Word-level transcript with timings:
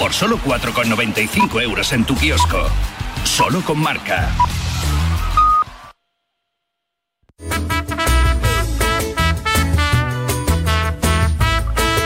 por 0.00 0.14
solo 0.14 0.38
4,95 0.38 1.62
euros 1.62 1.92
en 1.92 2.06
tu 2.06 2.16
kiosco. 2.16 2.66
Solo 3.22 3.60
con 3.60 3.78
marca. 3.78 4.30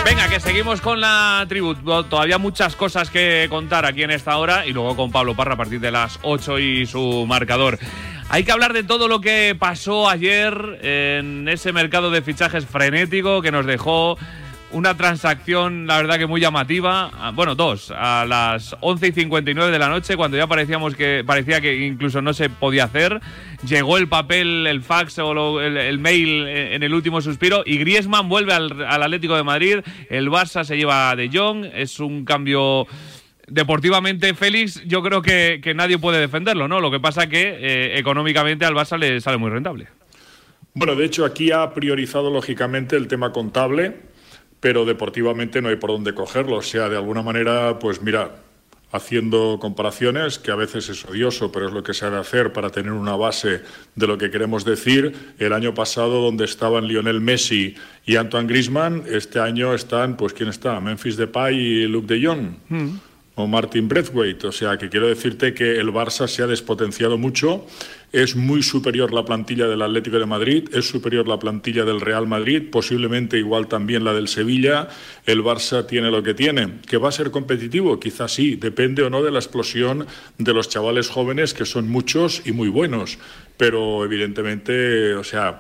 Venga, 0.05 0.29
que 0.29 0.41
seguimos 0.41 0.81
con 0.81 1.01
la 1.01 1.47
tribu. 1.49 1.77
Todavía 1.77 2.39
muchas 2.39 2.75
cosas 2.75 3.11
que 3.11 3.47
contar 3.49 3.87
aquí 3.87 4.03
en 4.03 4.11
esta 4.11 4.39
hora 4.39 4.67
y 4.67 4.73
luego 4.73 4.97
con 4.97 5.13
Pablo 5.13 5.37
Parra 5.37 5.55
a 5.55 5.57
partir 5.57 5.79
de 5.79 5.93
las 5.93 6.19
8 6.23 6.59
y 6.59 6.87
su 6.87 7.25
marcador. 7.29 7.79
Hay 8.29 8.43
que 8.43 8.51
hablar 8.51 8.73
de 8.73 8.83
todo 8.83 9.07
lo 9.07 9.21
que 9.21 9.55
pasó 9.57 10.09
ayer 10.09 10.81
en 10.83 11.47
ese 11.47 11.73
mercado 11.73 12.11
de 12.11 12.23
fichajes 12.23 12.67
frenético 12.67 13.41
que 13.41 13.53
nos 13.53 13.67
dejó 13.67 14.19
una 14.75 14.97
transacción, 14.97 15.87
la 15.87 15.97
verdad 15.99 16.19
que 16.19 16.27
muy 16.27 16.41
llamativa. 16.41 17.11
Ah, 17.15 17.31
bueno, 17.35 17.55
dos, 17.55 17.93
a 17.97 18.27
las 18.27 18.77
11 18.81 19.09
y 19.09 19.13
59 19.13 19.71
de 19.71 19.79
la 19.79 19.89
noche, 19.89 20.17
cuando 20.17 20.37
ya 20.37 20.47
parecíamos 20.47 20.97
que, 20.97 21.23
parecía 21.25 21.61
que 21.61 21.87
incluso 21.87 22.21
no 22.21 22.35
se 22.35 22.51
podía 22.51 22.85
hacer. 22.85 23.21
Llegó 23.67 23.97
el 23.97 24.09
papel, 24.09 24.67
el 24.67 24.83
fax 24.83 25.19
o 25.21 25.61
el, 25.61 25.99
mail 26.01 26.47
en 26.49 26.83
el 26.83 26.93
último 26.93 27.21
suspiro 27.21 27.63
y 27.65 27.79
Griezmann 27.79 28.29
vuelve 28.29 28.53
al, 28.53 29.03
Atlético 29.03 29.37
de 29.37 29.45
Madrid. 29.45 29.79
El 30.11 30.29
Barça 30.29 30.65
se 30.65 30.77
lleva 30.77 31.15
de 31.15 31.31
Jong. 31.33 31.67
Es 31.73 32.01
un 32.01 32.25
cambio 32.25 32.87
deportivamente 33.47 34.35
Félix, 34.35 34.83
yo 34.87 35.03
creo 35.03 35.23
que, 35.23 35.61
nadie 35.77 35.99
puede 35.99 36.19
defenderlo, 36.19 36.67
¿no? 36.67 36.81
Lo 36.81 36.91
que 36.91 36.99
pasa 36.99 37.29
que 37.29 37.43
eh, 37.43 37.99
económicamente 37.99 38.65
al 38.65 38.75
Barça 38.75 38.99
le 38.99 39.21
sale 39.21 39.37
muy 39.37 39.51
rentable. 39.51 39.87
Bueno, 40.73 40.97
de 40.97 41.05
hecho 41.05 41.25
aquí 41.25 41.53
ha 41.53 41.73
priorizado 41.73 42.31
lógicamente 42.31 42.97
el 42.97 43.07
tema 43.07 43.31
contable 43.31 44.14
pero 44.65 44.87
deportivamente 44.87 45.61
no 45.61 45.69
hay 45.69 45.77
por 45.77 45.91
dónde 45.91 46.15
cogerlo. 46.15 46.57
O 46.57 46.63
sea, 46.63 46.89
de 46.89 46.97
alguna 46.97 47.21
manera, 47.21 47.79
pues 47.79 48.01
mira, 48.01 48.37
haciendo 48.93 49.59
comparaciones, 49.61 50.39
que 50.39 50.53
a 50.53 50.55
veces 50.55 50.89
es 50.89 51.05
odioso, 51.05 51.53
pero 51.53 51.67
es 51.67 51.75
lo 51.75 51.83
que 51.83 51.93
se 51.93 52.07
ha 52.07 52.11
de 52.11 52.17
hacer 52.17 52.51
para 52.55 52.71
tener 52.71 52.93
una 52.93 53.15
base 53.15 53.61
de 53.95 54.07
lo 54.07 54.17
que 54.17 54.31
queremos 54.31 54.65
decir. 54.65 55.35
El 55.39 55.53
año 55.53 55.75
pasado, 55.75 56.23
donde 56.23 56.47
estaban 56.47 56.89
Lionel 56.89 57.21
Messi 57.21 57.75
y 58.07 58.17
Antoine 58.17 58.49
Griezmann, 58.49 59.05
este 59.07 59.39
año 59.39 59.75
están, 59.75 60.17
pues, 60.17 60.33
¿quién 60.33 60.49
está? 60.49 60.81
Memphis 60.81 61.19
Depay 61.19 61.55
y 61.55 61.87
Luke 61.87 62.07
de 62.07 62.27
Jong. 62.27 62.57
Mm. 62.71 62.97
O 63.35 63.47
Martin 63.47 63.87
Braithwaite. 63.87 64.47
O 64.47 64.53
sea, 64.53 64.79
que 64.79 64.89
quiero 64.89 65.09
decirte 65.09 65.53
que 65.53 65.77
el 65.77 65.89
Barça 65.89 66.27
se 66.27 66.43
ha 66.43 66.47
despotenciado 66.47 67.19
mucho 67.19 67.67
es 68.15 68.37
muy 68.37 68.63
superior 68.63 69.13
la 69.13 69.25
plantilla 69.25 69.67
del 69.67 69.83
Atlético 69.83 70.21
de 70.21 70.27
Madrid, 70.27 70.69
es 70.73 70.89
superior 70.89 71.27
la 71.27 71.41
plantilla 71.41 71.85
del 71.85 72.01
Real 72.01 72.29
Madrid, 72.29 72.63
posiblemente 72.71 73.39
igual 73.39 73.67
también 73.67 74.05
la 74.05 74.15
del 74.15 74.29
Sevilla. 74.29 74.89
El 75.27 75.43
Barça 75.43 75.85
tiene 75.85 76.13
lo 76.13 76.23
que 76.23 76.33
tiene. 76.33 76.79
¿Que 76.87 76.97
va 76.97 77.09
a 77.09 77.13
ser 77.13 77.33
competitivo? 77.33 77.99
Quizás 77.99 78.33
sí, 78.33 78.55
depende 78.55 79.03
o 79.03 79.11
no 79.11 79.21
de 79.21 79.33
la 79.33 79.41
explosión 79.41 80.07
de 80.39 80.55
los 80.55 80.69
chavales 80.69 81.09
jóvenes, 81.09 81.55
que 81.55 81.65
son 81.65 81.89
muchos 81.89 82.43
y 82.45 82.53
muy 82.53 82.69
buenos. 82.69 83.19
Pero 83.57 84.05
evidentemente, 84.05 85.15
o 85.15 85.25
sea, 85.25 85.59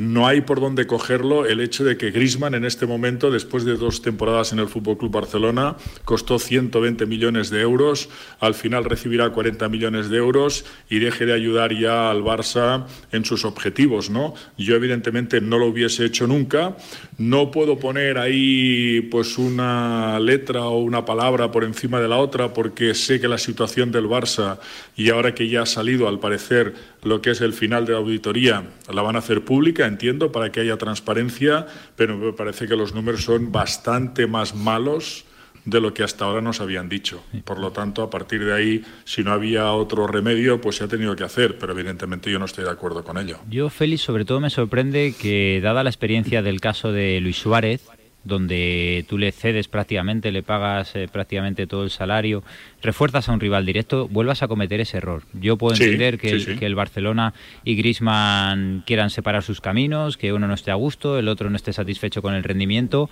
no 0.00 0.26
hay 0.26 0.40
por 0.40 0.60
dónde 0.60 0.86
cogerlo 0.86 1.46
el 1.46 1.60
hecho 1.60 1.84
de 1.84 1.96
que 1.96 2.10
Grisman 2.10 2.54
en 2.54 2.64
este 2.64 2.86
momento, 2.86 3.30
después 3.30 3.64
de 3.64 3.76
dos 3.76 4.02
temporadas 4.02 4.52
en 4.52 4.58
el 4.58 4.68
Fútbol 4.68 4.98
Club 4.98 5.12
Barcelona, 5.12 5.76
costó 6.04 6.38
120 6.38 7.06
millones 7.06 7.50
de 7.50 7.60
euros, 7.60 8.08
al 8.40 8.54
final 8.54 8.84
recibirá 8.84 9.30
40 9.30 9.68
millones 9.68 10.10
de 10.10 10.16
euros 10.16 10.64
y 10.90 10.98
deje 10.98 11.26
de 11.26 11.32
ayudar 11.32 11.72
ya 11.72 12.10
al 12.10 12.22
Barça 12.22 12.86
en 13.12 13.24
sus 13.24 13.44
objetivos, 13.44 14.10
¿no? 14.10 14.34
Yo 14.58 14.74
evidentemente 14.74 15.40
no 15.40 15.58
lo 15.58 15.66
hubiese 15.66 16.04
hecho 16.04 16.26
nunca, 16.26 16.76
no 17.18 17.50
puedo 17.50 17.78
poner 17.78 18.18
ahí 18.18 19.02
pues 19.10 19.38
una 19.38 20.18
letra 20.18 20.64
o 20.64 20.78
una 20.78 21.04
palabra 21.04 21.52
por 21.52 21.64
encima 21.64 22.00
de 22.00 22.08
la 22.08 22.16
otra 22.16 22.52
porque 22.52 22.94
sé 22.94 23.20
que 23.20 23.28
la 23.28 23.38
situación 23.38 23.92
del 23.92 24.06
Barça 24.06 24.58
y 24.96 25.10
ahora 25.10 25.34
que 25.34 25.48
ya 25.48 25.62
ha 25.62 25.66
salido 25.66 26.08
al 26.08 26.18
parecer 26.18 26.74
lo 27.04 27.20
que 27.22 27.30
es 27.30 27.40
el 27.40 27.52
final 27.52 27.86
de 27.86 27.92
la 27.92 27.98
auditoría 27.98 28.64
la 28.92 29.02
van 29.02 29.16
a 29.16 29.20
hacer 29.20 29.44
pública, 29.44 29.86
entiendo, 29.86 30.32
para 30.32 30.50
que 30.50 30.60
haya 30.60 30.76
transparencia, 30.76 31.66
pero 31.96 32.16
me 32.16 32.32
parece 32.32 32.66
que 32.66 32.76
los 32.76 32.94
números 32.94 33.24
son 33.24 33.52
bastante 33.52 34.26
más 34.26 34.54
malos 34.54 35.24
de 35.64 35.80
lo 35.80 35.94
que 35.94 36.02
hasta 36.02 36.24
ahora 36.24 36.42
nos 36.42 36.60
habían 36.60 36.88
dicho. 36.88 37.22
Por 37.44 37.58
lo 37.58 37.72
tanto, 37.72 38.02
a 38.02 38.10
partir 38.10 38.44
de 38.44 38.52
ahí, 38.52 38.84
si 39.04 39.22
no 39.22 39.32
había 39.32 39.72
otro 39.72 40.06
remedio, 40.06 40.60
pues 40.60 40.76
se 40.76 40.84
ha 40.84 40.88
tenido 40.88 41.16
que 41.16 41.24
hacer, 41.24 41.58
pero 41.58 41.72
evidentemente 41.72 42.30
yo 42.30 42.38
no 42.38 42.44
estoy 42.44 42.64
de 42.64 42.70
acuerdo 42.70 43.02
con 43.02 43.16
ello. 43.16 43.38
Yo, 43.48 43.70
Félix, 43.70 44.02
sobre 44.02 44.24
todo 44.24 44.40
me 44.40 44.50
sorprende 44.50 45.14
que, 45.18 45.60
dada 45.62 45.82
la 45.82 45.90
experiencia 45.90 46.42
del 46.42 46.60
caso 46.60 46.92
de 46.92 47.20
Luis 47.20 47.38
Suárez, 47.38 47.88
donde 48.24 49.04
tú 49.08 49.18
le 49.18 49.32
cedes 49.32 49.68
prácticamente, 49.68 50.32
le 50.32 50.42
pagas 50.42 50.96
eh, 50.96 51.08
prácticamente 51.12 51.66
todo 51.66 51.84
el 51.84 51.90
salario, 51.90 52.42
refuerzas 52.84 53.28
a 53.28 53.32
un 53.32 53.40
rival 53.40 53.66
directo, 53.66 54.08
vuelvas 54.08 54.42
a 54.42 54.48
cometer 54.48 54.80
ese 54.80 54.98
error. 54.98 55.22
Yo 55.32 55.56
puedo 55.56 55.74
entender 55.74 56.18
que, 56.18 56.30
el, 56.30 56.58
que, 56.58 56.66
el, 56.66 56.74
Barcelona 56.74 57.32
y 57.64 57.74
Griezmann 57.74 58.84
quieran 58.86 59.10
separar 59.10 59.42
sus 59.42 59.60
caminos, 59.60 60.16
que 60.16 60.32
uno 60.32 60.46
no 60.46 60.54
esté 60.54 60.70
a 60.70 60.74
gusto, 60.74 61.18
el 61.18 61.28
otro 61.28 61.50
no 61.50 61.56
esté 61.56 61.72
satisfecho 61.72 62.20
con 62.22 62.34
el 62.34 62.44
rendimiento, 62.44 63.08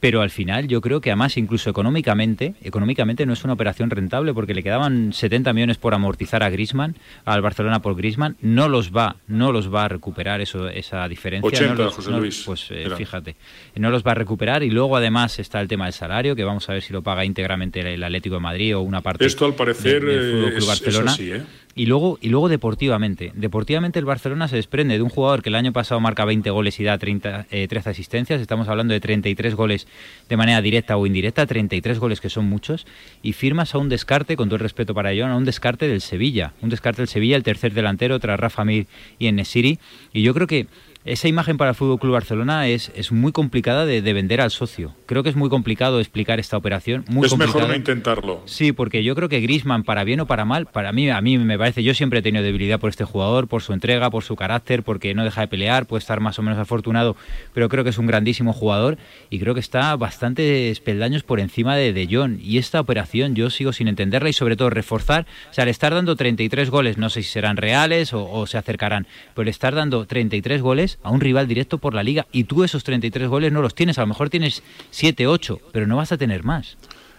pero 0.00 0.22
al 0.22 0.30
final 0.30 0.68
yo 0.68 0.80
creo 0.80 1.00
que 1.00 1.10
además 1.10 1.36
incluso 1.36 1.68
económicamente, 1.68 2.54
económicamente 2.62 3.26
no 3.26 3.32
es 3.32 3.42
una 3.42 3.54
operación 3.54 3.90
rentable 3.90 4.32
porque 4.32 4.54
le 4.54 4.62
quedaban 4.62 5.12
70 5.12 5.52
millones 5.52 5.78
por 5.78 5.94
amortizar 5.94 6.42
a 6.44 6.50
Griezmann, 6.50 6.94
al 7.24 7.42
Barcelona 7.42 7.82
por 7.82 7.96
Griezmann, 7.96 8.36
no 8.40 8.68
los 8.68 8.92
va, 8.92 9.16
no 9.26 9.50
los 9.50 9.72
va 9.74 9.86
a 9.86 9.88
recuperar 9.88 10.40
eso, 10.40 10.68
esa 10.68 11.08
diferencia. 11.08 11.48
80, 11.48 11.90
José 11.90 12.10
Luis. 12.12 12.42
pues 12.46 12.68
eh, 12.70 12.88
fíjate, 12.96 13.34
no 13.74 13.90
los 13.90 14.04
va 14.04 14.12
a 14.12 14.14
recuperar 14.14 14.62
y 14.62 14.70
luego 14.70 14.96
además 14.96 15.38
está 15.40 15.60
el 15.60 15.66
tema 15.66 15.86
del 15.86 15.94
salario, 15.94 16.36
que 16.36 16.44
vamos 16.44 16.68
a 16.68 16.74
ver 16.74 16.82
si 16.82 16.92
lo 16.92 17.02
paga 17.02 17.24
íntegramente 17.24 17.80
el 17.80 18.04
Atlético 18.04 18.36
de 18.36 18.40
Madrid 18.40 18.76
o 18.76 18.82
una 18.82 19.02
parte 19.08 19.26
Esto 19.26 19.44
al 19.44 19.54
parecer 19.54 20.04
del 20.04 20.54
Club 20.54 20.66
Barcelona. 20.66 21.16
¿eh? 21.18 21.42
Y 21.74 21.86
luego, 21.86 22.18
y 22.20 22.28
luego 22.28 22.48
deportivamente. 22.48 23.30
Deportivamente 23.34 24.00
el 24.00 24.04
Barcelona 24.04 24.48
se 24.48 24.56
desprende 24.56 24.96
de 24.96 25.02
un 25.02 25.10
jugador 25.10 25.42
que 25.42 25.48
el 25.48 25.54
año 25.54 25.72
pasado 25.72 26.00
marca 26.00 26.24
20 26.24 26.50
goles 26.50 26.80
y 26.80 26.84
da 26.84 26.98
30, 26.98 27.46
13 27.50 27.74
eh, 27.74 27.82
asistencias. 27.84 28.40
Estamos 28.40 28.68
hablando 28.68 28.94
de 28.94 29.00
33 29.00 29.54
goles 29.54 29.86
de 30.28 30.36
manera 30.36 30.60
directa 30.60 30.96
o 30.96 31.06
indirecta, 31.06 31.46
33 31.46 32.00
goles 32.00 32.20
que 32.20 32.30
son 32.30 32.46
muchos. 32.46 32.84
Y 33.22 33.32
firmas 33.32 33.76
a 33.76 33.78
un 33.78 33.88
descarte, 33.88 34.36
con 34.36 34.48
todo 34.48 34.56
el 34.56 34.62
respeto 34.62 34.92
para 34.92 35.12
ello, 35.12 35.26
a 35.26 35.36
un 35.36 35.44
descarte 35.44 35.86
del 35.86 36.00
Sevilla. 36.00 36.52
Un 36.62 36.68
descarte 36.68 37.02
del 37.02 37.08
Sevilla, 37.08 37.36
el 37.36 37.44
tercer 37.44 37.72
delantero 37.72 38.18
tras 38.18 38.40
Rafa 38.40 38.64
Mir 38.64 38.88
y 39.20 39.28
Enesiri. 39.28 39.78
Y 40.12 40.22
yo 40.22 40.34
creo 40.34 40.48
que 40.48 40.66
esa 41.08 41.26
imagen 41.26 41.56
para 41.56 41.70
el 41.70 41.74
Fútbol 41.74 41.98
Club 41.98 42.12
Barcelona 42.12 42.68
es, 42.68 42.92
es 42.94 43.12
muy 43.12 43.32
complicada 43.32 43.86
de, 43.86 44.00
vender 44.12 44.40
al 44.40 44.50
socio. 44.50 44.94
Creo 45.06 45.22
que 45.22 45.30
es 45.30 45.36
muy 45.36 45.48
complicado 45.48 46.00
explicar 46.00 46.38
esta 46.38 46.56
operación. 46.56 47.04
Muy 47.08 47.26
es 47.26 47.36
mejor 47.36 47.66
no 47.66 47.74
intentarlo. 47.74 48.42
Sí, 48.44 48.72
porque 48.72 49.02
yo 49.02 49.14
creo 49.14 49.28
que 49.28 49.40
Grisman, 49.40 49.84
para 49.84 50.04
bien 50.04 50.20
o 50.20 50.26
para 50.26 50.44
mal, 50.44 50.66
para 50.66 50.92
mí, 50.92 51.08
a 51.08 51.20
mí 51.20 51.38
me 51.38 51.58
parece, 51.58 51.82
yo 51.82 51.94
siempre 51.94 52.18
he 52.18 52.22
tenido 52.22 52.44
debilidad 52.44 52.78
por 52.78 52.90
este 52.90 53.04
jugador, 53.04 53.48
por 53.48 53.62
su 53.62 53.72
entrega, 53.72 54.10
por 54.10 54.22
su 54.22 54.36
carácter, 54.36 54.82
porque 54.82 55.14
no 55.14 55.24
deja 55.24 55.40
de 55.40 55.48
pelear, 55.48 55.86
puede 55.86 56.00
estar 56.00 56.20
más 56.20 56.38
o 56.38 56.42
menos 56.42 56.58
afortunado, 56.58 57.16
pero 57.54 57.68
creo 57.68 57.84
que 57.84 57.90
es 57.90 57.98
un 57.98 58.06
grandísimo 58.06 58.52
jugador 58.52 58.98
y 59.30 59.38
creo 59.38 59.54
que 59.54 59.60
está 59.60 59.96
bastante 59.96 60.72
peldaños 60.84 61.22
por 61.22 61.40
encima 61.40 61.76
de 61.76 61.92
De 61.92 62.06
Jong. 62.10 62.38
Y 62.40 62.58
esta 62.58 62.80
operación 62.80 63.34
yo 63.34 63.50
sigo 63.50 63.72
sin 63.72 63.88
entenderla 63.88 64.28
y 64.28 64.34
sobre 64.34 64.56
todo 64.56 64.70
reforzar, 64.70 65.26
o 65.50 65.54
sea, 65.54 65.62
al 65.62 65.68
estar 65.68 65.94
dando 65.94 66.16
33 66.16 66.70
goles, 66.70 66.98
no 66.98 67.08
sé 67.08 67.22
si 67.22 67.30
serán 67.30 67.56
reales 67.56 68.12
o, 68.12 68.30
o 68.30 68.46
se 68.46 68.58
acercarán, 68.58 69.06
pero 69.34 69.44
al 69.44 69.48
estar 69.48 69.74
dando 69.74 70.06
33 70.06 70.60
goles 70.60 70.97
a 71.02 71.10
un 71.10 71.20
rival 71.20 71.46
directo 71.46 71.78
por 71.78 71.94
la 71.94 72.02
liga 72.02 72.26
y 72.32 72.44
tú 72.44 72.64
esos 72.64 72.84
33 72.84 73.28
goles 73.28 73.52
no 73.52 73.62
los 73.62 73.74
tienes, 73.74 73.98
a 73.98 74.02
lo 74.02 74.08
mejor 74.08 74.30
tienes 74.30 74.62
7, 74.90 75.26
8, 75.26 75.60
pero 75.72 75.86
no 75.86 75.96
vas 75.96 76.12
a 76.12 76.18
tener 76.18 76.44
más. 76.44 76.76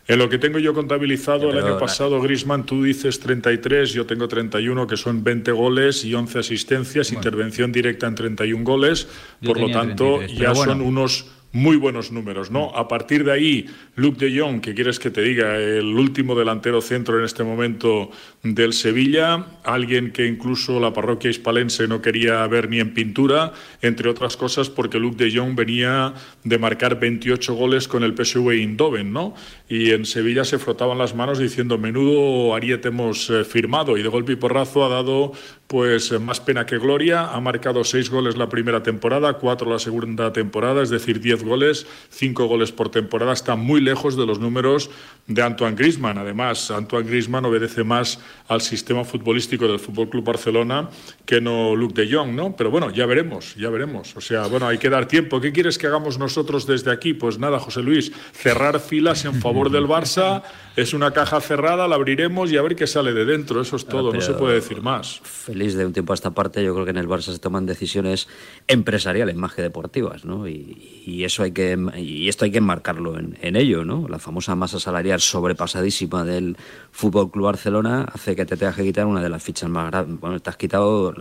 En 0.09 0.17
lo 0.17 0.27
que 0.27 0.39
tengo 0.39 0.57
yo 0.57 0.73
contabilizado 0.73 1.51
el 1.51 1.63
año 1.63 1.77
pasado, 1.77 2.19
Grisman, 2.19 2.65
tú 2.65 2.83
dices 2.83 3.19
33, 3.19 3.93
yo 3.93 4.07
tengo 4.07 4.27
31, 4.27 4.87
que 4.87 4.97
son 4.97 5.23
20 5.23 5.51
goles 5.51 6.03
y 6.03 6.15
11 6.15 6.39
asistencias, 6.39 7.11
intervención 7.11 7.71
directa 7.71 8.07
en 8.07 8.15
31 8.15 8.63
goles, 8.63 9.07
por 9.45 9.59
lo 9.59 9.69
tanto 9.69 10.23
ya 10.23 10.55
son 10.55 10.81
unos 10.81 11.27
muy 11.51 11.77
buenos 11.77 12.11
números, 12.11 12.51
¿no? 12.51 12.69
A 12.75 12.87
partir 12.87 13.23
de 13.23 13.31
ahí, 13.31 13.65
Luke 13.95 14.23
de 14.23 14.39
Jong, 14.39 14.61
que 14.61 14.75
quieres 14.75 14.99
que 14.99 15.09
te 15.09 15.21
diga, 15.21 15.57
el 15.57 15.85
último 15.85 16.35
delantero 16.35 16.79
centro 16.79 17.17
en 17.17 17.25
este 17.25 17.43
momento 17.43 18.11
del 18.43 18.73
Sevilla, 18.73 19.47
alguien 19.63 20.11
que 20.11 20.27
incluso 20.27 20.79
la 20.79 20.93
parroquia 20.93 21.31
hispalense 21.31 21.87
no 21.87 22.01
quería 22.01 22.45
ver 22.47 22.69
ni 22.69 22.79
en 22.79 22.93
pintura, 22.93 23.53
entre 23.81 24.09
otras 24.09 24.37
cosas 24.37 24.69
porque 24.69 24.99
Luke 24.99 25.23
de 25.23 25.35
Jong 25.35 25.55
venía 25.55 26.13
de 26.43 26.57
marcar 26.59 26.99
28 26.99 27.53
goles 27.55 27.87
con 27.87 28.03
el 28.03 28.15
PSV 28.15 28.51
Eindhoven, 28.51 29.11
¿no? 29.11 29.33
Y 29.67 29.89
en 29.91 30.05
Sevilla 30.05 30.45
se 30.45 30.59
frotaban 30.59 30.99
las 30.99 31.15
manos 31.15 31.39
diciendo, 31.39 31.77
menudo 31.77 32.53
ariete 32.53 32.89
hemos 32.89 33.29
eh, 33.29 33.43
firmado, 33.43 33.97
y 33.97 34.03
de 34.03 34.09
golpe 34.09 34.33
y 34.33 34.35
porrazo 34.35 34.85
ha 34.85 34.89
dado 34.89 35.31
pues 35.69 36.11
eh, 36.11 36.17
más 36.17 36.39
pena 36.39 36.65
que 36.65 36.79
gloria. 36.79 37.27
Ha 37.27 37.39
marcado 37.39 37.83
seis 37.83 38.09
goles 38.09 38.35
la 38.37 38.49
primera 38.49 38.81
temporada, 38.81 39.33
cuatro 39.33 39.69
la 39.69 39.77
segunda 39.77 40.33
temporada, 40.33 40.81
es 40.81 40.89
decir, 40.89 41.21
diez 41.21 41.43
goles, 41.43 41.85
cinco 42.09 42.47
goles 42.47 42.71
por 42.71 42.89
temporada. 42.89 43.33
Está 43.33 43.55
muy 43.55 43.79
lejos 43.79 44.17
de 44.17 44.25
los 44.25 44.39
números 44.39 44.89
de 45.29 45.43
Antoine 45.43 45.75
Griezmann. 45.75 46.17
Además, 46.17 46.71
Antoine 46.71 47.07
Griezmann 47.07 47.45
obedece 47.45 47.83
más 47.83 48.19
al 48.47 48.61
sistema 48.61 49.05
futbolístico 49.05 49.67
del 49.67 49.79
Fútbol 49.79 50.09
Club 50.09 50.25
Barcelona 50.25 50.89
que 51.25 51.39
no 51.39 51.75
Luke 51.75 52.01
de 52.01 52.11
Jong, 52.11 52.31
¿no? 52.31 52.55
Pero 52.55 52.71
bueno, 52.71 52.89
ya 52.89 53.05
veremos, 53.05 53.55
ya 53.55 53.69
veremos. 53.69 54.17
O 54.17 54.21
sea, 54.21 54.47
bueno, 54.47 54.67
hay 54.67 54.79
que 54.79 54.89
dar 54.89 55.07
tiempo. 55.07 55.39
¿Qué 55.39 55.51
quieres 55.51 55.77
que 55.77 55.85
hagamos 55.85 56.17
nosotros 56.17 56.65
desde 56.65 56.91
aquí? 56.91 57.13
Pues 57.13 57.37
nada, 57.37 57.59
José 57.59 57.83
Luis, 57.83 58.11
cerrar 58.33 58.79
filas 58.79 59.23
en 59.25 59.35
favor 59.35 59.69
del 59.69 59.85
Barça. 59.85 60.41
Es 60.75 60.93
una 60.93 61.11
caja 61.11 61.39
cerrada, 61.41 61.87
la 61.87 61.95
abriremos 61.95 62.51
y 62.51 62.57
a 62.57 62.63
ver 62.63 62.75
qué 62.75 62.87
sale 62.87 63.13
de 63.13 63.25
dentro. 63.25 63.61
Eso 63.61 63.75
es 63.75 63.85
todo, 63.85 64.11
no 64.11 64.21
se 64.21 64.33
puede 64.33 64.55
decir 64.55 64.81
más. 64.81 65.19
Feliz 65.23 65.75
de 65.75 65.85
un 65.85 65.93
tiempo 65.93 66.13
a 66.13 66.15
esta 66.15 66.31
parte, 66.31 66.63
yo 66.63 66.73
creo 66.73 66.85
que 66.85 66.91
en 66.91 66.97
el 66.97 67.07
Barça 67.07 67.31
se 67.33 67.39
toman 67.39 67.67
decisiones 67.67 68.27
empresariales 68.67 69.35
más 69.35 69.53
que 69.53 69.61
deportivas, 69.61 70.25
¿no? 70.25 70.47
Y, 70.47 70.97
eso 71.19 71.43
hay 71.43 71.51
que 71.51 71.77
y 71.97 72.29
esto 72.29 72.45
hay 72.45 72.51
que 72.51 72.59
enmarcarlo 72.59 73.19
en, 73.19 73.37
en 73.41 73.55
ello, 73.55 73.83
¿no? 73.83 74.07
La 74.07 74.19
famosa 74.19 74.55
masa 74.55 74.79
salarial 74.79 75.18
sobrepasadísima 75.19 76.23
del 76.23 76.57
Fútbol 76.91 77.31
Club 77.31 77.45
Barcelona 77.45 78.05
hace 78.13 78.35
que 78.35 78.45
te 78.45 78.57
tengas 78.57 78.75
que 78.75 78.83
quitar 78.83 79.05
una 79.05 79.21
de 79.21 79.29
las 79.29 79.41
fichas 79.43 79.69
más 79.69 79.91
grandes. 79.91 80.19
Bueno, 80.19 80.39
te 80.39 80.49
has 80.49 80.57
quitado 80.57 81.13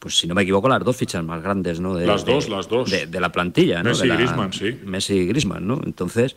pues 0.00 0.18
si 0.18 0.26
no 0.26 0.34
me 0.34 0.42
equivoco, 0.42 0.66
las 0.66 0.82
dos 0.82 0.96
fichas 0.96 1.22
más 1.22 1.42
grandes, 1.42 1.78
¿no? 1.78 1.94
De, 1.94 2.06
las 2.06 2.24
dos, 2.24 2.48
las 2.48 2.68
dos. 2.68 2.90
De, 2.90 3.20
la 3.20 3.30
plantilla, 3.30 3.82
¿no? 3.82 3.90
Messi 3.90 4.06
y 4.06 4.08
Griezmann, 4.08 4.50
sí. 4.50 4.78
Messi 4.82 5.12
y 5.12 5.26
Griezmann, 5.26 5.66
¿no? 5.66 5.78
Entonces, 5.84 6.36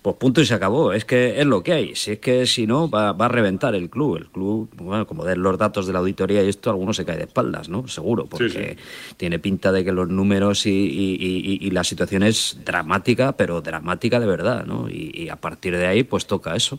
pues 0.00 0.14
punto 0.14 0.40
y 0.40 0.46
se 0.46 0.54
acabó. 0.54 0.92
Es 0.92 1.04
que 1.04 1.40
es 1.40 1.44
lo 1.44 1.64
que 1.64 1.72
hay. 1.72 1.96
Si 1.96 2.12
es 2.12 2.18
que 2.20 2.46
si 2.46 2.68
no, 2.68 2.88
va, 2.88 3.10
a 3.10 3.28
reventar 3.28 3.74
el 3.74 3.90
club. 3.90 4.16
El 4.16 4.28
club, 4.28 4.70
bueno, 4.76 5.08
como 5.08 5.24
den 5.24 5.42
los 5.42 5.58
datos 5.58 5.88
de 5.88 5.92
la 5.92 5.98
auditoría 5.98 6.44
y 6.44 6.48
esto, 6.48 6.70
alguno 6.70 6.92
se 6.92 7.04
cae 7.04 7.16
de 7.16 7.24
espaldas, 7.24 7.68
¿no? 7.68 7.88
Seguro, 7.88 8.26
porque 8.26 8.76
tiene 9.16 9.40
pinta 9.40 9.72
de 9.72 9.84
que 9.84 9.90
los 9.90 10.08
números 10.08 10.66
y, 10.66 10.70
y, 10.70 11.70
la 11.72 11.82
situación 11.82 12.22
es 12.22 12.60
dramática, 12.64 13.32
pero 13.32 13.60
dramática 13.60 14.20
de 14.20 14.26
verdad, 14.26 14.64
¿no? 14.64 14.88
Y, 14.88 15.28
a 15.30 15.36
partir 15.36 15.76
de 15.76 15.86
ahí, 15.86 16.04
pues 16.04 16.26
toca 16.26 16.54
eso. 16.54 16.78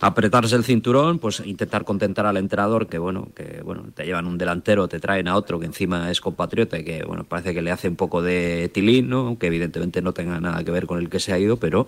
Apretarse 0.00 0.56
el 0.56 0.64
cinturón, 0.64 1.18
pues 1.18 1.40
intentar 1.44 1.84
contentar 1.84 2.24
al 2.24 2.38
entrenador, 2.38 2.86
que 2.86 2.96
bueno, 2.96 3.28
que 3.34 3.60
bueno, 3.62 3.84
te 3.94 4.06
llevan 4.06 4.26
un 4.26 4.38
delantero, 4.38 4.88
te 4.88 5.00
traen 5.00 5.28
a 5.28 5.36
otro 5.36 5.60
que 5.60 5.65
encima 5.66 6.10
es 6.10 6.20
compatriota 6.20 6.78
y 6.78 6.84
que 6.84 7.04
bueno, 7.04 7.24
parece 7.24 7.52
que 7.52 7.62
le 7.62 7.70
hace 7.70 7.88
un 7.88 7.96
poco 7.96 8.22
de 8.22 8.70
tilín, 8.72 9.08
¿no? 9.08 9.38
que 9.38 9.48
evidentemente 9.48 10.00
no 10.00 10.12
tenga 10.12 10.40
nada 10.40 10.64
que 10.64 10.70
ver 10.70 10.86
con 10.86 10.98
el 10.98 11.10
que 11.10 11.20
se 11.20 11.32
ha 11.32 11.38
ido, 11.38 11.58
pero 11.58 11.86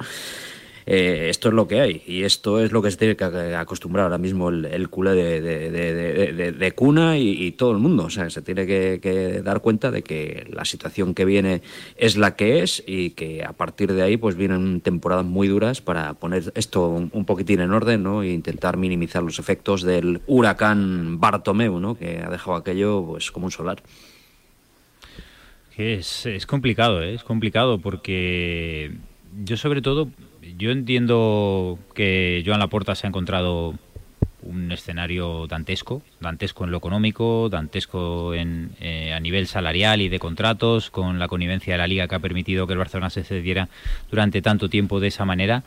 eh, 0.91 1.29
esto 1.29 1.49
es 1.49 1.55
lo 1.55 1.69
que 1.69 1.83
hay 1.83 2.03
y 2.07 2.23
esto 2.23 2.61
es 2.61 2.73
lo 2.73 2.81
que 2.81 2.91
se 2.91 2.97
tiene 2.97 3.15
que 3.15 3.27
acostumbrar 3.27 4.05
ahora 4.05 4.17
mismo 4.17 4.49
el, 4.49 4.65
el 4.65 4.89
culé 4.89 5.13
de, 5.13 6.73
cuna 6.75 7.19
y, 7.19 7.53
todo 7.53 7.73
el 7.73 7.79
mundo. 7.79 8.05
O 8.05 8.11
sea, 8.11 8.31
se 8.31 8.41
tiene 8.41 8.67
que, 8.67 9.43
dar 9.45 9.61
cuenta 9.61 9.91
de 9.91 10.03
que 10.03 10.49
la 10.51 10.65
situación 10.65 11.13
que 11.13 11.27
viene 11.27 11.61
es 11.97 12.17
la 12.17 12.37
que 12.37 12.63
es 12.63 12.83
y 12.87 13.11
que 13.11 13.45
a 13.45 13.53
partir 13.53 13.93
de 13.93 14.01
ahí 14.01 14.17
pues 14.17 14.35
vienen 14.35 14.81
temporadas 14.81 15.27
muy 15.27 15.47
duras 15.49 15.83
para 15.83 16.15
poner 16.15 16.51
esto 16.55 16.89
un, 16.89 17.25
poquitín 17.27 17.61
en 17.61 17.73
orden 17.73 18.03
¿no? 18.03 18.23
e 18.23 18.31
intentar 18.31 18.79
minimizar 18.79 19.23
los 19.23 19.39
efectos 19.39 19.83
del 19.83 20.23
huracán 20.27 21.21
Bartomeu, 21.21 21.81
¿no? 21.81 21.99
que 21.99 22.23
ha 22.25 22.31
dejado 22.31 22.57
aquello 22.57 23.05
pues 23.05 23.31
como 23.31 23.45
un 23.45 23.53
solar. 23.53 23.83
Es, 25.77 26.25
es 26.25 26.47
complicado, 26.47 27.03
¿eh? 27.03 27.13
es 27.13 27.25
complicado 27.25 27.79
porque 27.79 28.93
yo 29.45 29.59
sobre 29.59 29.83
todo 29.83 30.09
yo 30.57 30.71
entiendo 30.71 31.79
que 31.95 32.43
Joan 32.47 32.61
Laporta 32.61 32.95
se 32.95 33.07
ha 33.07 33.09
encontrado 33.09 33.75
un 34.43 34.73
escenario 34.73 35.47
dantesco, 35.47 36.03
dantesco 36.21 36.65
en 36.65 36.71
lo 36.71 36.79
económico, 36.79 37.49
dantesco 37.49 38.35
en, 38.35 38.71
eh, 38.81 39.13
a 39.13 39.21
nivel 39.21 39.47
salarial 39.47 40.01
y 40.01 40.09
de 40.09 40.19
contratos, 40.19 40.91
con 40.91 41.19
la 41.19 41.29
connivencia 41.29 41.75
de 41.75 41.79
la 41.79 41.87
liga 41.87 42.09
que 42.09 42.15
ha 42.15 42.21
permitido 42.21 42.67
que 42.67 42.73
el 42.73 42.79
Barcelona 42.79 43.11
se 43.11 43.25
cediera 43.25 43.69
durante 44.11 44.41
tanto 44.41 44.69
tiempo 44.69 45.01
de 45.01 45.09
esa 45.09 45.25
manera. 45.25 45.65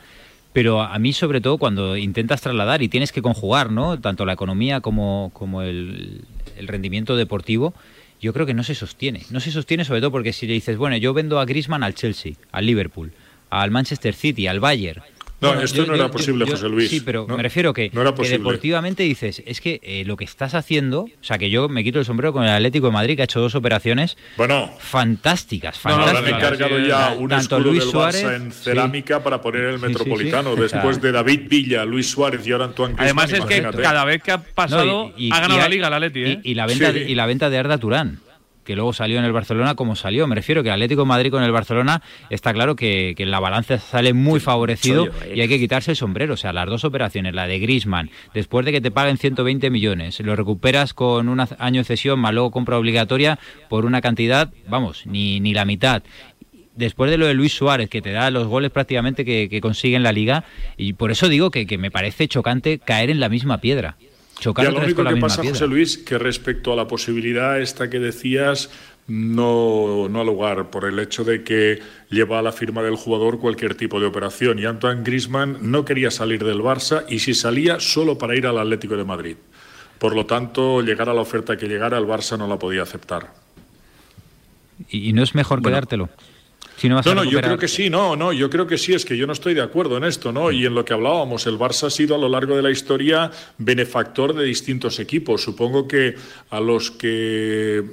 Pero 0.52 0.82
a 0.82 0.98
mí, 0.98 1.12
sobre 1.12 1.40
todo, 1.40 1.58
cuando 1.58 1.96
intentas 1.96 2.42
trasladar 2.42 2.82
y 2.82 2.88
tienes 2.88 3.12
que 3.12 3.22
conjugar, 3.22 3.70
¿no? 3.70 3.98
Tanto 4.00 4.26
la 4.26 4.34
economía 4.34 4.80
como, 4.80 5.30
como 5.32 5.62
el, 5.62 6.22
el 6.58 6.68
rendimiento 6.68 7.16
deportivo, 7.16 7.72
yo 8.20 8.32
creo 8.32 8.46
que 8.46 8.54
no 8.54 8.62
se 8.62 8.74
sostiene. 8.74 9.22
No 9.30 9.40
se 9.40 9.50
sostiene 9.50 9.84
sobre 9.84 10.00
todo 10.00 10.10
porque 10.10 10.32
si 10.32 10.46
le 10.46 10.52
dices, 10.52 10.76
bueno, 10.76 10.96
yo 10.96 11.14
vendo 11.14 11.40
a 11.40 11.44
Grisman 11.46 11.82
al 11.82 11.94
Chelsea, 11.94 12.34
al 12.52 12.66
Liverpool, 12.66 13.12
al 13.60 13.70
Manchester 13.70 14.14
City, 14.14 14.46
al 14.46 14.60
Bayern. 14.60 15.02
No, 15.40 15.60
esto 15.60 15.84
no 15.86 15.96
era 15.96 16.08
posible, 16.08 16.46
José 16.48 16.68
Luis. 16.68 16.88
Sí, 16.88 17.00
pero 17.00 17.26
me 17.26 17.42
refiero 17.42 17.74
que, 17.74 17.90
que 17.90 18.28
deportivamente 18.28 19.02
dices, 19.02 19.42
es 19.44 19.60
que 19.60 19.80
eh, 19.82 20.04
lo 20.06 20.16
que 20.16 20.24
estás 20.24 20.54
haciendo, 20.54 21.00
o 21.00 21.10
sea, 21.20 21.36
que 21.36 21.50
yo 21.50 21.68
me 21.68 21.82
quito 21.82 21.98
el 21.98 22.04
sombrero 22.04 22.32
con 22.32 22.44
el 22.44 22.50
Atlético 22.50 22.86
de 22.86 22.92
Madrid, 22.92 23.16
que 23.16 23.22
ha 23.22 23.24
hecho 23.24 23.40
dos 23.40 23.56
operaciones 23.56 24.16
bueno, 24.36 24.70
fantásticas, 24.78 25.80
fantásticas. 25.80 26.14
No, 26.14 26.20
no, 26.22 26.28
han 26.28 26.34
encargado 26.36 26.78
ya 26.78 27.12
un 27.18 27.28
Tanto 27.28 27.56
escudo 27.56 27.72
Luis 27.72 27.82
del 27.82 27.90
Suárez, 27.90 28.22
en 28.22 28.52
cerámica 28.52 29.20
para 29.24 29.40
poner 29.40 29.64
el 29.64 29.80
Metropolitano, 29.80 30.54
después 30.54 31.02
de 31.02 31.10
David 31.10 31.40
Villa, 31.48 31.84
Luis 31.84 32.08
Suárez 32.08 32.46
y 32.46 32.52
ahora 32.52 32.66
Antoine 32.66 32.94
Griezmann. 32.94 33.28
Además 33.28 33.50
es 33.50 33.72
que 33.72 33.82
cada 33.82 34.04
vez 34.04 34.22
que 34.22 34.30
ha 34.30 34.38
pasado 34.38 35.12
ha 35.32 35.40
ganado 35.40 35.58
la 35.58 35.68
Liga 35.68 35.88
el 35.88 35.94
Atleti, 35.94 36.24
¿eh? 36.24 36.40
y, 36.44 36.54
la 36.54 36.66
venta, 36.66 36.90
y 36.90 37.14
la 37.16 37.26
venta 37.26 37.50
de 37.50 37.58
Arda 37.58 37.78
Turán 37.78 38.20
que 38.64 38.74
luego 38.74 38.92
salió 38.92 39.18
en 39.18 39.24
el 39.24 39.32
Barcelona 39.32 39.74
como 39.74 39.96
salió. 39.96 40.26
Me 40.26 40.34
refiero 40.34 40.62
que 40.62 40.68
el 40.68 40.74
Atlético 40.74 41.02
de 41.02 41.06
Madrid 41.06 41.30
con 41.30 41.42
el 41.42 41.52
Barcelona 41.52 42.02
está 42.30 42.52
claro 42.52 42.76
que, 42.76 43.14
en 43.16 43.30
la 43.30 43.40
balanza 43.40 43.78
sale 43.78 44.12
muy 44.12 44.40
favorecido 44.40 45.08
y 45.34 45.40
hay 45.40 45.48
que 45.48 45.58
quitarse 45.58 45.92
el 45.92 45.96
sombrero. 45.96 46.34
O 46.34 46.36
sea, 46.36 46.52
las 46.52 46.66
dos 46.66 46.84
operaciones, 46.84 47.34
la 47.34 47.46
de 47.46 47.58
Grisman, 47.58 48.10
después 48.34 48.64
de 48.66 48.72
que 48.72 48.80
te 48.80 48.90
paguen 48.90 49.18
120 49.18 49.70
millones, 49.70 50.20
lo 50.20 50.36
recuperas 50.36 50.94
con 50.94 51.28
un 51.28 51.40
año 51.58 51.80
de 51.80 51.84
cesión 51.84 52.18
más 52.20 52.32
luego 52.32 52.50
compra 52.50 52.78
obligatoria 52.78 53.38
por 53.68 53.84
una 53.84 54.00
cantidad, 54.00 54.50
vamos, 54.68 55.06
ni, 55.06 55.40
ni 55.40 55.54
la 55.54 55.64
mitad 55.64 56.02
después 56.74 57.10
de 57.10 57.18
lo 57.18 57.26
de 57.26 57.34
Luis 57.34 57.52
Suárez, 57.52 57.90
que 57.90 58.00
te 58.00 58.12
da 58.12 58.30
los 58.30 58.46
goles 58.46 58.70
prácticamente 58.70 59.26
que, 59.26 59.60
consigue 59.60 59.94
en 59.94 60.02
la 60.02 60.10
liga, 60.10 60.44
y 60.78 60.94
por 60.94 61.10
eso 61.10 61.28
digo 61.28 61.50
que 61.50 61.76
me 61.76 61.90
parece 61.90 62.28
chocante 62.28 62.78
caer 62.78 63.10
en 63.10 63.20
la 63.20 63.28
misma 63.28 63.58
piedra 63.58 63.98
y 64.44 64.62
lo 64.62 64.80
único 64.80 65.04
que 65.04 65.16
pasa, 65.16 65.42
José 65.44 65.66
Luis, 65.66 65.98
que 65.98 66.18
respecto 66.18 66.72
a 66.72 66.76
la 66.76 66.88
posibilidad 66.88 67.60
esta 67.60 67.88
que 67.88 67.98
decías, 67.98 68.70
no, 69.06 70.08
no 70.08 70.20
ha 70.20 70.24
lugar 70.24 70.70
por 70.70 70.84
el 70.84 70.98
hecho 70.98 71.24
de 71.24 71.42
que 71.42 71.80
lleva 72.10 72.38
a 72.38 72.42
la 72.42 72.52
firma 72.52 72.82
del 72.82 72.96
jugador 72.96 73.38
cualquier 73.38 73.74
tipo 73.74 74.00
de 74.00 74.06
operación. 74.06 74.58
Y 74.58 74.64
Antoine 74.64 75.02
Grisman 75.02 75.58
no 75.60 75.84
quería 75.84 76.10
salir 76.10 76.44
del 76.44 76.60
Barça 76.60 77.04
y 77.08 77.18
si 77.18 77.34
salía 77.34 77.80
solo 77.80 78.18
para 78.18 78.36
ir 78.36 78.46
al 78.46 78.58
Atlético 78.58 78.96
de 78.96 79.04
Madrid. 79.04 79.36
Por 79.98 80.16
lo 80.16 80.26
tanto, 80.26 80.82
llegar 80.82 81.08
a 81.08 81.14
la 81.14 81.20
oferta 81.20 81.56
que 81.56 81.68
llegara, 81.68 81.98
el 81.98 82.06
Barça 82.06 82.36
no 82.36 82.48
la 82.48 82.58
podía 82.58 82.82
aceptar. 82.82 83.32
¿Y 84.88 85.12
no 85.12 85.22
es 85.22 85.34
mejor 85.34 85.62
quedártelo? 85.62 86.08
No, 86.88 87.02
no, 87.02 87.24
yo 87.24 87.40
creo 87.40 87.58
que 87.58 87.68
sí, 87.68 87.90
no, 87.90 88.16
no, 88.16 88.32
yo 88.32 88.48
creo 88.50 88.66
que 88.66 88.78
sí, 88.78 88.94
es 88.94 89.04
que 89.04 89.16
yo 89.16 89.26
no 89.26 89.32
estoy 89.32 89.54
de 89.54 89.62
acuerdo 89.62 89.96
en 89.96 90.04
esto, 90.04 90.32
¿no? 90.32 90.50
Y 90.50 90.66
en 90.66 90.74
lo 90.74 90.84
que 90.84 90.92
hablábamos, 90.92 91.46
el 91.46 91.58
Barça 91.58 91.86
ha 91.86 91.90
sido 91.90 92.14
a 92.14 92.18
lo 92.18 92.28
largo 92.28 92.56
de 92.56 92.62
la 92.62 92.70
historia 92.70 93.30
benefactor 93.58 94.34
de 94.34 94.44
distintos 94.44 94.98
equipos. 94.98 95.42
Supongo 95.42 95.86
que 95.86 96.14
a 96.50 96.60
los 96.60 96.90
que 96.90 97.84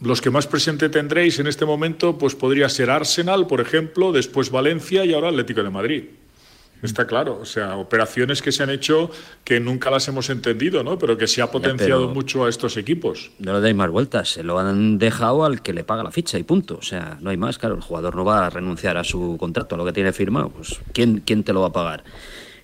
los 0.00 0.20
que 0.20 0.30
más 0.30 0.46
presente 0.46 0.88
tendréis 0.88 1.38
en 1.38 1.46
este 1.46 1.64
momento, 1.64 2.18
pues 2.18 2.34
podría 2.34 2.68
ser 2.68 2.90
Arsenal, 2.90 3.46
por 3.46 3.60
ejemplo, 3.60 4.12
después 4.12 4.50
Valencia 4.50 5.04
y 5.04 5.14
ahora 5.14 5.28
Atlético 5.28 5.62
de 5.62 5.70
Madrid. 5.70 6.04
Está 6.82 7.06
claro, 7.06 7.38
o 7.40 7.44
sea, 7.44 7.76
operaciones 7.76 8.42
que 8.42 8.52
se 8.52 8.62
han 8.62 8.70
hecho 8.70 9.10
que 9.44 9.60
nunca 9.60 9.90
las 9.90 10.08
hemos 10.08 10.30
entendido, 10.30 10.82
¿no? 10.82 10.98
Pero 10.98 11.16
que 11.18 11.26
se 11.26 11.42
ha 11.42 11.50
potenciado 11.50 12.08
mucho 12.08 12.44
a 12.44 12.48
estos 12.48 12.76
equipos. 12.76 13.30
No 13.38 13.52
le 13.52 13.60
dais 13.60 13.76
más 13.76 13.90
vueltas, 13.90 14.30
se 14.30 14.42
lo 14.42 14.58
han 14.58 14.98
dejado 14.98 15.44
al 15.44 15.62
que 15.62 15.72
le 15.72 15.84
paga 15.84 16.02
la 16.02 16.10
ficha 16.10 16.38
y 16.38 16.42
punto. 16.42 16.76
O 16.78 16.82
sea, 16.82 17.18
no 17.20 17.30
hay 17.30 17.36
más, 17.36 17.58
claro, 17.58 17.74
el 17.74 17.82
jugador 17.82 18.16
no 18.16 18.24
va 18.24 18.46
a 18.46 18.50
renunciar 18.50 18.96
a 18.96 19.04
su 19.04 19.36
contrato, 19.38 19.74
a 19.74 19.78
lo 19.78 19.84
que 19.84 19.92
tiene 19.92 20.12
firmado. 20.12 20.50
Pues, 20.50 20.80
¿quién, 20.92 21.22
quién 21.24 21.44
te 21.44 21.52
lo 21.52 21.60
va 21.60 21.68
a 21.68 21.72
pagar? 21.72 22.04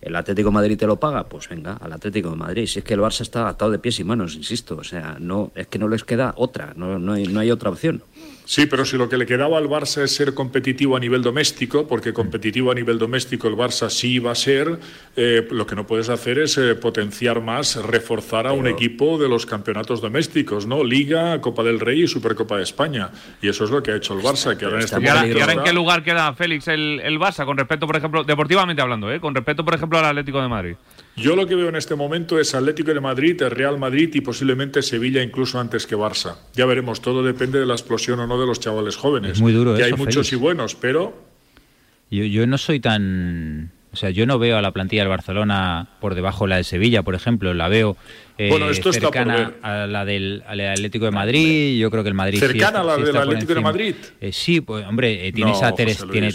¿El 0.00 0.14
Atlético 0.14 0.50
de 0.50 0.55
Madrid 0.55 0.79
te 0.79 0.87
lo 0.87 1.00
paga? 1.00 1.25
Pues 1.29 1.49
venga, 1.49 1.75
al 1.75 1.93
Atlético 1.93 2.31
de 2.31 2.37
Madrid. 2.37 2.67
Si 2.67 2.79
es 2.79 2.85
que 2.85 2.95
el 2.95 3.00
Barça 3.00 3.23
está 3.23 3.49
atado 3.49 3.71
de 3.71 3.79
pies 3.79 3.99
y 3.99 4.05
manos, 4.05 4.37
insisto. 4.37 4.76
O 4.76 4.85
sea, 4.85 5.17
no, 5.19 5.50
es 5.55 5.67
que 5.67 5.79
no 5.79 5.88
les 5.88 6.05
queda 6.05 6.33
otra, 6.37 6.73
no, 6.76 6.99
no, 6.99 7.14
hay, 7.14 7.25
no 7.25 7.41
hay 7.41 7.50
otra 7.50 7.71
opción. 7.71 8.02
Sí, 8.47 8.67
pero 8.67 8.85
si 8.85 8.97
lo 8.97 9.09
que 9.09 9.19
le 9.19 9.26
quedaba 9.26 9.59
al 9.59 9.69
Barça 9.69 10.05
es 10.05 10.15
ser 10.15 10.33
competitivo 10.33 10.97
a 10.97 11.00
nivel 11.00 11.21
doméstico, 11.21 11.88
porque 11.88 12.12
competitivo 12.12 12.71
a 12.71 12.75
nivel 12.76 12.97
doméstico 12.97 13.49
el 13.49 13.57
Barça 13.57 13.91
sí 13.91 14.21
va 14.21 14.31
a 14.31 14.35
ser, 14.37 14.79
eh, 15.17 15.49
lo 15.50 15.67
que 15.67 15.75
no 15.75 15.85
puedes 15.85 16.09
hacer 16.09 16.38
es 16.38 16.57
eh, 16.57 16.76
potenciar 16.76 17.41
más, 17.41 17.75
reforzar 17.75 18.47
a 18.47 18.53
un 18.53 18.69
equipo 18.69 19.19
de 19.19 19.29
los 19.29 19.47
campeonatos 19.47 20.00
domésticos, 20.00 20.65
¿no? 20.65 20.85
Liga, 20.85 21.41
Copa 21.41 21.65
del 21.65 21.81
Rey 21.81 22.05
y 22.05 22.07
Supercopa 22.07 22.57
de 22.57 22.62
España. 22.62 23.11
Y 23.43 23.49
eso 23.49 23.65
es 23.65 23.71
lo 23.71 23.83
que 23.83 23.91
ha 23.91 23.97
hecho 23.97 24.15
el 24.15 24.21
Barça. 24.21 24.57
Que 24.57 24.65
ahora 24.65 24.76
en 24.76 24.85
este 24.85 25.03
¿Y, 25.03 25.09
ahora, 25.09 25.53
en 25.53 25.65
qué 25.65 25.73
lugar 25.73 26.05
queda 26.05 26.33
Félix 26.33 26.69
el, 26.69 27.00
el 27.03 27.19
Barça 27.19 27.45
con 27.45 27.57
respecto, 27.57 27.88
por 27.88 27.97
ejemplo, 27.97 28.23
deportivamente 28.23 28.81
hablando, 28.81 29.11
¿eh? 29.11 29.19
con 29.19 29.35
respecto, 29.35 29.65
por 29.65 29.75
ejemplo, 29.75 29.99
al 29.99 30.05
Atlético 30.05 30.41
de 30.41 30.49
Madrid? 30.49 30.76
Yo 31.17 31.35
lo 31.35 31.47
que 31.47 31.55
veo 31.55 31.71
en 31.71 31.77
este 31.77 31.95
momento 31.95 32.39
es 32.39 32.55
Atlético 32.55 32.93
de 32.93 33.01
Madrid, 33.01 33.41
el 33.41 33.51
Real 33.51 33.79
Madrid 33.79 34.11
y 34.13 34.21
posiblemente 34.21 34.83
Sevilla 34.83 35.23
incluso 35.23 35.59
antes 35.59 35.87
que 35.87 35.97
Barça. 35.97 36.37
Ya 36.55 36.67
veremos, 36.67 37.01
todo 37.01 37.23
depende 37.23 37.59
de 37.59 37.65
la 37.65 37.73
explosión 37.73 38.21
o 38.21 38.27
no 38.27 38.39
de 38.39 38.47
los 38.47 38.61
chavales 38.61 38.97
jóvenes. 38.97 39.33
Es 39.33 39.41
muy 39.41 39.53
duro. 39.53 39.75
Que 39.75 39.85
hay 39.85 39.95
muchos 39.95 40.31
y 40.33 40.37
buenos, 40.37 40.75
pero... 40.75 41.27
Yo, 42.11 42.25
yo 42.25 42.47
no 42.47 42.59
soy 42.59 42.81
tan... 42.81 43.73
O 43.97 43.99
sea, 43.99 44.11
yo 44.11 44.26
no 44.26 44.38
veo 44.38 44.59
a 44.59 44.61
la 44.61 44.73
plantilla 44.73 45.00
del 45.00 45.09
Barcelona 45.09 45.88
por 46.03 46.15
debajo 46.15 46.45
de 46.45 46.50
la 46.50 46.57
de 46.59 46.65
Sevilla, 46.65 47.03
por 47.03 47.15
ejemplo, 47.15 47.55
la 47.55 47.67
veo 47.69 47.97
eh, 48.37 48.50
cercana 48.93 49.55
a 49.62 49.87
la 49.87 50.05
del 50.05 50.43
Atlético 50.47 51.07
de 51.07 51.12
Madrid. 51.12 51.79
Yo 51.79 51.91
creo 51.91 52.03
que 52.03 52.11
el 52.11 52.15
Madrid 52.15 52.38
cercana 52.38 52.81
a 52.81 52.85
la 52.85 52.99
del 52.99 53.17
Atlético 53.17 53.55
de 53.55 53.61
Madrid. 53.62 53.95
Eh, 54.21 54.33
sí, 54.33 54.61
pues 54.61 54.85
hombre, 54.85 55.26
eh, 55.26 55.33
tienes 55.33 55.62
a 55.62 55.75
Ter 55.75 55.97
tiene, 56.12 56.29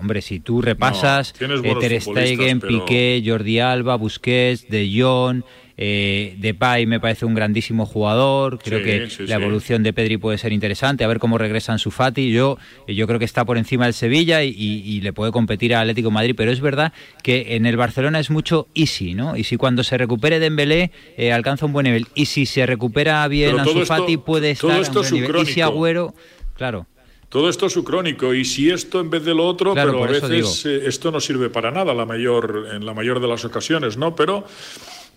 hombre, 0.00 0.22
si 0.22 0.40
tú 0.40 0.62
repasas 0.62 1.34
Ter 1.34 2.00
Stegen, 2.00 2.58
Piqué, 2.58 3.22
Jordi 3.22 3.60
Alba, 3.60 3.96
Busquets, 3.96 4.66
De 4.70 4.90
Jong, 4.90 5.42
eh, 5.80 6.34
Depay 6.38 6.86
me 6.86 6.98
parece 6.98 7.24
un 7.24 7.34
grandísimo 7.34 7.86
jugador. 7.86 8.58
Creo 8.58 8.82
que 8.82 9.08
la 9.26 9.36
evolución 9.36 9.84
de 9.84 9.92
Pedri 9.92 10.16
puede 10.16 10.36
ser 10.36 10.52
interesante. 10.52 11.04
A 11.04 11.06
ver 11.06 11.20
cómo 11.20 11.38
regresa 11.38 11.78
su 11.78 11.92
Fati. 11.92 12.32
Yo, 12.32 12.58
yo 12.88 13.06
creo 13.06 13.20
que 13.20 13.24
está 13.24 13.44
por 13.44 13.58
encima 13.58 13.84
del 13.84 13.94
Sevilla 13.94 14.42
y, 14.42 15.00
le 15.00 15.12
puede 15.12 15.30
competir 15.30 15.76
al 15.76 15.82
Atlético 15.82 16.10
Madrid. 16.10 16.34
Pero 16.36 16.50
es 16.50 16.60
verdad 16.60 16.92
que 17.22 17.54
en 17.54 17.64
el 17.64 17.76
Barcelona 17.76 18.18
es 18.18 18.28
mucho 18.28 18.66
easy, 18.74 19.14
¿no? 19.14 19.36
Y 19.36 19.44
si 19.44 19.56
cuando 19.56 19.84
se 19.84 19.96
recupere 19.96 20.40
Dembélé 20.40 20.90
eh, 21.16 21.32
alcanza 21.32 21.66
un 21.66 21.72
buen 21.72 21.84
nivel. 21.84 22.08
Y 22.16 22.26
si 22.26 22.44
se 22.44 22.66
recupera 22.66 23.26
bien 23.28 23.60
Ansu 23.60 23.86
Fati 23.86 24.16
puede 24.16 24.50
estar 24.50 24.72
a 24.72 24.80
un 24.80 24.92
buen 24.92 25.12
nivel. 25.12 25.36
Y 25.42 25.46
si 25.46 25.60
Agüero, 25.60 26.12
claro. 26.56 26.86
Todo 27.28 27.50
esto 27.50 27.66
es 27.66 27.74
su 27.74 27.84
crónico 27.84 28.32
y 28.32 28.44
si 28.46 28.70
esto 28.70 29.00
en 29.00 29.10
vez 29.10 29.22
de 29.22 29.34
lo 29.34 29.46
otro, 29.46 29.74
pero 29.74 30.02
a 30.02 30.06
veces 30.06 30.64
eh, 30.64 30.82
esto 30.86 31.12
no 31.12 31.20
sirve 31.20 31.50
para 31.50 31.70
nada 31.70 31.92
la 31.92 32.06
mayor, 32.06 32.68
en 32.72 32.86
la 32.86 32.94
mayor 32.94 33.20
de 33.20 33.28
las 33.28 33.44
ocasiones, 33.44 33.98
¿no? 33.98 34.16
Pero 34.16 34.46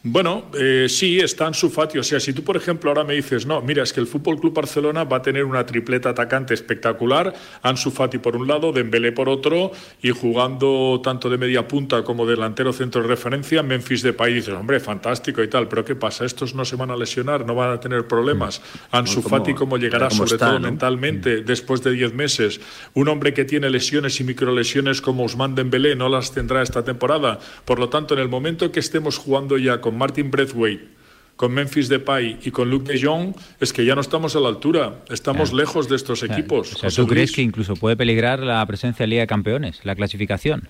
bueno, 0.03 0.45
eh, 0.59 0.87
sí, 0.89 1.19
está 1.19 1.45
en 1.45 1.53
su 1.53 1.69
fatio. 1.69 2.01
O 2.01 2.03
sea, 2.03 2.19
si 2.19 2.33
tú, 2.33 2.43
por 2.43 2.57
ejemplo, 2.57 2.89
ahora 2.89 3.03
me 3.03 3.13
dices, 3.13 3.45
no, 3.45 3.61
mira, 3.61 3.83
es 3.83 3.93
que 3.93 3.99
el 3.99 4.07
Fútbol 4.07 4.39
Club 4.39 4.51
Barcelona 4.51 5.03
va 5.03 5.17
a 5.17 5.21
tener 5.21 5.43
una 5.43 5.63
tripleta 5.63 6.09
atacante 6.09 6.55
espectacular, 6.55 7.31
Ansu 7.61 7.91
Fati 7.91 8.17
por 8.17 8.35
un 8.35 8.47
lado, 8.47 8.71
Dembélé 8.71 9.11
por 9.11 9.29
otro, 9.29 9.71
y 10.01 10.09
jugando 10.09 10.99
tanto 11.03 11.29
de 11.29 11.37
media 11.37 11.67
punta 11.67 12.03
como 12.03 12.25
delantero 12.25 12.73
centro 12.73 13.03
de 13.03 13.09
referencia, 13.09 13.61
Memphis 13.61 14.01
de 14.01 14.13
país, 14.13 14.37
dices, 14.37 14.55
hombre, 14.55 14.79
fantástico 14.79 15.43
y 15.43 15.47
tal, 15.47 15.67
pero 15.67 15.85
¿qué 15.85 15.95
pasa? 15.95 16.25
Estos 16.25 16.55
no 16.55 16.65
se 16.65 16.75
van 16.77 16.89
a 16.89 16.97
lesionar, 16.97 17.45
no 17.45 17.53
van 17.53 17.69
a 17.69 17.79
tener 17.79 18.07
problemas. 18.07 18.59
Mm. 18.59 18.95
Ansu 18.95 19.21
Fati, 19.21 19.53
¿cómo 19.53 19.77
llegará, 19.77 20.09
sobre 20.09 20.35
todo 20.39 20.59
mentalmente, 20.59 21.41
mm. 21.41 21.45
después 21.45 21.83
de 21.83 21.91
10 21.91 22.15
meses? 22.15 22.59
Un 22.95 23.07
hombre 23.07 23.35
que 23.35 23.45
tiene 23.45 23.69
lesiones 23.69 24.19
y 24.19 24.23
microlesiones 24.23 24.99
como 24.99 25.25
Usman 25.25 25.53
Dembélé 25.53 25.95
no 25.95 26.09
las 26.09 26.31
tendrá 26.31 26.63
esta 26.63 26.83
temporada. 26.83 27.37
Por 27.65 27.77
lo 27.77 27.89
tanto, 27.89 28.15
en 28.15 28.19
el 28.19 28.29
momento 28.29 28.71
que 28.71 28.79
estemos 28.79 29.19
jugando 29.19 29.59
ya 29.59 29.79
con 29.79 29.90
con 29.91 29.97
Martin 29.97 30.31
Braithwaite, 30.31 30.87
con 31.35 31.51
Memphis 31.51 31.89
Depay 31.89 32.39
y 32.43 32.51
con 32.51 32.69
Luke 32.69 32.89
de 32.89 33.01
Jong, 33.01 33.35
es 33.59 33.73
que 33.73 33.83
ya 33.83 33.93
no 33.93 33.99
estamos 33.99 34.37
a 34.37 34.39
la 34.39 34.47
altura, 34.47 35.01
estamos 35.09 35.51
lejos 35.51 35.89
de 35.89 35.97
estos 35.97 36.23
equipos. 36.23 36.77
¿Tú 36.95 37.05
crees 37.07 37.33
que 37.33 37.41
incluso 37.41 37.75
puede 37.75 37.97
peligrar 37.97 38.39
la 38.39 38.65
presencia 38.65 39.03
de 39.03 39.07
Liga 39.07 39.21
de 39.21 39.27
Campeones, 39.27 39.81
la 39.83 39.95
clasificación? 39.95 40.69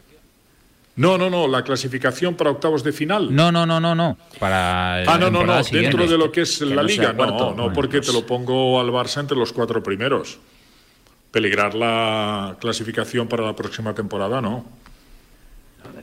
No, 0.95 1.19
no, 1.19 1.29
no, 1.29 1.47
la 1.47 1.63
clasificación 1.63 2.33
para 2.33 2.49
octavos 2.49 2.83
de 2.83 2.91
final. 2.91 3.33
No, 3.33 3.51
no, 3.51 3.67
no, 3.67 3.79
no, 3.79 3.93
no. 3.93 4.17
Para 4.39 5.03
ah, 5.03 5.17
no, 5.19 5.29
no, 5.29 5.45
no, 5.45 5.63
dentro 5.63 6.07
de 6.07 6.17
lo 6.17 6.31
que 6.31 6.41
es 6.41 6.61
la 6.61 6.81
liga. 6.81 7.13
no, 7.13 7.53
no, 7.53 7.71
porque 7.73 7.99
te 7.99 8.07
pues 8.07 8.15
lo 8.15 8.25
pongo 8.25 8.79
al 8.81 8.87
Barça 8.87 9.19
entre 9.19 9.37
los 9.37 9.53
cuatro 9.53 9.83
primeros. 9.83 10.39
Peligrar 11.29 11.75
la 11.75 12.57
clasificación 12.59 13.27
para 13.27 13.45
la 13.45 13.55
próxima 13.55 13.93
temporada, 13.93 14.41
no 14.41 14.80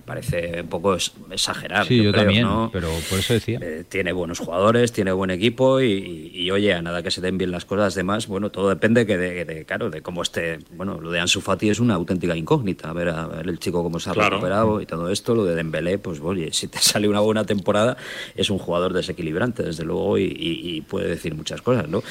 parece 0.09 0.62
un 0.62 0.69
poco 0.69 0.97
exagerar. 1.31 1.87
Sí, 1.87 2.03
yo, 2.03 2.12
también, 2.12 2.49
pero 2.73 2.88
por 3.11 3.19
eso 3.19 3.35
decía. 3.35 3.59
Eh, 3.61 3.85
tiene 3.87 4.12
buenos 4.12 4.38
jugadores, 4.38 4.91
tiene 4.91 5.12
buen 5.12 5.31
equipo 5.31 5.83
y, 5.83 6.50
oye, 6.50 6.73
a 6.73 6.81
nada 6.81 7.03
que 7.03 7.11
se 7.11 7.21
den 7.21 7.37
bien 7.37 7.50
las 7.50 7.67
cosas 7.67 7.95
demás, 7.95 8.27
bueno, 8.27 8.50
todo 8.50 8.71
depende 8.71 9.05
que 9.05 9.19
de, 9.19 9.65
claro, 9.67 9.91
de 9.91 10.00
cómo 10.00 10.23
esté, 10.23 10.61
bueno, 10.73 10.99
lo 10.99 11.11
de 11.11 11.21
Ansu 11.21 11.43
Fati 11.43 11.69
es 11.69 11.79
una 11.79 11.95
auténtica 11.95 12.35
incógnita, 12.35 12.88
a 12.88 12.95
ver, 12.95 13.11
a 13.11 13.27
ver 13.27 13.49
el 13.49 13.59
chico 13.59 13.83
cómo 13.83 14.00
se 14.00 14.09
ha 14.09 14.15
recuperado 14.15 14.81
y 14.81 14.87
todo 14.87 15.11
esto, 15.11 15.35
lo 15.35 15.45
de 15.45 15.55
Dembélé, 15.55 15.99
pues 15.99 16.21
oye, 16.21 16.53
si 16.53 16.69
te 16.69 16.79
sale 16.81 17.07
una 17.07 17.21
buena 17.21 17.45
temporada, 17.45 17.99
es 18.35 18.49
un 18.49 18.59
jugador 18.59 18.95
desequilibrante, 18.95 19.62
desde 19.62 19.85
luego, 19.85 20.17
y, 20.19 20.83
puede 20.88 21.09
decir 21.09 21.35
muchas 21.35 21.61
cosas, 21.61 21.88
¿no? 21.88 22.03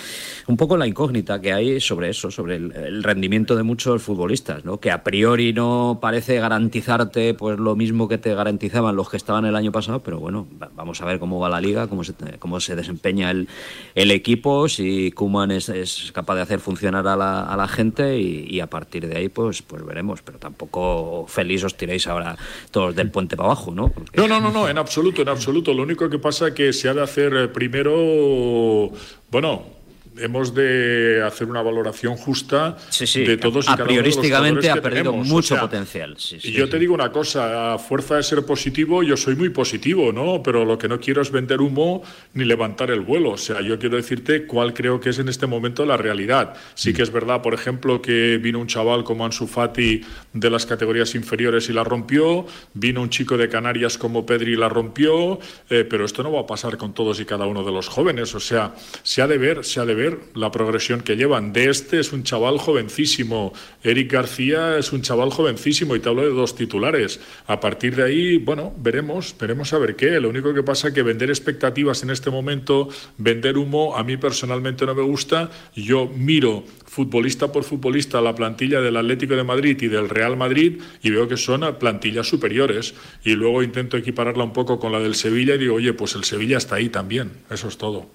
Un 0.46 0.58
poco 0.58 0.78
la 0.78 0.86
incógnita 0.86 1.42
que 1.42 1.52
hay 1.52 1.80
sobre 1.80 2.10
eso, 2.10 2.30
sobre 2.30 2.58
el, 2.58 2.72
el 2.76 3.02
rendimiento 3.02 3.56
de 3.56 3.64
muchos 3.64 4.04
futbolistas, 4.04 4.66
¿no? 4.66 4.80
Que 4.80 4.92
a 4.92 5.04
priori 5.04 5.52
no 5.54 5.98
parece 6.00 6.40
garantizarte, 6.40 7.34
pues, 7.34 7.58
lo 7.58 7.76
mismo 7.76 7.87
que 8.08 8.18
te 8.18 8.34
garantizaban 8.34 8.96
los 8.96 9.10
que 9.10 9.18
estaban 9.18 9.46
el 9.46 9.56
año 9.56 9.72
pasado, 9.72 10.02
pero 10.02 10.20
bueno, 10.20 10.48
vamos 10.76 11.02
a 11.02 11.06
ver 11.06 11.20
cómo 11.20 11.40
va 11.40 11.50
la 11.50 11.62
liga, 11.62 11.88
cómo 11.88 12.04
se, 12.04 12.14
cómo 12.40 12.60
se 12.60 12.76
desempeña 12.76 13.32
el, 13.32 13.48
el 13.96 14.12
equipo, 14.12 14.70
si 14.70 15.12
Kuman 15.12 15.52
es, 15.52 15.70
es, 15.70 16.12
capaz 16.12 16.36
de 16.36 16.42
hacer 16.42 16.60
funcionar 16.60 17.08
a 17.08 17.16
la, 17.16 17.42
a 17.42 17.58
la 17.58 17.68
gente 17.68 18.18
y, 18.18 18.60
a 18.60 18.68
partir 18.68 19.08
de 19.08 19.18
ahí 19.18 19.30
pues, 19.30 19.62
pues 19.62 19.86
veremos, 19.86 20.22
pero 20.22 20.40
tampoco 20.40 21.26
feliz 21.28 21.64
os 21.64 21.78
tiréis 21.78 22.08
ahora 22.08 22.36
todos 22.72 22.96
del 22.96 23.12
puente 23.12 23.38
para 23.38 23.50
abajo, 23.50 23.72
¿no? 23.72 23.92
No, 24.16 24.28
no, 24.28 24.40
no, 24.42 24.52
no, 24.52 24.68
en 24.68 24.78
absoluto, 24.78 25.22
en 25.22 25.30
absoluto. 25.30 25.74
Lo 25.74 25.84
único 25.84 26.10
que 26.10 26.20
pasa 26.20 26.48
es 26.48 26.54
que 26.54 26.74
se 26.74 26.90
ha 26.90 26.94
de 26.94 27.04
hacer 27.04 27.34
eh, 27.36 27.48
primero, 27.48 28.92
bueno, 29.30 29.77
hemos 30.20 30.54
de 30.54 31.24
hacer 31.26 31.48
una 31.48 31.62
valoración 31.62 32.16
justa 32.16 32.78
de 33.00 33.38
todos 33.38 33.66
y 33.66 33.68
cada 33.70 33.84
uno 33.84 34.02
de 34.02 34.04
los 34.04 34.68
ha 34.68 34.82
perdido 34.82 35.14
mucho 35.14 35.58
potencial. 35.60 36.16
y 36.44 36.52
yo 36.52 36.70
te 36.70 36.80
digo 36.80 36.94
una 36.94 37.12
cosa, 37.12 37.74
a 37.74 37.80
fuerza 37.80 38.16
de 38.16 38.24
ser 38.24 38.46
positivo, 38.46 39.04
yo 39.04 39.18
soy 39.18 39.36
muy 39.36 39.50
positivo, 39.50 40.12
¿no? 40.12 40.42
Pero 40.44 40.66
lo 40.66 40.78
que 40.78 40.88
no 40.88 41.00
quiero 41.00 41.22
es 41.22 41.32
vender 41.32 41.62
humo 41.62 42.04
ni 42.34 42.46
levantar 42.46 42.92
el 42.92 43.02
vuelo. 43.02 43.32
O 43.32 43.38
sea, 43.38 43.62
yo 43.62 43.78
quiero 43.80 43.98
decirte 43.98 44.46
cuál 44.46 44.74
creo 44.74 45.00
que 45.00 45.10
es 45.10 45.20
en 45.20 45.30
este 45.30 45.48
momento 45.48 45.86
la 45.86 45.98
realidad. 45.98 46.56
Sí 46.76 46.94
que 46.94 47.04
es 47.04 47.12
verdad, 47.12 47.42
por 47.42 47.54
ejemplo, 47.54 48.02
que 48.02 48.38
vino 48.38 48.60
un 48.60 48.68
chaval 48.68 49.04
como 49.04 49.26
Ansu 49.26 49.48
Fati 49.48 50.02
de 50.34 50.50
las 50.50 50.66
categorías 50.66 51.16
inferiores 51.16 51.70
y 51.70 51.74
la 51.74 51.84
rompió, 51.84 52.46
vino 52.74 53.02
un 53.02 53.10
chico 53.10 53.38
de 53.38 53.50
Canarias 53.50 53.98
como 53.98 54.26
Pedri 54.26 54.54
y 54.54 54.56
la 54.56 54.70
rompió, 54.70 55.40
eh, 55.70 55.86
pero 55.90 56.06
esto 56.06 56.24
no 56.24 56.32
va 56.32 56.42
a 56.42 56.46
pasar 56.48 56.78
con 56.78 56.94
todos 56.94 57.20
y 57.20 57.26
cada 57.26 57.46
uno 57.46 57.64
de 57.64 57.72
los 57.72 57.88
jóvenes. 57.88 58.34
O 58.36 58.40
sea, 58.40 58.74
se 59.04 59.22
ha 59.22 59.28
de 59.28 59.38
ver, 59.38 59.64
se 59.64 59.80
ha 59.80 59.86
de 59.86 59.96
ver 59.96 60.07
la 60.34 60.52
progresión 60.52 61.02
que 61.02 61.16
llevan. 61.16 61.54
De 61.54 61.70
este 61.70 62.00
es 62.00 62.14
un 62.14 62.24
chaval 62.24 62.58
jovencísimo, 62.58 63.54
Eric 63.84 64.12
García 64.12 64.78
es 64.78 64.92
un 64.92 65.02
chaval 65.02 65.30
jovencísimo 65.30 65.96
y 65.96 66.00
te 66.00 66.10
hablo 66.10 66.24
de 66.24 66.30
dos 66.30 66.56
titulares. 66.56 67.20
A 67.48 67.60
partir 67.60 67.96
de 67.96 68.04
ahí, 68.04 68.38
bueno, 68.38 68.74
veremos, 68.78 69.36
veremos 69.40 69.74
a 69.74 69.78
ver 69.78 69.96
qué. 69.96 70.20
Lo 70.20 70.30
único 70.30 70.54
que 70.54 70.64
pasa 70.64 70.90
es 70.90 70.94
que 70.94 71.04
vender 71.04 71.30
expectativas 71.30 72.04
en 72.04 72.10
este 72.10 72.30
momento, 72.30 72.90
vender 73.18 73.58
humo, 73.58 73.96
a 73.96 74.04
mí 74.04 74.18
personalmente 74.18 74.86
no 74.86 74.96
me 74.96 75.04
gusta. 75.04 75.50
Yo 75.76 76.08
miro 76.08 76.64
futbolista 76.86 77.52
por 77.52 77.64
futbolista 77.64 78.22
la 78.22 78.34
plantilla 78.34 78.82
del 78.82 78.98
Atlético 78.98 79.36
de 79.36 79.44
Madrid 79.44 79.78
y 79.82 79.88
del 79.88 80.10
Real 80.10 80.38
Madrid 80.38 80.82
y 81.04 81.10
veo 81.10 81.28
que 81.28 81.38
son 81.38 81.62
plantillas 81.80 82.28
superiores. 82.28 82.96
Y 83.24 83.34
luego 83.34 83.64
intento 83.64 83.98
equipararla 83.98 84.44
un 84.44 84.54
poco 84.54 84.80
con 84.80 84.92
la 84.92 85.00
del 85.00 85.16
Sevilla 85.16 85.56
y 85.56 85.60
digo, 85.60 85.76
oye, 85.76 85.94
pues 85.94 86.16
el 86.16 86.24
Sevilla 86.24 86.58
está 86.58 86.76
ahí 86.76 86.90
también. 86.90 87.32
Eso 87.50 87.68
es 87.68 87.78
todo. 87.78 88.08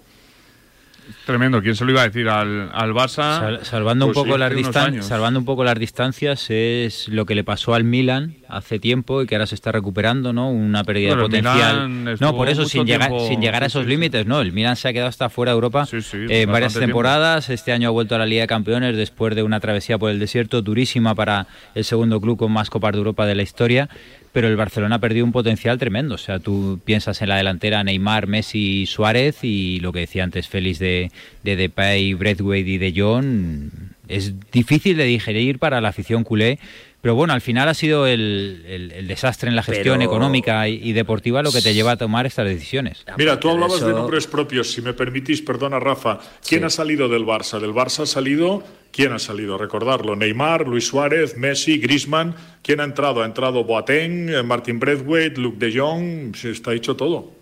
Tremendo, 1.26 1.62
¿quién 1.62 1.76
se 1.76 1.84
lo 1.84 1.92
iba 1.92 2.02
a 2.02 2.04
decir 2.04 2.28
al, 2.28 2.70
al 2.72 2.92
Barça? 2.92 3.62
salvando, 3.62 4.06
un 4.06 4.12
pues 4.12 4.24
poco 4.24 4.38
las 4.38 4.52
salvando 5.06 5.38
un 5.38 5.44
poco 5.44 5.64
las 5.64 5.78
distancias, 5.78 6.50
es 6.50 7.08
lo 7.08 7.26
que 7.26 7.34
le 7.34 7.44
pasó 7.44 7.74
al 7.74 7.84
Milan 7.84 8.36
hace 8.48 8.78
tiempo 8.78 9.22
y 9.22 9.26
que 9.26 9.34
ahora 9.34 9.46
se 9.46 9.54
está 9.54 9.72
recuperando, 9.72 10.32
¿no? 10.32 10.50
Una 10.50 10.84
pérdida 10.84 11.14
de 11.14 11.22
potencial. 11.22 12.18
No, 12.20 12.36
por 12.36 12.48
eso, 12.48 12.64
sin 12.64 12.84
llegar, 12.84 13.10
sin 13.28 13.40
llegar 13.40 13.62
a 13.62 13.66
esos 13.66 13.86
límites, 13.86 14.26
¿no? 14.26 14.40
El 14.40 14.52
Milan 14.52 14.76
se 14.76 14.88
ha 14.88 14.92
quedado 14.92 15.08
hasta 15.08 15.28
fuera 15.30 15.52
de 15.52 15.56
Europa 15.56 15.86
en 16.12 16.50
varias 16.50 16.74
temporadas. 16.74 17.50
Este 17.50 17.72
año 17.72 17.88
ha 17.88 17.92
vuelto 17.92 18.14
a 18.14 18.18
la 18.18 18.26
Liga 18.26 18.42
de 18.42 18.48
Campeones 18.48 18.96
después 18.96 19.34
de 19.34 19.42
una 19.42 19.60
travesía 19.60 19.98
por 19.98 20.10
el 20.10 20.18
desierto 20.18 20.62
durísima 20.62 21.14
para 21.14 21.46
el 21.74 21.84
segundo 21.84 22.20
club 22.20 22.38
con 22.38 22.52
más 22.52 22.68
Copas 22.68 22.92
de 22.92 22.98
Europa 22.98 23.26
de 23.26 23.34
la 23.34 23.42
historia 23.42 23.88
pero 24.32 24.48
el 24.48 24.56
Barcelona 24.56 24.96
ha 24.96 24.98
perdido 24.98 25.24
un 25.24 25.32
potencial 25.32 25.78
tremendo. 25.78 26.14
O 26.14 26.18
sea, 26.18 26.38
tú 26.38 26.80
piensas 26.84 27.20
en 27.22 27.28
la 27.28 27.36
delantera 27.36 27.84
Neymar, 27.84 28.26
Messi, 28.26 28.86
Suárez 28.86 29.38
y 29.42 29.80
lo 29.80 29.92
que 29.92 30.00
decía 30.00 30.24
antes 30.24 30.48
Félix 30.48 30.78
de, 30.78 31.10
de 31.42 31.56
Depay, 31.56 32.14
Braithwaite 32.14 32.70
y 32.70 32.78
de 32.78 32.92
Jong. 32.96 33.70
Es 34.08 34.34
difícil 34.50 34.96
de 34.96 35.04
digerir 35.04 35.58
para 35.58 35.80
la 35.80 35.88
afición 35.88 36.24
culé 36.24 36.58
pero 37.02 37.16
bueno, 37.16 37.32
al 37.32 37.40
final 37.40 37.68
ha 37.68 37.74
sido 37.74 38.06
el, 38.06 39.04
desastre 39.08 39.50
en 39.50 39.56
la 39.56 39.64
gestión 39.64 40.02
económica 40.02 40.68
y, 40.68 40.92
deportiva 40.92 41.42
lo 41.42 41.50
que 41.50 41.60
te 41.60 41.74
lleva 41.74 41.92
a 41.92 41.96
tomar 41.96 42.26
estas 42.26 42.46
decisiones. 42.46 43.04
Mira, 43.18 43.40
tú 43.40 43.50
hablabas 43.50 43.80
de 43.80 43.92
nombres 43.92 44.28
propios, 44.28 44.70
si 44.70 44.82
me 44.82 44.94
permitís, 44.94 45.42
perdona 45.42 45.80
Rafa. 45.80 46.20
¿Quién 46.48 46.62
ha 46.62 46.70
salido 46.70 47.08
del 47.08 47.26
Barça? 47.26 47.58
Del 47.58 47.72
Barça 47.72 48.04
ha 48.04 48.06
salido, 48.06 48.62
¿quién 48.92 49.12
ha 49.12 49.18
salido? 49.18 49.58
Recordarlo, 49.58 50.14
Neymar, 50.14 50.68
Luis 50.68 50.86
Suárez, 50.86 51.36
Messi, 51.36 51.78
Grisman. 51.78 52.36
¿Quién 52.62 52.80
ha 52.80 52.84
entrado? 52.84 53.22
Ha 53.22 53.26
entrado 53.26 53.64
Boateng, 53.64 54.28
eh, 54.28 54.42
Martin 54.44 54.78
Braithwaite, 54.78 55.40
Luke 55.40 55.58
de 55.58 55.76
Jong, 55.76 56.36
se 56.36 56.50
está 56.50 56.70
dicho 56.70 56.94
todo. 56.94 57.41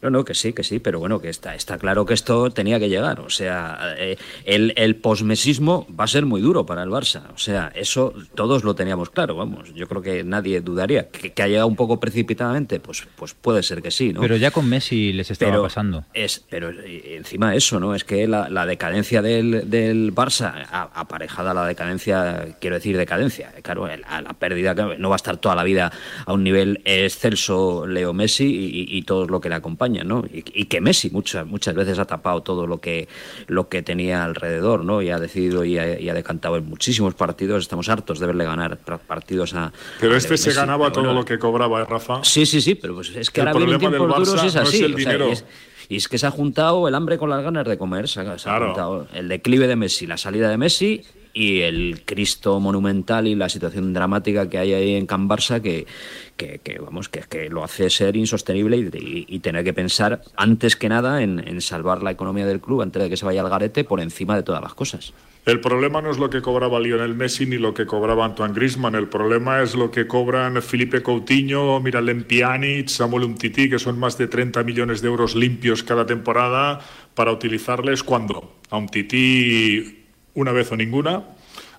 No, 0.00 0.10
no, 0.10 0.24
que 0.24 0.34
sí, 0.34 0.52
que 0.52 0.62
sí, 0.62 0.78
pero 0.78 1.00
bueno, 1.00 1.20
que 1.20 1.28
está, 1.28 1.56
está 1.56 1.76
claro 1.76 2.06
que 2.06 2.14
esto 2.14 2.50
tenía 2.50 2.78
que 2.78 2.88
llegar. 2.88 3.18
O 3.18 3.30
sea, 3.30 3.96
eh, 3.98 4.16
el, 4.44 4.72
el 4.76 4.94
posmesismo 4.94 5.88
va 5.98 6.04
a 6.04 6.06
ser 6.06 6.24
muy 6.24 6.40
duro 6.40 6.64
para 6.64 6.84
el 6.84 6.88
Barça. 6.88 7.22
O 7.34 7.38
sea, 7.38 7.72
eso 7.74 8.14
todos 8.36 8.62
lo 8.62 8.76
teníamos 8.76 9.10
claro, 9.10 9.34
vamos. 9.34 9.74
Yo 9.74 9.88
creo 9.88 10.00
que 10.00 10.22
nadie 10.22 10.60
dudaría. 10.60 11.08
¿Que, 11.08 11.42
ha 11.42 11.48
llegado 11.48 11.66
un 11.66 11.74
poco 11.74 11.98
precipitadamente? 11.98 12.78
Pues, 12.78 13.08
pues 13.16 13.34
puede 13.34 13.64
ser 13.64 13.82
que 13.82 13.90
sí, 13.90 14.12
¿no? 14.12 14.20
Pero 14.20 14.36
ya 14.36 14.52
con 14.52 14.68
Messi 14.68 15.12
les 15.12 15.32
estaba 15.32 15.60
pasando. 15.60 16.04
Es, 16.14 16.44
pero 16.48 16.70
eh, 16.70 17.16
encima 17.16 17.56
eso, 17.56 17.80
¿no? 17.80 17.92
Es 17.96 18.04
que 18.04 18.28
la, 18.28 18.48
la 18.48 18.66
decadencia 18.66 19.20
del, 19.20 19.68
del 19.68 20.14
Barça, 20.14 20.64
aparejada 20.70 21.50
a 21.50 21.54
la 21.54 21.66
decadencia, 21.66 22.56
quiero 22.60 22.76
decir 22.76 22.96
decadencia, 22.96 23.52
claro, 23.62 23.86
a 23.86 24.22
la 24.22 24.32
pérdida, 24.34 24.74
no 24.74 25.08
va 25.08 25.16
a 25.16 25.22
estar 25.22 25.38
toda 25.38 25.56
la 25.56 25.64
vida 25.64 25.90
a 26.24 26.32
un 26.32 26.44
nivel 26.44 26.82
excelso 26.84 27.84
Leo 27.84 28.12
Messi 28.12 28.44
y, 28.46 28.96
y 28.96 29.02
todo 29.02 29.26
lo 29.26 29.40
que 29.40 29.48
le 29.48 29.56
acompaña 29.56 29.87
¿no? 29.88 30.24
Y, 30.32 30.64
que 30.66 30.80
Messi 30.80 31.10
muchas, 31.10 31.46
muchas 31.46 31.74
veces 31.74 31.98
ha 31.98 32.04
tapado 32.04 32.42
todo 32.42 32.66
lo 32.66 32.78
que, 32.78 33.08
lo 33.46 33.68
que 33.68 33.82
tenía 33.82 34.24
alrededor, 34.24 34.84
¿no? 34.84 35.02
Y 35.02 35.10
ha 35.10 35.18
decidido 35.18 35.64
y 35.64 35.78
ha, 35.78 36.14
decantado 36.14 36.56
en 36.56 36.68
muchísimos 36.68 37.14
partidos. 37.14 37.62
Estamos 37.62 37.88
hartos 37.88 38.18
de 38.18 38.26
verle 38.26 38.44
ganar 38.44 38.78
partidos 38.78 39.54
a. 39.54 39.72
Pero 40.00 40.16
este 40.16 40.36
se 40.36 40.52
ganaba 40.52 40.92
todo 40.92 41.12
lo 41.12 41.24
que 41.24 41.38
cobraba, 41.38 41.82
¿eh, 41.82 41.84
Rafa. 41.84 42.20
Sí, 42.22 42.46
sí, 42.46 42.60
sí, 42.60 42.74
pero 42.74 42.94
pues 42.94 43.14
es 43.14 43.30
que 43.30 43.40
ahora 43.40 43.54
vienen 43.54 43.78
tiempos 43.78 44.26
duros 44.26 44.44
es 44.44 44.56
así. 44.56 44.84
el 44.84 44.94
dinero. 44.94 45.30
y 45.88 45.96
es 45.96 46.08
que 46.08 46.18
se 46.18 46.26
ha 46.26 46.30
juntado 46.30 46.86
el 46.88 46.94
hambre 46.94 47.18
con 47.18 47.30
las 47.30 47.42
ganas 47.42 47.66
de 47.66 47.78
comer. 47.78 48.08
Se 48.08 48.20
ha, 48.20 48.36
juntado 48.36 49.08
el 49.14 49.28
declive 49.28 49.66
de 49.66 49.76
Messi, 49.76 50.06
la 50.06 50.16
salida 50.16 50.48
de 50.48 50.56
Messi 50.56 51.02
y 51.32 51.60
el 51.60 52.02
Cristo 52.04 52.60
monumental 52.60 53.26
y 53.26 53.34
la 53.34 53.48
situación 53.48 53.92
dramática 53.92 54.48
que 54.48 54.58
hay 54.58 54.74
ahí 54.74 54.94
en 54.94 55.06
Can 55.06 55.28
Barça 55.28 55.60
que, 55.60 55.86
que, 56.36 56.78
vamos 56.78 57.08
que, 57.08 57.20
que, 57.28 57.48
lo 57.48 57.64
hace 57.64 57.90
ser 57.90 58.16
insostenible 58.16 58.76
y, 58.76 59.38
tener 59.40 59.64
que 59.64 59.72
pensar 59.72 60.22
antes 60.36 60.76
que 60.76 60.88
nada 60.88 61.22
en, 61.22 61.60
salvar 61.60 62.02
la 62.02 62.10
economía 62.10 62.46
del 62.46 62.60
club 62.60 62.82
antes 62.82 63.02
de 63.02 63.08
que 63.08 63.16
se 63.16 63.24
vaya 63.24 63.40
al 63.40 63.48
garete 63.48 63.84
por 63.84 64.00
encima 64.00 64.36
de 64.36 64.42
todas 64.42 64.62
las 64.62 64.74
cosas. 64.74 65.12
El 65.46 65.60
problema 65.60 66.02
no 66.02 66.10
es 66.10 66.18
lo 66.18 66.28
que 66.28 66.42
cobraba 66.42 66.78
Lionel 66.78 67.14
Messi 67.14 67.46
ni 67.46 67.56
lo 67.56 67.72
que 67.72 67.86
cobraba 67.86 68.24
Antoine 68.24 68.52
Griezmann. 68.52 68.94
El 68.94 69.08
problema 69.08 69.62
es 69.62 69.74
lo 69.74 69.90
que 69.90 70.06
cobran 70.06 70.60
Felipe 70.60 71.02
Coutinho, 71.02 71.80
Miralem 71.80 72.24
Pjanic, 72.24 72.88
Samuel 72.88 73.24
Umtiti, 73.24 73.70
que 73.70 73.78
son 73.78 73.98
más 73.98 74.18
de 74.18 74.26
30 74.26 74.62
millones 74.62 75.00
de 75.00 75.08
euros 75.08 75.34
limpios 75.34 75.82
cada 75.82 76.04
temporada 76.04 76.80
para 77.14 77.32
utilizarles 77.32 78.02
cuando 78.02 78.56
a 78.70 78.76
Umtiti 78.76 79.97
una 80.38 80.52
vez 80.52 80.70
o 80.72 80.76
ninguna, 80.76 81.24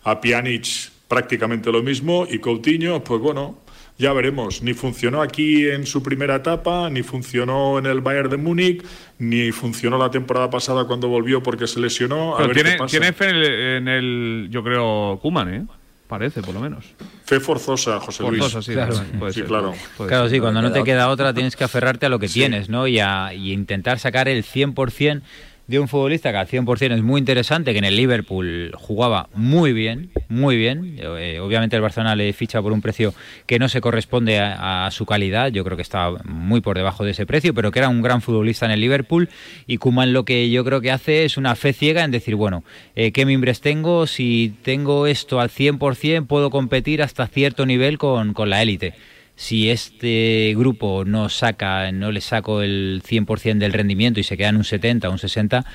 a 0.03 0.21
Pjanic 0.21 0.91
prácticamente 1.07 1.71
lo 1.71 1.81
mismo 1.81 2.27
y 2.29 2.39
Coutinho, 2.39 3.03
pues 3.03 3.19
bueno, 3.21 3.59
ya 3.97 4.13
veremos. 4.13 4.61
Ni 4.61 4.73
funcionó 4.73 5.21
aquí 5.21 5.67
en 5.67 5.85
su 5.85 6.03
primera 6.03 6.35
etapa, 6.35 6.89
ni 6.89 7.03
funcionó 7.03 7.79
en 7.79 7.85
el 7.85 8.01
Bayern 8.01 8.29
de 8.29 8.37
Múnich, 8.37 8.83
ni 9.17 9.51
funcionó 9.51 9.97
la 9.97 10.11
temporada 10.11 10.49
pasada 10.49 10.85
cuando 10.85 11.07
volvió 11.07 11.41
porque 11.41 11.67
se 11.67 11.79
lesionó. 11.79 12.37
tiene, 12.53 12.77
tiene 12.87 13.13
fe 13.13 13.77
en 13.77 13.87
el, 13.87 14.47
yo 14.51 14.63
creo, 14.63 15.19
Kuman, 15.21 15.53
¿eh? 15.53 15.65
Parece, 16.07 16.41
por 16.41 16.55
lo 16.55 16.59
menos. 16.59 16.85
Fe 17.23 17.39
forzosa, 17.39 17.99
José 17.99 18.23
Luis. 18.23 18.41
Forzosa, 18.41 18.63
sí, 18.63 18.73
claro. 18.73 19.31
sí, 19.31 19.43
claro. 19.43 19.73
Claro, 20.07 20.27
sí, 20.27 20.39
cuando 20.39 20.59
no 20.59 20.71
te 20.71 20.83
queda 20.83 21.07
otra 21.09 21.35
tienes 21.35 21.55
que 21.55 21.63
aferrarte 21.63 22.07
a 22.07 22.09
lo 22.09 22.17
que 22.17 22.27
tienes, 22.27 22.67
¿no? 22.67 22.87
Y, 22.87 22.97
a, 22.99 23.31
y 23.31 23.51
intentar 23.51 23.99
sacar 23.99 24.27
el 24.27 24.43
100% 24.43 25.21
de 25.69 25.77
un 25.77 25.87
futbolista 25.87 26.31
que 26.31 26.37
al 26.37 26.47
100% 26.47 26.95
es 26.95 27.03
muy 27.03 27.19
interesante, 27.19 27.73
que 27.73 27.77
en 27.77 27.83
el 27.83 27.95
Liverpool 27.95 28.71
jugaba 28.73 29.29
muy 29.35 29.71
bien, 29.71 30.09
muy 30.27 30.57
bien. 30.57 30.95
Eh, 30.97 31.39
obviamente 31.39 31.75
el 31.75 31.83
Barcelona 31.83 32.15
le 32.15 32.33
ficha 32.33 32.59
por 32.59 32.71
un 32.71 32.81
precio 32.81 33.13
que 33.45 33.59
no 33.59 33.69
se 33.69 33.79
corresponde 33.79 34.39
a, 34.39 34.89
su 34.89 35.05
calidad, 35.05 35.51
yo 35.51 35.63
creo 35.63 35.77
que 35.77 35.83
está 35.83 36.09
muy 36.25 36.61
por 36.61 36.75
debajo 36.75 37.05
de 37.05 37.11
ese 37.11 37.27
precio, 37.27 37.53
pero 37.53 37.69
que 37.69 37.77
era 37.77 37.89
un 37.89 38.01
gran 38.01 38.23
futbolista 38.23 38.65
en 38.65 38.71
el 38.71 38.81
Liverpool 38.81 39.29
y 39.67 39.77
Kuman 39.77 40.11
lo 40.11 40.25
que 40.25 40.49
yo 40.49 40.65
creo 40.65 40.81
que 40.81 40.89
hace 40.89 41.23
es 41.23 41.37
una 41.37 41.55
fe 41.55 41.71
ciega 41.73 42.03
en 42.03 42.09
decir, 42.09 42.33
bueno, 42.33 42.63
eh, 42.95 43.11
¿qué 43.11 43.27
mimbres 43.27 43.61
tengo? 43.61 44.07
Si 44.07 44.55
tengo 44.63 45.05
esto 45.05 45.39
al 45.39 45.51
100% 45.51 46.25
puedo 46.25 46.49
competir 46.49 47.03
hasta 47.03 47.27
cierto 47.27 47.67
nivel 47.67 47.99
con, 47.99 48.33
con 48.33 48.49
la 48.49 48.63
élite 48.63 48.95
si 49.39 49.69
este 49.69 50.53
grupo 50.57 51.05
no 51.05 51.29
saca, 51.29 51.93
no 51.93 52.11
le 52.11 52.19
saco 52.19 52.61
el 52.61 53.01
100% 53.07 53.57
del 53.57 53.71
rendimiento 53.71 54.19
y 54.19 54.23
se 54.23 54.35
queda 54.35 54.49
en 54.49 54.57
un 54.57 54.65
70, 54.65 55.09
un 55.09 55.17
60, 55.17 55.65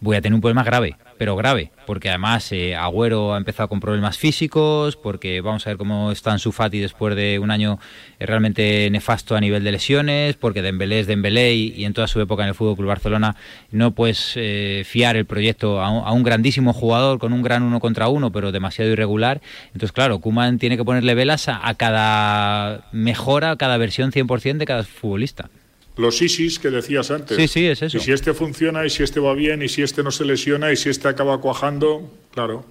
voy 0.00 0.16
a 0.16 0.20
tener 0.20 0.34
un 0.34 0.40
problema 0.40 0.62
grave, 0.62 0.96
pero 1.18 1.34
grave, 1.34 1.72
porque 1.86 2.08
además 2.08 2.52
eh, 2.52 2.76
Agüero 2.76 3.34
ha 3.34 3.36
empezado 3.38 3.68
con 3.68 3.80
problemas 3.80 4.16
físicos, 4.16 4.96
porque 4.96 5.40
vamos 5.40 5.66
a 5.66 5.70
ver 5.70 5.76
cómo 5.76 6.12
está 6.12 6.32
en 6.32 6.38
su 6.38 6.52
Fati 6.52 6.78
después 6.78 7.16
de 7.16 7.38
un 7.38 7.50
año 7.50 7.78
eh, 8.18 8.26
realmente 8.26 8.88
nefasto 8.90 9.34
a 9.34 9.40
nivel 9.40 9.64
de 9.64 9.72
lesiones, 9.72 10.36
porque 10.36 10.62
Dembélé 10.62 11.00
es 11.00 11.06
Dembélé 11.06 11.54
y, 11.54 11.72
y 11.76 11.84
en 11.84 11.94
toda 11.94 12.06
su 12.06 12.20
época 12.20 12.44
en 12.44 12.50
el 12.50 12.54
Fútbol 12.54 12.76
Club 12.76 12.88
Barcelona 12.88 13.36
no 13.70 13.92
puedes 13.92 14.34
eh, 14.36 14.82
fiar 14.86 15.16
el 15.16 15.26
proyecto 15.26 15.80
a 15.80 16.12
un, 16.12 16.22
grandísimo 16.22 16.72
jugador 16.72 17.18
con 17.18 17.32
un 17.32 17.42
gran 17.42 17.62
uno 17.62 17.80
contra 17.80 18.08
uno, 18.08 18.30
pero 18.30 18.52
demasiado 18.52 18.90
irregular. 18.90 19.40
Entonces, 19.68 19.92
claro, 19.92 20.20
Kuman 20.20 20.58
tiene 20.58 20.76
que 20.76 20.84
ponerle 20.84 21.14
velas 21.14 21.48
a, 21.48 21.66
a 21.66 21.74
cada 21.74 22.88
mejora, 22.92 23.52
a 23.52 23.56
cada 23.56 23.76
versión 23.78 24.12
100% 24.12 24.58
de 24.58 24.66
cada 24.66 24.84
futbolista. 24.84 25.50
Los 25.98 26.22
ISIS 26.22 26.60
que 26.60 26.70
decías 26.70 27.10
antes. 27.10 27.36
Sí, 27.36 27.48
sí, 27.48 27.66
es 27.66 27.82
eso. 27.82 27.96
Y 27.96 28.00
si 28.00 28.12
este 28.12 28.32
funciona, 28.32 28.86
y 28.86 28.90
si 28.90 29.02
este 29.02 29.18
va 29.18 29.34
bien, 29.34 29.62
y 29.62 29.68
si 29.68 29.82
este 29.82 30.04
no 30.04 30.12
se 30.12 30.24
lesiona, 30.24 30.72
y 30.72 30.76
si 30.76 30.88
este 30.88 31.08
acaba 31.08 31.40
cuajando, 31.40 32.08
claro. 32.30 32.64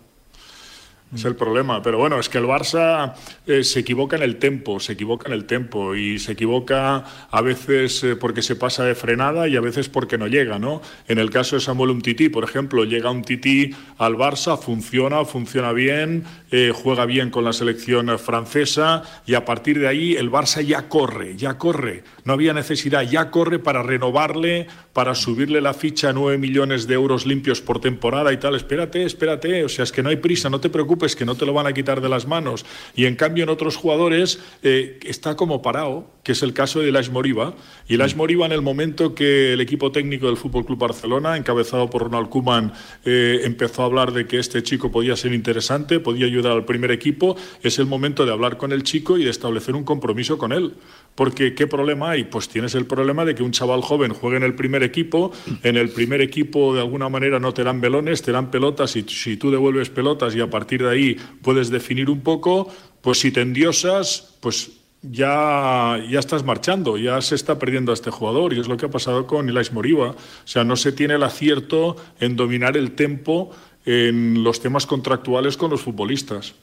Es 1.13 1.23
el 1.23 1.37
problema. 1.37 1.81
Pero 1.81 1.97
bueno, 1.97 2.19
es 2.19 2.27
que 2.27 2.37
el 2.37 2.43
Barça 2.43 3.13
eh, 3.45 3.63
se 3.63 3.79
equivoca 3.79 4.17
en 4.17 4.23
el 4.23 4.35
tempo, 4.35 4.77
se 4.81 4.93
equivoca 4.93 5.27
en 5.27 5.33
el 5.33 5.45
tempo 5.45 5.95
y 5.95 6.19
se 6.19 6.33
equivoca 6.33 7.05
a 7.31 7.41
veces 7.41 8.03
eh, 8.03 8.17
porque 8.17 8.41
se 8.41 8.57
pasa 8.57 8.83
de 8.83 8.93
frenada 8.93 9.47
y 9.47 9.55
a 9.55 9.61
veces 9.61 9.87
porque 9.87 10.17
no 10.17 10.27
llega, 10.27 10.59
¿no? 10.59 10.81
En 11.07 11.17
el 11.17 11.29
caso 11.29 11.55
de 11.55 11.61
Samuel 11.61 11.91
Umtiti, 11.91 12.27
por 12.27 12.43
ejemplo, 12.43 12.83
llega 12.83 13.09
un 13.09 13.21
Titi 13.21 13.73
al 13.97 14.15
Barça, 14.15 14.59
funciona, 14.59 15.23
funciona 15.23 15.71
bien, 15.71 16.25
eh, 16.51 16.73
juega 16.75 17.05
bien 17.05 17.29
con 17.29 17.45
la 17.45 17.53
selección 17.53 18.19
francesa 18.19 19.03
y 19.25 19.35
a 19.35 19.45
partir 19.45 19.79
de 19.79 19.87
ahí 19.87 20.15
el 20.15 20.29
Barça 20.29 20.61
ya 20.61 20.89
corre, 20.89 21.37
ya 21.37 21.57
corre. 21.57 22.03
No 22.25 22.33
había 22.33 22.53
necesidad, 22.53 23.03
ya 23.03 23.31
corre 23.31 23.59
para 23.59 23.81
renovarle, 23.81 24.67
para 24.91 25.15
subirle 25.15 25.61
la 25.61 25.73
ficha 25.73 26.09
a 26.09 26.13
9 26.13 26.37
millones 26.37 26.85
de 26.85 26.95
euros 26.95 27.25
limpios 27.25 27.61
por 27.61 27.79
temporada 27.79 28.33
y 28.33 28.37
tal. 28.37 28.55
Espérate, 28.55 29.03
espérate, 29.03 29.63
o 29.63 29.69
sea, 29.69 29.83
es 29.83 29.93
que 29.93 30.03
no 30.03 30.09
hay 30.09 30.17
prisa, 30.17 30.49
no 30.49 30.59
te 30.59 30.69
preocupes 30.69 30.96
es 31.05 31.15
que 31.15 31.25
no 31.25 31.35
te 31.35 31.45
lo 31.45 31.53
van 31.53 31.67
a 31.67 31.73
quitar 31.73 32.01
de 32.01 32.09
las 32.09 32.27
manos. 32.27 32.65
Y 32.95 33.05
en 33.05 33.15
cambio 33.15 33.43
en 33.43 33.49
otros 33.49 33.75
jugadores 33.75 34.39
eh, 34.63 34.99
está 35.03 35.35
como 35.35 35.61
parado, 35.61 36.09
que 36.23 36.31
es 36.33 36.43
el 36.43 36.53
caso 36.53 36.79
de 36.79 36.91
Lash 36.91 37.09
Moriba. 37.09 37.53
Y 37.87 37.97
Lash 37.97 38.15
Moriba 38.15 38.45
en 38.45 38.51
el 38.51 38.61
momento 38.61 39.15
que 39.15 39.53
el 39.53 39.61
equipo 39.61 39.91
técnico 39.91 40.27
del 40.27 40.37
Fútbol 40.37 40.65
Club 40.65 40.79
Barcelona, 40.79 41.37
encabezado 41.37 41.89
por 41.89 42.03
Ronald 42.03 42.29
Koeman, 42.29 42.73
eh, 43.05 43.41
empezó 43.43 43.83
a 43.83 43.85
hablar 43.85 44.11
de 44.11 44.27
que 44.27 44.39
este 44.39 44.63
chico 44.63 44.91
podía 44.91 45.15
ser 45.15 45.33
interesante, 45.33 45.99
podía 45.99 46.25
ayudar 46.25 46.53
al 46.53 46.65
primer 46.65 46.91
equipo, 46.91 47.37
es 47.63 47.79
el 47.79 47.85
momento 47.85 48.25
de 48.25 48.31
hablar 48.31 48.57
con 48.57 48.71
el 48.71 48.83
chico 48.83 49.17
y 49.17 49.23
de 49.23 49.29
establecer 49.29 49.75
un 49.75 49.83
compromiso 49.83 50.37
con 50.37 50.51
él. 50.51 50.73
Porque 51.17 51.55
¿qué 51.55 51.65
problema 51.65 52.11
hay? 52.11 52.25
Pues 52.25 52.47
tienes 52.47 52.75
el 52.75 52.85
problema 52.85 53.25
de 53.25 53.33
que 53.33 53.41
un 53.41 53.51
chaval 53.51 53.81
joven 53.81 54.13
juegue 54.13 54.37
en 54.37 54.43
el 54.43 54.53
primer 54.53 54.83
equipo, 54.83 55.31
en 55.63 55.75
el 55.75 55.89
primer 55.89 56.21
equipo 56.21 56.75
de 56.75 56.81
alguna 56.81 57.09
manera 57.09 57.39
no 57.39 57.55
te 57.55 57.63
dan 57.63 57.81
velones, 57.81 58.21
te 58.21 58.31
dan 58.31 58.51
pelotas 58.51 58.95
y 58.95 59.01
si 59.01 59.35
tú 59.35 59.49
devuelves 59.49 59.89
pelotas 59.89 60.35
y 60.35 60.41
a 60.41 60.49
partir 60.51 60.83
de 60.83 60.91
ahí 60.91 61.17
puedes 61.41 61.71
definir 61.71 62.11
un 62.11 62.21
poco, 62.21 62.71
pues 63.01 63.19
si 63.19 63.31
te 63.31 63.41
endiosas, 63.41 64.35
pues 64.41 64.69
ya, 65.01 65.99
ya 66.07 66.19
estás 66.19 66.43
marchando, 66.43 66.99
ya 66.99 67.19
se 67.21 67.33
está 67.33 67.57
perdiendo 67.57 67.91
a 67.91 67.95
este 67.95 68.11
jugador 68.11 68.53
y 68.53 68.59
es 68.59 68.67
lo 68.67 68.77
que 68.77 68.85
ha 68.85 68.91
pasado 68.91 69.25
con 69.25 69.49
Elias 69.49 69.73
Moriba. 69.73 70.11
O 70.11 70.15
sea, 70.45 70.63
no 70.63 70.75
se 70.75 70.91
tiene 70.91 71.15
el 71.15 71.23
acierto 71.23 71.95
en 72.19 72.35
dominar 72.35 72.77
el 72.77 72.91
tempo 72.91 73.49
en 73.87 74.43
los 74.43 74.59
temas 74.59 74.85
contractuales 74.85 75.57
con 75.57 75.71
los 75.71 75.81
futbolistas. 75.81 76.53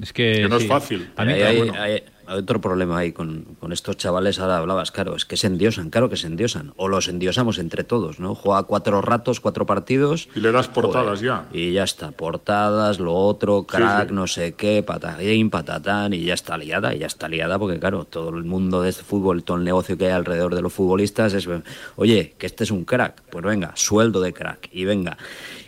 Es 0.00 0.12
que, 0.12 0.46
no 0.48 0.56
es 0.56 0.66
fácil. 0.66 1.10
hay, 1.16 2.02
otro 2.28 2.60
problema 2.60 2.98
ahí 2.98 3.12
con, 3.12 3.56
con, 3.60 3.72
estos 3.72 3.96
chavales, 3.96 4.38
ahora 4.38 4.58
hablabas, 4.58 4.90
claro, 4.90 5.14
es 5.14 5.24
que 5.24 5.36
se 5.36 5.46
endiosan, 5.46 5.90
claro 5.90 6.08
que 6.08 6.16
se 6.16 6.26
endiosan, 6.26 6.72
o 6.76 6.88
los 6.88 7.08
endiosamos 7.08 7.58
entre 7.58 7.84
todos, 7.84 8.18
¿no? 8.18 8.34
Juega 8.34 8.64
cuatro 8.64 9.00
ratos, 9.00 9.40
cuatro 9.40 9.64
partidos. 9.64 10.28
Y 10.34 10.40
le 10.40 10.52
das 10.52 10.68
portadas 10.68 11.20
ya. 11.20 11.46
Y 11.52 11.72
ya 11.72 11.84
está, 11.84 12.10
portadas, 12.10 12.98
lo 12.98 13.14
otro, 13.14 13.64
crack, 13.64 14.10
no 14.10 14.26
sé 14.26 14.54
qué, 14.54 14.82
patatín, 14.82 15.50
patatán, 15.50 16.12
y 16.12 16.24
ya 16.24 16.34
está 16.34 16.58
liada, 16.58 16.94
y 16.94 16.98
ya 16.98 17.06
está 17.06 17.28
liada, 17.28 17.58
porque 17.58 17.78
claro, 17.78 18.04
todo 18.04 18.30
el 18.30 18.44
mundo 18.44 18.82
de 18.82 18.90
este 18.90 19.04
fútbol, 19.04 19.44
todo 19.44 19.56
el 19.56 19.64
negocio 19.64 19.96
que 19.96 20.06
hay 20.06 20.12
alrededor 20.12 20.54
de 20.54 20.62
los 20.62 20.72
futbolistas 20.72 21.32
es, 21.32 21.48
oye, 21.96 22.34
que 22.38 22.46
este 22.46 22.64
es 22.64 22.70
un 22.70 22.84
crack, 22.84 23.22
pues 23.30 23.44
venga, 23.44 23.72
sueldo 23.76 24.20
de 24.20 24.32
crack, 24.32 24.68
y 24.72 24.84
venga 24.84 25.16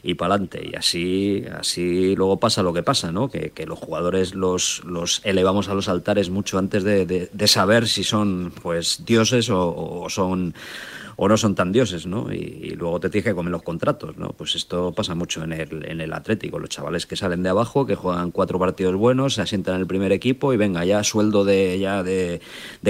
y 0.08 0.14
para 0.14 0.34
adelante. 0.34 0.66
Y 0.72 0.74
así, 0.74 1.44
así 1.58 2.16
luego 2.16 2.40
pasa 2.40 2.62
lo 2.62 2.72
que 2.72 2.82
pasa, 2.82 3.12
¿no? 3.12 3.28
Que, 3.28 3.50
que 3.50 3.66
los 3.66 3.78
jugadores 3.78 4.34
los, 4.34 4.82
los, 4.86 5.20
elevamos 5.22 5.68
a 5.68 5.74
los 5.74 5.90
altares 5.90 6.30
mucho 6.30 6.58
antes 6.58 6.82
de, 6.82 7.04
de, 7.04 7.46
saber 7.46 7.86
si 7.86 8.04
son 8.04 8.50
pues 8.62 9.04
dioses 9.04 9.50
o, 9.50 10.06
son 10.08 10.54
o 11.20 11.26
no 11.26 11.36
son 11.36 11.56
tan 11.56 11.72
dioses, 11.72 12.06
¿no? 12.06 12.32
Y, 12.32 12.76
luego 12.78 13.00
te 13.00 13.10
tienes 13.10 13.24
que 13.24 13.34
comer 13.34 13.50
los 13.50 13.64
contratos, 13.64 14.16
¿no? 14.16 14.28
Pues 14.28 14.54
esto 14.54 14.92
pasa 14.92 15.16
mucho 15.16 15.42
en 15.42 15.52
el, 15.52 15.84
en 15.84 16.00
el 16.00 16.12
Atlético, 16.12 16.60
los 16.60 16.70
chavales 16.70 17.06
que 17.06 17.16
salen 17.16 17.42
de 17.42 17.48
abajo, 17.48 17.86
que 17.86 17.96
juegan 17.96 18.30
cuatro 18.30 18.60
partidos 18.60 18.94
buenos, 18.94 19.34
se 19.34 19.42
asientan 19.42 19.74
en 19.74 19.80
el 19.80 19.86
primer 19.88 20.12
equipo 20.12 20.52
y 20.52 20.56
venga, 20.56 20.84
ya 20.84 21.02
sueldo 21.02 21.44
de, 21.44 21.76
ya 21.80 22.04
de, 22.04 22.40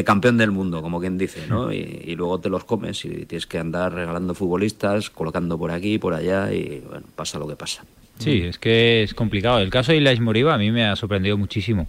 campeón 0.05 0.37
del 0.37 0.51
mundo, 0.51 0.83
como 0.83 1.01
quien 1.01 1.17
dice, 1.17 1.47
¿no? 1.49 1.73
Y, 1.73 2.15
luego 2.17 2.39
te 2.39 2.51
los 2.51 2.65
comes 2.65 3.03
y 3.07 3.25
tienes 3.25 3.47
que 3.47 3.59
andar 3.59 3.95
regalando 3.95 4.35
futbolistas, 4.35 5.09
colocando 5.09 5.57
por 5.57 5.71
aquí, 5.71 5.99
por 5.99 6.13
allá 6.13 6.53
y, 6.53 6.83
bueno, 6.87 7.07
pasa 7.17 7.39
lo 7.39 7.49
que 7.49 7.57
pasa. 7.57 7.87
Sí, 8.19 8.43
es 8.43 8.59
que 8.59 9.05
es 9.05 9.15
complicado. 9.15 9.61
El 9.61 9.71
caso 9.71 9.93
de 9.93 9.99
Ilaix 9.99 10.21
Moriba 10.21 10.53
a 10.53 10.59
mí 10.59 10.71
me 10.71 10.85
ha 10.85 10.97
sorprendido 10.97 11.39
muchísimo, 11.39 11.89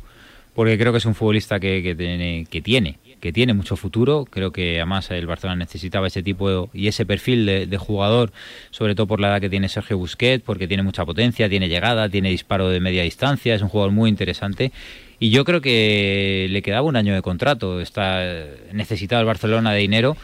porque 0.53 0.77
creo 0.77 0.93
que 0.93 0.99
es 0.99 1.05
un 1.05 1.15
futbolista 1.15 1.59
que, 1.59 1.83
que 1.83 1.95
tiene, 1.95 2.47
que 2.49 2.61
tiene 2.61 2.97
que 3.19 3.31
tiene 3.31 3.53
mucho 3.53 3.75
futuro. 3.75 4.25
Creo 4.29 4.51
que 4.51 4.77
además 4.77 5.11
el 5.11 5.27
Barcelona 5.27 5.57
necesitaba 5.57 6.07
ese 6.07 6.23
tipo 6.23 6.69
y 6.73 6.87
ese 6.87 7.05
perfil 7.05 7.45
de, 7.45 7.77
jugador, 7.77 8.31
sobre 8.71 8.95
todo 8.95 9.07
por 9.07 9.19
la 9.19 9.29
edad 9.29 9.41
que 9.41 9.49
tiene 9.49 9.69
Sergio 9.69 9.97
Busquets, 9.97 10.43
porque 10.43 10.67
tiene 10.67 10.83
mucha 10.83 11.05
potencia, 11.05 11.49
tiene 11.49 11.69
llegada, 11.69 12.09
tiene 12.09 12.29
disparo 12.29 12.69
de 12.69 12.79
media 12.79 13.03
distancia, 13.03 13.55
es 13.55 13.61
un 13.61 13.69
jugador 13.69 13.91
muy 13.91 14.09
interesante. 14.09 14.71
Y 15.19 15.31
yo 15.31 15.43
creo 15.43 15.61
que 15.61 16.47
le 16.49 16.61
quedaba 16.61 16.87
un 16.87 16.95
año 16.95 17.13
de 17.13 17.21
contrato. 17.21 17.81
Está 17.81 18.23
necesitado 18.71 19.21
el 19.21 19.27
Barcelona 19.27 19.73
de 19.73 19.79
dinero 19.79 20.15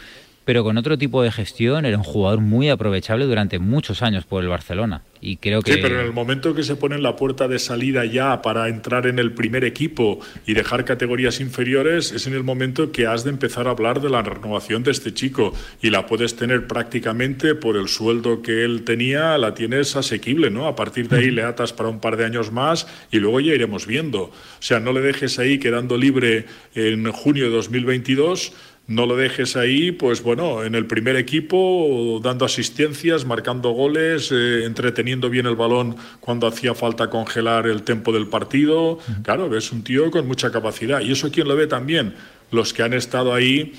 pero 0.45 0.63
con 0.63 0.77
otro 0.77 0.97
tipo 0.97 1.23
de 1.23 1.31
gestión 1.31 1.85
era 1.85 1.97
un 1.97 2.03
jugador 2.03 2.39
muy 2.39 2.69
aprovechable 2.69 3.25
durante 3.25 3.57
muchos 3.57 4.03
años 4.03 4.25
por 4.25 4.43
el 4.43 4.49
Barcelona. 4.49 5.01
Y 5.19 5.37
creo 5.37 5.63
que... 5.63 5.73
Sí, 5.73 5.79
pero 5.81 5.99
en 5.99 6.05
el 6.05 6.13
momento 6.13 6.53
que 6.53 6.61
se 6.61 6.75
pone 6.75 6.95
en 6.95 7.01
la 7.01 7.15
puerta 7.15 7.47
de 7.47 7.57
salida 7.57 8.05
ya 8.05 8.43
para 8.43 8.69
entrar 8.69 9.07
en 9.07 9.17
el 9.17 9.33
primer 9.33 9.63
equipo 9.63 10.19
y 10.45 10.53
dejar 10.53 10.85
categorías 10.85 11.39
inferiores, 11.39 12.11
es 12.11 12.27
en 12.27 12.33
el 12.33 12.43
momento 12.43 12.91
que 12.91 13.07
has 13.07 13.23
de 13.23 13.31
empezar 13.31 13.67
a 13.67 13.71
hablar 13.71 14.01
de 14.01 14.11
la 14.11 14.21
renovación 14.21 14.83
de 14.83 14.91
este 14.91 15.15
chico 15.15 15.51
y 15.81 15.89
la 15.89 16.05
puedes 16.05 16.35
tener 16.35 16.67
prácticamente 16.67 17.55
por 17.55 17.75
el 17.75 17.87
sueldo 17.87 18.43
que 18.43 18.63
él 18.63 18.83
tenía, 18.83 19.39
la 19.39 19.55
tienes 19.55 19.95
asequible, 19.95 20.51
¿no? 20.51 20.67
A 20.67 20.75
partir 20.75 21.09
de 21.09 21.17
ahí 21.17 21.31
le 21.31 21.41
atas 21.41 21.73
para 21.73 21.89
un 21.89 21.99
par 21.99 22.17
de 22.17 22.25
años 22.25 22.51
más 22.51 22.87
y 23.11 23.17
luego 23.17 23.39
ya 23.39 23.55
iremos 23.55 23.87
viendo. 23.87 24.25
O 24.25 24.31
sea, 24.59 24.79
no 24.79 24.93
le 24.93 25.01
dejes 25.01 25.39
ahí 25.39 25.57
quedando 25.57 25.97
libre 25.97 26.45
en 26.75 27.11
junio 27.11 27.45
de 27.45 27.49
2022 27.49 28.53
no 28.87 29.07
lo 29.07 29.15
dejes 29.15 29.55
ahí, 29.55 29.91
pues 29.91 30.21
bueno, 30.21 30.63
en 30.63 30.75
el 30.75 30.85
primer 30.85 31.15
equipo, 31.15 32.19
dando 32.23 32.45
asistencias, 32.45 33.25
marcando 33.25 33.71
goles, 33.71 34.31
eh, 34.31 34.63
entreteniendo 34.63 35.29
bien 35.29 35.47
el 35.47 35.55
balón 35.55 35.95
cuando 36.19 36.45
hacía 36.45 36.75
falta 36.75 37.09
congelar 37.09 37.65
el 37.65 37.81
tempo 37.81 38.11
del 38.11 38.27
partido. 38.27 38.99
Claro, 39.23 39.55
es 39.57 39.71
un 39.71 39.83
tío 39.83 40.11
con 40.11 40.27
mucha 40.27 40.51
capacidad. 40.51 41.01
Y 41.01 41.11
eso 41.11 41.31
quién 41.31 41.47
lo 41.47 41.55
ve 41.55 41.65
también. 41.65 42.13
Los 42.51 42.73
que 42.73 42.83
han 42.83 42.93
estado 42.93 43.33
ahí, 43.33 43.73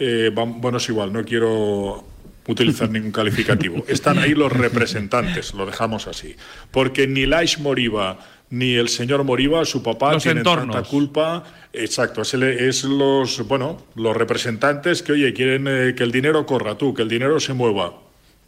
eh, 0.00 0.32
bueno, 0.34 0.78
es 0.78 0.88
igual, 0.88 1.12
no 1.12 1.24
quiero 1.24 2.04
utilizar 2.48 2.90
ningún 2.90 3.12
calificativo. 3.12 3.84
Están 3.86 4.18
ahí 4.18 4.34
los 4.34 4.52
representantes, 4.52 5.54
lo 5.54 5.66
dejamos 5.66 6.08
así. 6.08 6.34
Porque 6.72 7.06
ni 7.06 7.26
Laish 7.26 7.58
Moriba 7.58 8.18
ni 8.50 8.74
el 8.74 8.88
señor 8.88 9.24
Moriba, 9.24 9.64
su 9.64 9.82
papá, 9.82 10.16
tienen 10.18 10.42
tanta 10.42 10.82
culpa. 10.82 11.44
Exacto, 11.78 12.22
es, 12.22 12.84
los, 12.84 13.46
bueno, 13.46 13.80
los 13.94 14.16
representantes 14.16 15.02
que, 15.02 15.12
oye, 15.12 15.32
quieren 15.32 15.66
eh, 15.68 15.94
que 15.94 16.02
el 16.02 16.10
dinero 16.10 16.44
corra 16.44 16.76
tú, 16.76 16.92
que 16.92 17.02
el 17.02 17.08
dinero 17.08 17.38
se 17.38 17.54
mueva. 17.54 17.94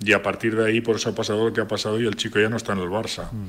Y 0.01 0.13
a 0.13 0.23
partir 0.23 0.57
de 0.57 0.67
ahí, 0.67 0.81
por 0.81 0.97
eso 0.97 1.11
ha 1.11 1.15
pasado 1.15 1.45
lo 1.47 1.53
que 1.53 1.61
ha 1.61 1.69
pasado 1.69 2.01
y 2.01 2.07
el 2.07 2.17
chico 2.17 2.41
ya 2.41 2.49
no 2.49 2.57
está 2.57 2.73
en 2.73 2.81
el 2.81 2.89
Barça. 2.89 3.31
Mm. 3.31 3.49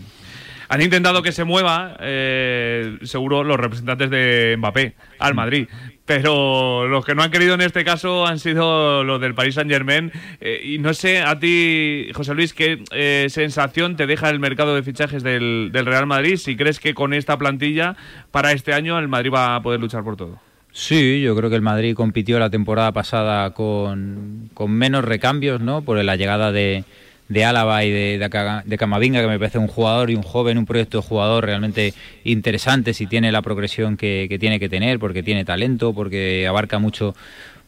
Han 0.71 0.81
intentado 0.81 1.21
que 1.21 1.33
se 1.33 1.43
mueva, 1.43 1.97
eh, 1.99 2.97
seguro, 3.03 3.43
los 3.43 3.59
representantes 3.59 4.09
de 4.09 4.55
Mbappé 4.57 4.95
al 5.19 5.33
Madrid. 5.35 5.67
Pero 6.05 6.87
los 6.87 7.03
que 7.03 7.13
no 7.13 7.23
han 7.23 7.29
querido 7.29 7.55
en 7.55 7.61
este 7.61 7.83
caso 7.83 8.25
han 8.25 8.39
sido 8.39 9.03
los 9.03 9.19
del 9.19 9.35
Paris 9.35 9.55
Saint 9.55 9.69
Germain. 9.69 10.13
Eh, 10.39 10.61
y 10.63 10.77
no 10.77 10.93
sé, 10.93 11.23
a 11.23 11.37
ti, 11.37 12.07
José 12.13 12.35
Luis, 12.35 12.53
¿qué 12.53 12.81
eh, 12.91 13.27
sensación 13.29 13.97
te 13.97 14.07
deja 14.07 14.29
el 14.29 14.39
mercado 14.39 14.73
de 14.73 14.81
fichajes 14.81 15.23
del, 15.23 15.71
del 15.73 15.85
Real 15.85 16.05
Madrid? 16.05 16.37
Si 16.37 16.55
crees 16.55 16.79
que 16.79 16.93
con 16.93 17.13
esta 17.13 17.37
plantilla, 17.37 17.97
para 18.31 18.53
este 18.53 18.71
año, 18.71 18.97
el 18.97 19.09
Madrid 19.09 19.33
va 19.33 19.57
a 19.57 19.61
poder 19.61 19.81
luchar 19.81 20.05
por 20.05 20.15
todo. 20.15 20.39
Sí, 20.71 21.21
yo 21.21 21.35
creo 21.35 21.49
que 21.49 21.57
el 21.57 21.61
Madrid 21.61 21.95
compitió 21.95 22.39
la 22.39 22.49
temporada 22.49 22.93
pasada 22.93 23.53
con, 23.53 24.49
con 24.53 24.71
menos 24.71 25.03
recambios, 25.03 25.59
¿no? 25.59 25.81
Por 25.81 26.01
la 26.01 26.15
llegada 26.15 26.53
de, 26.53 26.85
de 27.31 27.45
Álava 27.45 27.85
y 27.85 27.91
de, 27.91 28.29
de, 28.65 28.77
Camavinga, 28.77 29.21
que 29.21 29.27
me 29.27 29.39
parece 29.39 29.57
un 29.57 29.67
jugador 29.67 30.09
y 30.09 30.15
un 30.15 30.21
joven, 30.21 30.57
un 30.57 30.65
proyecto 30.65 30.97
de 30.97 31.07
jugador 31.07 31.45
realmente 31.45 31.93
interesante 32.25 32.93
si 32.93 33.07
tiene 33.07 33.31
la 33.31 33.41
progresión 33.41 33.95
que, 33.95 34.35
tiene 34.37 34.59
que 34.59 34.67
tener, 34.67 34.99
porque 34.99 35.23
tiene 35.23 35.45
talento, 35.45 35.93
porque 35.93 36.45
abarca 36.45 36.77
mucho, 36.77 37.15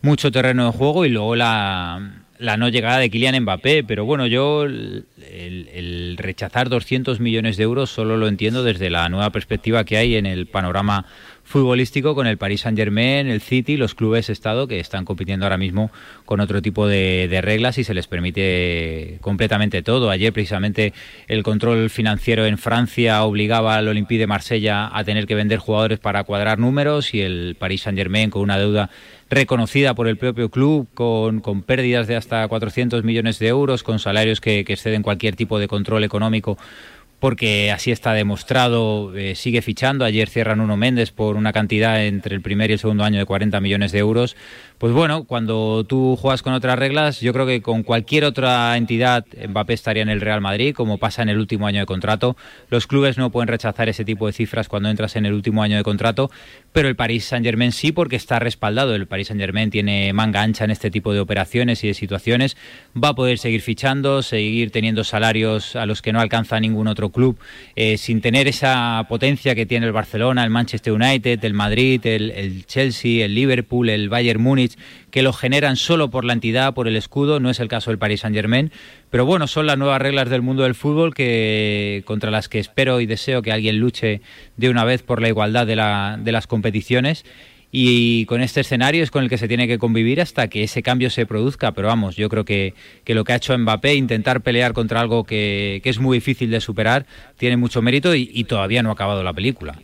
mucho 0.02 0.32
terreno 0.34 0.65
de 0.65 0.78
juego 0.78 1.06
y 1.06 1.10
luego 1.10 1.38
la, 1.38 2.26
la 2.39 2.58
no 2.58 2.67
llegada 2.67 2.97
de 2.97 3.10
Kylian 3.10 3.41
Mbappé, 3.41 3.86
pero 3.86 4.04
bueno, 4.04 4.28
yo 4.28 4.63
el, 4.63 5.06
el, 5.17 6.17
rechazar 6.17 6.67
200 6.67 7.21
millones 7.21 7.56
de 7.56 7.63
euros 7.63 7.89
solo 7.89 8.17
lo 8.17 8.28
entiendo 8.28 8.65
desde 8.65 8.89
la 8.89 9.08
nueva 9.08 9.30
perspectiva 9.30 9.86
que 9.86 9.95
hay 9.95 10.17
en 10.17 10.26
el 10.26 10.45
panorama 10.45 11.06
futbolístico 11.43 12.15
con 12.15 12.25
el 12.25 12.38
Paris 12.38 12.62
Saint 12.62 12.77
Germain, 12.77 13.27
el 13.27 13.41
City, 13.41 13.77
los 13.77 13.95
clubes 13.95 14.29
Estado 14.29 14.67
que 14.67 14.79
están 14.79 15.06
compitiendo 15.06 15.45
ahora 15.45 15.58
mismo 15.58 15.91
con 16.25 16.39
otro 16.39 16.62
tipo 16.62 16.88
de, 16.88 17.39
reglas 17.43 17.77
y 17.77 17.84
se 17.84 17.93
les 17.93 18.08
permite 18.08 19.17
completamente 19.21 19.82
todo. 19.82 20.10
Ayer 20.10 20.32
precisamente 20.32 20.93
el 21.27 21.43
control 21.43 21.89
financiero 21.89 22.45
en 22.45 22.58
Francia 22.58 23.23
obligaba 23.23 23.75
al 23.75 23.88
Olympique 23.88 24.19
de 24.19 24.27
Marsella 24.27 24.89
a 24.91 25.03
tener 25.03 25.27
que 25.27 25.36
vender 25.36 25.60
jugadores 25.60 25.99
para 25.99 26.23
cuadrar 26.23 26.60
números 26.60 27.13
y 27.13 27.21
el 27.21 27.56
Paris 27.60 27.82
Saint 27.82 27.97
Germain 27.97 28.29
con 28.29 28.41
una 28.41 28.58
deuda 28.58 28.89
reconocida 29.29 29.95
por 29.95 30.08
el 30.08 30.17
propio 30.17 30.49
club, 30.49 30.88
con, 30.93 31.39
con, 31.39 31.63
pérdidas 31.63 32.08
de 32.08 32.15
hasta 32.15 32.47
400 32.47 33.03
millones 33.03 33.39
de 33.39 33.47
euros, 33.47 33.82
con 33.82 33.99
salarios 33.99 34.39
que, 34.41 34.63
que 34.63 34.73
exceden 34.73 35.01
cualquier 35.01 35.36
tipo 35.36 35.60
de 35.60 35.67
control 35.67 36.03
económico 36.03 36.58
porque 37.23 37.71
así 37.71 37.89
está 37.89 38.12
demostrado, 38.12 39.15
eh, 39.15 39.36
sigue 39.36 39.62
fichando. 39.62 40.03
Ayer 40.03 40.27
cierran 40.27 40.59
uno 40.59 40.75
Méndez 40.75 41.12
por 41.12 41.38
una 41.38 41.53
cantidad 41.53 42.03
entre 42.05 42.36
el 42.36 42.41
primer 42.41 42.69
y 42.69 42.73
el 42.73 42.79
segundo 42.79 43.05
año 43.05 43.17
de 43.17 43.25
40 43.25 43.62
millones 43.62 43.93
de 43.93 43.99
euros. 43.99 44.36
Pues 44.84 44.91
bueno, 44.91 45.24
cuando 45.24 45.86
tú 45.86 46.17
juegas 46.17 46.41
con 46.41 46.52
otras 46.52 46.78
reglas, 46.78 47.22
yo 47.22 47.32
creo 47.32 47.46
que 47.46 47.62
con 47.62 47.84
cualquier 47.84 48.26
otra 48.26 48.76
entidad 48.76 49.26
Mbappé 49.48 49.76
estaría 49.76 50.04
en 50.04 50.10
el 50.10 50.19
Real 50.19 50.41
Madrid, 50.41 50.76
como 50.76 50.98
pasa 50.98 51.22
en 51.22 51.30
el 51.30 51.38
último 51.38 51.67
año 51.67 51.80
de 51.80 51.86
contrato. 51.86 52.36
Los 52.69 52.86
clubes 52.86 53.17
no 53.17 53.32
pueden 53.32 53.48
rechazar 53.48 53.88
ese 53.88 54.04
tipo 54.04 54.28
de 54.28 54.34
cifras 54.34 54.67
cuando 54.67 54.89
entras 54.89 55.15
en 55.15 55.26
el 55.26 55.32
último 55.32 55.63
año 55.63 55.78
de 55.78 55.84
contrato, 55.84 56.30
pero 56.74 56.89
el 56.89 56.98
Paris 56.98 57.24
Saint-Germain 57.24 57.72
sí 57.72 57.93
porque 57.93 58.17
está 58.17 58.39
respaldado. 58.39 58.93
El 58.93 59.08
Paris 59.08 59.28
Saint-Germain 59.28 59.69
tiene 59.69 60.12
manga 60.12 60.41
ancha 60.41 60.65
en 60.65 60.72
este 60.72 60.91
tipo 60.91 61.13
de 61.13 61.22
operaciones 61.22 61.82
y 61.86 61.88
de 61.88 61.93
situaciones. 61.93 62.58
Va 63.02 63.08
a 63.08 63.15
poder 63.15 63.38
seguir 63.38 63.62
fichando, 63.62 64.22
seguir 64.22 64.72
teniendo 64.72 65.06
salarios 65.06 65.78
a 65.78 65.86
los 65.86 66.02
que 66.02 66.12
no 66.12 66.19
alcanza 66.19 66.60
ningún 66.60 66.89
otro 66.89 67.08
club, 67.08 67.39
eh, 67.78 67.98
sin 67.98 68.19
tener 68.19 68.50
esa 68.50 69.06
potencia 69.08 69.56
que 69.56 69.65
tiene 69.65 69.86
el 69.86 69.93
Barcelona, 69.93 70.43
el 70.43 70.50
Manchester 70.50 70.91
United, 70.91 71.41
el 71.46 71.54
Madrid, 71.54 72.06
el, 72.06 72.32
el 72.32 72.65
Chelsea, 72.65 73.24
el 73.24 73.34
Liverpool, 73.34 73.88
el 73.88 74.10
Bayern 74.10 74.41
Múnich 74.41 74.72
que 75.12 75.21
lo 75.21 75.33
generan 75.33 75.75
solo 75.75 76.09
por 76.09 76.25
la 76.25 76.33
entidad, 76.33 76.73
por 76.73 76.88
el 76.88 76.95
escudo, 76.95 77.39
no 77.39 77.49
es 77.49 77.59
el 77.59 77.67
caso 77.67 77.91
del 77.91 77.97
Paris 77.97 78.21
Saint 78.21 78.36
Germain, 78.36 78.71
pero 79.09 79.25
bueno, 79.25 79.47
son 79.47 79.67
las 79.67 79.77
nuevas 79.77 80.01
reglas 80.01 80.29
del 80.29 80.41
mundo 80.41 80.63
del 80.63 80.75
fútbol 80.75 81.13
que 81.13 82.03
contra 82.05 82.31
las 82.31 82.49
que 82.49 82.59
espero 82.59 82.99
y 82.99 83.05
deseo 83.05 83.41
que 83.41 83.51
alguien 83.51 83.79
luche 83.79 84.21
de 84.57 84.69
una 84.69 84.83
vez 84.83 85.03
por 85.03 85.21
la 85.21 85.29
igualdad 85.29 85.67
de, 85.67 85.75
la, 85.75 86.17
de 86.19 86.31
las 86.31 86.47
competiciones 86.47 87.25
y 87.75 88.27
con 88.27 88.41
este 88.41 88.62
escenario 88.62 89.03
es 89.03 89.09
con 89.09 89.23
el 89.23 89.29
que 89.31 89.39
se 89.39 89.47
tiene 89.47 89.67
que 89.67 89.79
convivir 89.79 90.21
hasta 90.21 90.47
que 90.47 90.62
ese 90.62 90.83
cambio 90.83 91.09
se 91.09 91.25
produzca. 91.25 91.71
Pero 91.71 91.88
vamos, 91.88 92.15
yo 92.15 92.29
creo 92.29 92.45
que, 92.45 92.75
lo 93.07 93.23
que 93.23 93.33
ha 93.33 93.38
hecho 93.38 93.57
Mbappé, 93.57 93.95
intentar 93.95 94.41
pelear 94.41 94.73
contra 94.73 95.01
algo 95.01 95.23
que, 95.23 95.81
es 95.83 95.97
muy 95.97 96.17
difícil 96.17 96.51
de 96.51 96.62
superar, 96.62 97.07
tiene 97.36 97.57
mucho 97.57 97.81
mérito 97.81 98.13
y 98.13 98.43
todavía 98.43 98.83
no 98.83 98.89
ha 98.89 98.93
acabado 98.93 99.23
la 99.23 99.33
película. 99.33 99.75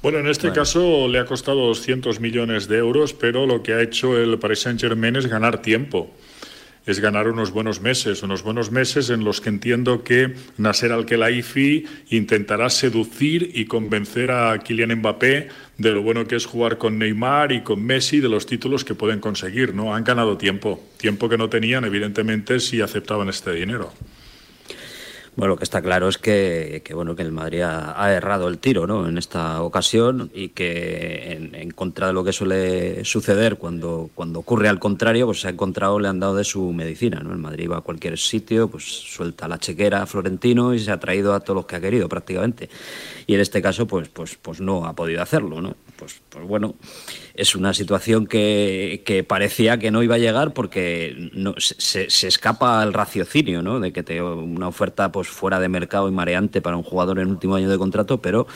Bueno, 0.00 0.18
en 0.18 0.28
este 0.28 0.52
caso 0.52 1.08
le 1.08 1.18
ha 1.18 1.24
costado 1.24 1.66
200 1.66 2.20
millones 2.20 2.68
de 2.68 2.78
euros, 2.78 3.14
pero 3.14 3.46
lo 3.46 3.64
que 3.64 3.72
ha 3.72 3.82
hecho 3.82 4.16
el 4.16 4.38
Paris 4.38 4.60
Saint-Germain 4.60 5.16
es 5.16 5.26
ganar 5.26 5.60
tiempo. 5.60 6.14
Es 6.86 7.00
ganar 7.00 7.28
unos 7.28 7.50
buenos 7.50 7.80
meses, 7.80 8.22
unos 8.22 8.44
buenos 8.44 8.70
meses 8.70 9.10
en 9.10 9.24
los 9.24 9.40
que 9.40 9.48
entiendo 9.48 10.04
que 10.04 10.34
Nasser 10.56 10.92
Al-Khelaifi 10.92 11.84
intentará 12.10 12.70
seducir 12.70 13.50
y 13.54 13.66
convencer 13.66 14.30
a 14.30 14.56
Kylian 14.58 15.00
Mbappé 15.00 15.48
de 15.78 15.90
lo 15.90 16.00
bueno 16.00 16.26
que 16.26 16.36
es 16.36 16.46
jugar 16.46 16.78
con 16.78 16.96
Neymar 16.98 17.50
y 17.50 17.62
con 17.62 17.84
Messi, 17.84 18.20
de 18.20 18.28
los 18.28 18.46
títulos 18.46 18.84
que 18.84 18.94
pueden 18.94 19.18
conseguir. 19.18 19.74
¿no? 19.74 19.94
Han 19.94 20.04
ganado 20.04 20.38
tiempo, 20.38 20.80
tiempo 20.96 21.28
que 21.28 21.36
no 21.36 21.48
tenían, 21.48 21.84
evidentemente, 21.84 22.60
si 22.60 22.80
aceptaban 22.80 23.28
este 23.28 23.52
dinero. 23.52 23.92
Bueno, 25.38 25.54
lo 25.54 25.56
que 25.56 25.62
está 25.62 25.80
claro 25.80 26.08
es 26.08 26.18
que, 26.18 26.82
bueno, 26.92 27.14
que 27.14 27.22
el 27.22 27.30
Madrid 27.30 27.60
ha, 27.60 28.12
errado 28.12 28.48
el 28.48 28.58
tiro 28.58 28.88
¿no? 28.88 29.08
en 29.08 29.18
esta 29.18 29.62
ocasión 29.62 30.32
y 30.34 30.48
que 30.48 31.50
en, 31.52 31.70
contra 31.70 32.08
de 32.08 32.12
lo 32.12 32.24
que 32.24 32.32
suele 32.32 33.04
suceder 33.04 33.56
cuando, 33.56 34.10
cuando 34.16 34.40
ocurre 34.40 34.68
al 34.68 34.80
contrario, 34.80 35.26
pues 35.26 35.42
se 35.42 35.46
ha 35.46 35.50
encontrado, 35.52 36.00
le 36.00 36.08
han 36.08 36.18
dado 36.18 36.34
de 36.34 36.42
su 36.42 36.72
medicina. 36.72 37.20
¿no? 37.20 37.30
El 37.30 37.38
Madrid 37.38 37.70
va 37.70 37.76
a 37.76 37.82
cualquier 37.82 38.18
sitio, 38.18 38.66
pues 38.66 38.82
suelta 38.82 39.46
la 39.46 39.58
chequera 39.58 40.02
a 40.02 40.06
Florentino 40.06 40.74
y 40.74 40.80
se 40.80 40.90
ha 40.90 40.98
traído 40.98 41.32
a 41.32 41.38
todos 41.38 41.54
los 41.54 41.66
que 41.66 41.76
ha 41.76 41.80
querido 41.80 42.08
prácticamente. 42.08 42.68
Y 43.28 43.34
en 43.34 43.40
este 43.40 43.62
caso, 43.62 43.86
pues, 43.86 44.08
pues, 44.08 44.36
pues 44.42 44.60
no 44.60 44.86
ha 44.86 44.94
podido 44.94 45.22
hacerlo. 45.22 45.60
¿no? 45.60 45.76
Pues, 45.98 46.22
pues 46.28 46.46
bueno, 46.46 46.76
es 47.34 47.54
una 47.54 47.74
situación 47.74 48.26
que, 48.26 49.02
que, 49.04 49.24
parecía 49.24 49.78
que 49.78 49.90
no 49.90 50.02
iba 50.02 50.14
a 50.14 50.18
llegar 50.18 50.54
porque 50.54 51.30
no, 51.32 51.54
se, 51.58 52.08
se, 52.08 52.28
escapa 52.28 52.80
al 52.80 52.94
raciocinio, 52.94 53.62
¿no? 53.62 53.80
De 53.80 53.92
que 53.92 54.02
te, 54.02 54.22
una 54.22 54.68
oferta 54.68 55.10
pues 55.10 55.28
fuera 55.28 55.58
de 55.58 55.68
mercado 55.68 56.08
y 56.08 56.12
mareante 56.12 56.62
para 56.62 56.76
un 56.76 56.84
jugador 56.84 57.18
en 57.18 57.28
último 57.28 57.56
año 57.56 57.68
de 57.68 57.78
contrato, 57.78 58.22
pero 58.22 58.46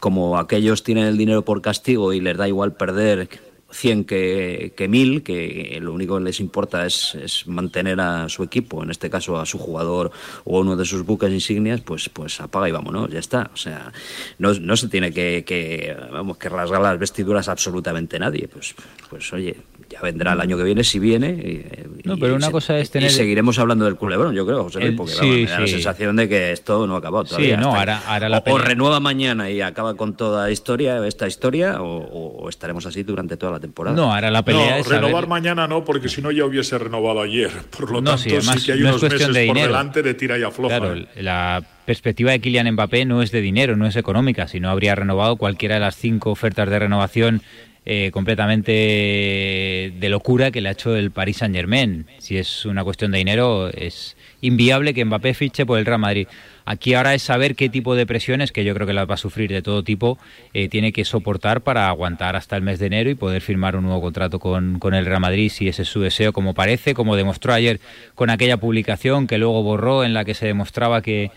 como 0.00 0.38
aquellos 0.38 0.82
tienen 0.82 1.04
el 1.04 1.16
dinero 1.16 1.44
por 1.44 1.62
castigo 1.62 2.12
y 2.12 2.20
les 2.20 2.36
da 2.36 2.48
igual 2.48 2.74
perder 2.74 3.28
100 3.72 4.04
que, 4.04 4.72
que 4.76 4.88
1000, 4.88 5.22
que 5.22 5.78
lo 5.80 5.92
único 5.92 6.18
que 6.18 6.24
les 6.24 6.40
importa 6.40 6.86
es, 6.86 7.14
es, 7.14 7.46
mantener 7.46 8.00
a 8.00 8.28
su 8.28 8.42
equipo, 8.42 8.82
en 8.82 8.90
este 8.90 9.10
caso 9.10 9.38
a 9.38 9.46
su 9.46 9.58
jugador 9.58 10.12
o 10.44 10.60
uno 10.60 10.76
de 10.76 10.84
sus 10.84 11.04
buques 11.04 11.32
insignias, 11.32 11.80
pues, 11.80 12.08
pues 12.08 12.40
apaga 12.40 12.68
y 12.68 12.72
vámonos, 12.72 13.10
ya 13.10 13.18
está. 13.18 13.50
O 13.52 13.56
sea, 13.56 13.92
no, 14.38 14.52
no 14.54 14.76
se 14.76 14.88
tiene 14.88 15.12
que, 15.12 15.44
que, 15.44 15.96
vamos, 16.12 16.36
que 16.36 16.48
rasgar 16.48 16.80
las 16.80 16.98
vestiduras 16.98 17.48
absolutamente 17.48 18.18
nadie. 18.18 18.48
Pues, 18.48 18.74
pues 19.08 19.32
oye, 19.32 19.56
ya 19.92 20.00
vendrá 20.00 20.32
el 20.32 20.40
año 20.40 20.56
que 20.56 20.64
viene 20.64 20.82
si 20.84 20.98
viene. 20.98 21.28
Y, 21.28 21.66
no, 22.04 22.16
pero 22.16 22.34
una 22.34 22.50
cosa 22.50 22.78
es 22.78 22.90
tener. 22.90 23.10
Y 23.10 23.12
seguiremos 23.12 23.58
hablando 23.58 23.84
del 23.84 23.96
culebrón, 23.96 24.34
yo 24.34 24.46
creo, 24.46 24.64
José 24.64 24.80
Luis, 24.80 24.94
porque 24.96 25.12
sí, 25.12 25.26
me 25.26 25.44
da 25.44 25.60
la 25.60 25.66
sensación 25.66 26.16
de 26.16 26.28
que 26.28 26.52
esto 26.52 26.86
no 26.86 26.94
ha 26.94 26.98
acabado 26.98 27.24
todavía. 27.24 27.56
Sí, 27.56 27.60
no, 27.62 27.76
ahora, 27.76 28.02
ahora 28.06 28.28
la 28.28 28.38
o, 28.38 28.52
o, 28.52 28.58
renueva 28.58 29.00
mañana 29.00 29.50
y 29.50 29.60
acaba 29.60 29.94
con 29.94 30.16
toda 30.16 30.50
historia, 30.50 31.06
esta 31.06 31.28
historia, 31.28 31.82
o, 31.82 32.42
o, 32.42 32.48
estaremos 32.48 32.86
así 32.86 33.02
durante 33.02 33.36
toda 33.36 33.52
la 33.52 33.60
temporada. 33.60 33.94
No, 33.94 34.14
ahora 34.14 34.30
la 34.30 34.42
pelea 34.42 34.70
no, 34.70 34.76
es. 34.76 34.88
renovar 34.88 35.12
saber... 35.12 35.28
mañana 35.28 35.68
no, 35.68 35.84
porque 35.84 36.08
si 36.08 36.22
no 36.22 36.30
ya 36.30 36.46
hubiese 36.46 36.78
renovado 36.78 37.20
ayer. 37.20 37.50
Por 37.70 37.90
lo 37.90 38.00
no, 38.00 38.10
tanto, 38.10 38.22
sí, 38.22 38.30
además, 38.30 38.60
sí 38.60 38.66
que 38.66 38.72
hay 38.72 38.80
no 38.80 38.88
unos 38.88 39.02
es 39.02 39.08
cuestión 39.08 39.30
meses 39.30 39.42
de 39.42 39.46
por 39.46 39.56
dinero. 39.56 39.72
delante 39.72 40.02
de 40.02 40.14
tira 40.14 40.38
y 40.38 40.42
afloja. 40.42 40.78
Claro, 40.78 41.02
la 41.16 41.62
perspectiva 41.84 42.32
de 42.32 42.40
Kylian 42.40 42.72
Mbappé 42.72 43.04
no 43.04 43.22
es 43.22 43.30
de 43.30 43.42
dinero, 43.42 43.76
no 43.76 43.86
es 43.86 43.96
económica. 43.96 44.48
Si 44.48 44.58
no 44.58 44.70
habría 44.70 44.94
renovado 44.94 45.36
cualquiera 45.36 45.74
de 45.74 45.80
las 45.82 45.96
cinco 45.96 46.30
ofertas 46.30 46.70
de 46.70 46.78
renovación 46.78 47.42
eh, 47.84 48.10
completamente 48.12 48.72
de 48.72 50.08
locura 50.08 50.50
que 50.50 50.60
le 50.60 50.68
ha 50.68 50.72
hecho 50.72 50.94
el 50.94 51.10
Paris 51.10 51.38
Saint 51.38 51.54
Germain. 51.54 52.06
Si 52.18 52.38
es 52.38 52.64
una 52.64 52.84
cuestión 52.84 53.10
de 53.10 53.18
dinero, 53.18 53.68
es 53.68 54.16
inviable 54.40 54.94
que 54.94 55.04
Mbappé 55.04 55.34
fiche 55.34 55.66
por 55.66 55.78
el 55.78 55.86
Real 55.86 55.98
Madrid. 55.98 56.28
Aquí 56.64 56.94
ahora 56.94 57.12
es 57.14 57.22
saber 57.22 57.56
qué 57.56 57.68
tipo 57.68 57.96
de 57.96 58.06
presiones, 58.06 58.52
que 58.52 58.64
yo 58.64 58.72
creo 58.74 58.86
que 58.86 58.92
las 58.92 59.10
va 59.10 59.14
a 59.14 59.16
sufrir 59.18 59.50
de 59.50 59.62
todo 59.62 59.82
tipo, 59.82 60.16
eh, 60.54 60.68
tiene 60.68 60.92
que 60.92 61.04
soportar 61.04 61.62
para 61.62 61.88
aguantar 61.88 62.36
hasta 62.36 62.56
el 62.56 62.62
mes 62.62 62.78
de 62.78 62.86
enero 62.86 63.10
y 63.10 63.16
poder 63.16 63.42
firmar 63.42 63.74
un 63.74 63.84
nuevo 63.84 64.00
contrato 64.00 64.38
con, 64.38 64.78
con, 64.78 64.94
el 64.94 65.04
Real 65.04 65.20
Madrid, 65.20 65.50
si 65.50 65.66
ese 65.66 65.82
es 65.82 65.88
su 65.88 66.00
deseo, 66.00 66.32
como 66.32 66.54
parece, 66.54 66.94
como 66.94 67.16
demostró 67.16 67.52
ayer 67.52 67.80
con 68.14 68.30
aquella 68.30 68.58
publicación 68.58 69.26
que 69.26 69.38
luego 69.38 69.62
borró 69.64 70.04
en 70.04 70.14
la 70.14 70.24
que 70.24 70.34
se 70.34 70.46
demostraba 70.46 71.02
que 71.02 71.32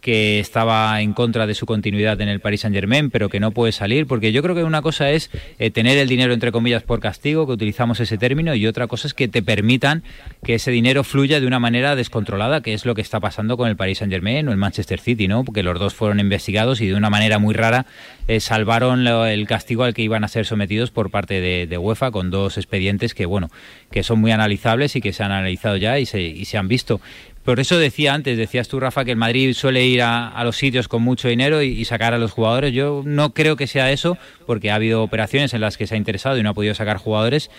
que 0.00 0.40
estaba 0.40 1.00
en 1.00 1.12
contra 1.12 1.46
de 1.46 1.54
su 1.54 1.66
continuidad 1.66 2.20
en 2.20 2.28
el 2.28 2.40
Paris 2.40 2.62
Saint 2.62 2.74
Germain, 2.74 3.10
pero 3.10 3.28
que 3.28 3.40
no 3.40 3.50
puede 3.50 3.72
salir, 3.72 4.06
porque 4.06 4.32
yo 4.32 4.42
creo 4.42 4.54
que 4.54 4.64
una 4.64 4.82
cosa 4.82 5.10
es 5.10 5.30
eh, 5.58 5.70
tener 5.70 5.98
el 5.98 6.08
dinero 6.08 6.32
entre 6.32 6.52
comillas 6.52 6.82
por 6.82 7.00
castigo, 7.00 7.46
que 7.46 7.52
utilizamos 7.52 8.00
ese 8.00 8.18
término, 8.18 8.54
y 8.54 8.66
otra 8.66 8.86
cosa 8.86 9.06
es 9.06 9.14
que 9.14 9.28
te 9.28 9.42
permitan 9.42 10.02
que 10.44 10.54
ese 10.54 10.70
dinero 10.70 11.04
fluya 11.04 11.40
de 11.40 11.46
una 11.46 11.58
manera 11.58 11.96
descontrolada, 11.96 12.62
que 12.62 12.74
es 12.74 12.84
lo 12.86 12.94
que 12.94 13.02
está 13.02 13.20
pasando 13.20 13.56
con 13.56 13.68
el 13.68 13.76
Paris 13.76 13.98
Saint 13.98 14.12
Germain 14.12 14.48
o 14.48 14.52
el 14.52 14.56
Manchester 14.56 15.00
City, 15.00 15.28
¿no? 15.28 15.44
Porque 15.44 15.62
los 15.62 15.78
dos 15.78 15.94
fueron 15.94 16.20
investigados 16.20 16.80
y 16.80 16.86
de 16.86 16.94
una 16.94 17.10
manera 17.10 17.38
muy 17.38 17.54
rara 17.54 17.86
eh, 18.28 18.40
salvaron 18.40 19.04
lo, 19.04 19.26
el 19.26 19.46
castigo 19.46 19.84
al 19.84 19.92
que 19.92 20.02
iban 20.02 20.24
a 20.24 20.28
ser 20.28 20.46
sometidos 20.46 20.90
por 20.90 21.10
parte 21.10 21.40
de, 21.40 21.66
de, 21.66 21.78
UEFA 21.78 22.10
con 22.10 22.30
dos 22.30 22.58
expedientes 22.58 23.14
que 23.14 23.26
bueno, 23.26 23.50
que 23.90 24.02
son 24.02 24.20
muy 24.20 24.30
analizables 24.30 24.94
y 24.96 25.00
que 25.00 25.12
se 25.12 25.22
han 25.22 25.32
analizado 25.32 25.76
ya 25.76 25.98
y 25.98 26.06
se, 26.06 26.20
y 26.22 26.44
se 26.44 26.56
han 26.56 26.68
visto. 26.68 27.00
Por 27.44 27.58
eso 27.58 27.78
decía 27.78 28.12
antes, 28.12 28.36
decías 28.36 28.68
tú, 28.68 28.78
Rafa, 28.80 29.04
que 29.04 29.12
el 29.12 29.16
Madrid 29.16 29.54
suele 29.54 29.86
ir 29.86 30.02
a, 30.02 30.42
los 30.44 30.56
sitios 30.56 30.88
con 30.88 31.02
mucho 31.02 31.28
dinero 31.28 31.62
y, 31.62 31.84
sacar 31.86 32.12
a 32.12 32.18
los 32.18 32.32
jugadores. 32.32 32.74
Yo 32.74 33.02
no 33.04 33.32
creo 33.32 33.56
que 33.56 33.66
sea 33.66 33.90
eso, 33.90 34.18
porque 34.46 34.70
ha 34.70 34.74
habido 34.74 35.02
operaciones 35.02 35.54
en 35.54 35.62
las 35.62 35.78
que 35.78 35.86
se 35.86 35.94
ha 35.94 35.98
interesado 35.98 36.36
y 36.36 36.42
no 36.42 36.50
ha 36.50 36.54
podido 36.54 36.74
sacar 36.74 36.98
jugadores. 36.98 37.50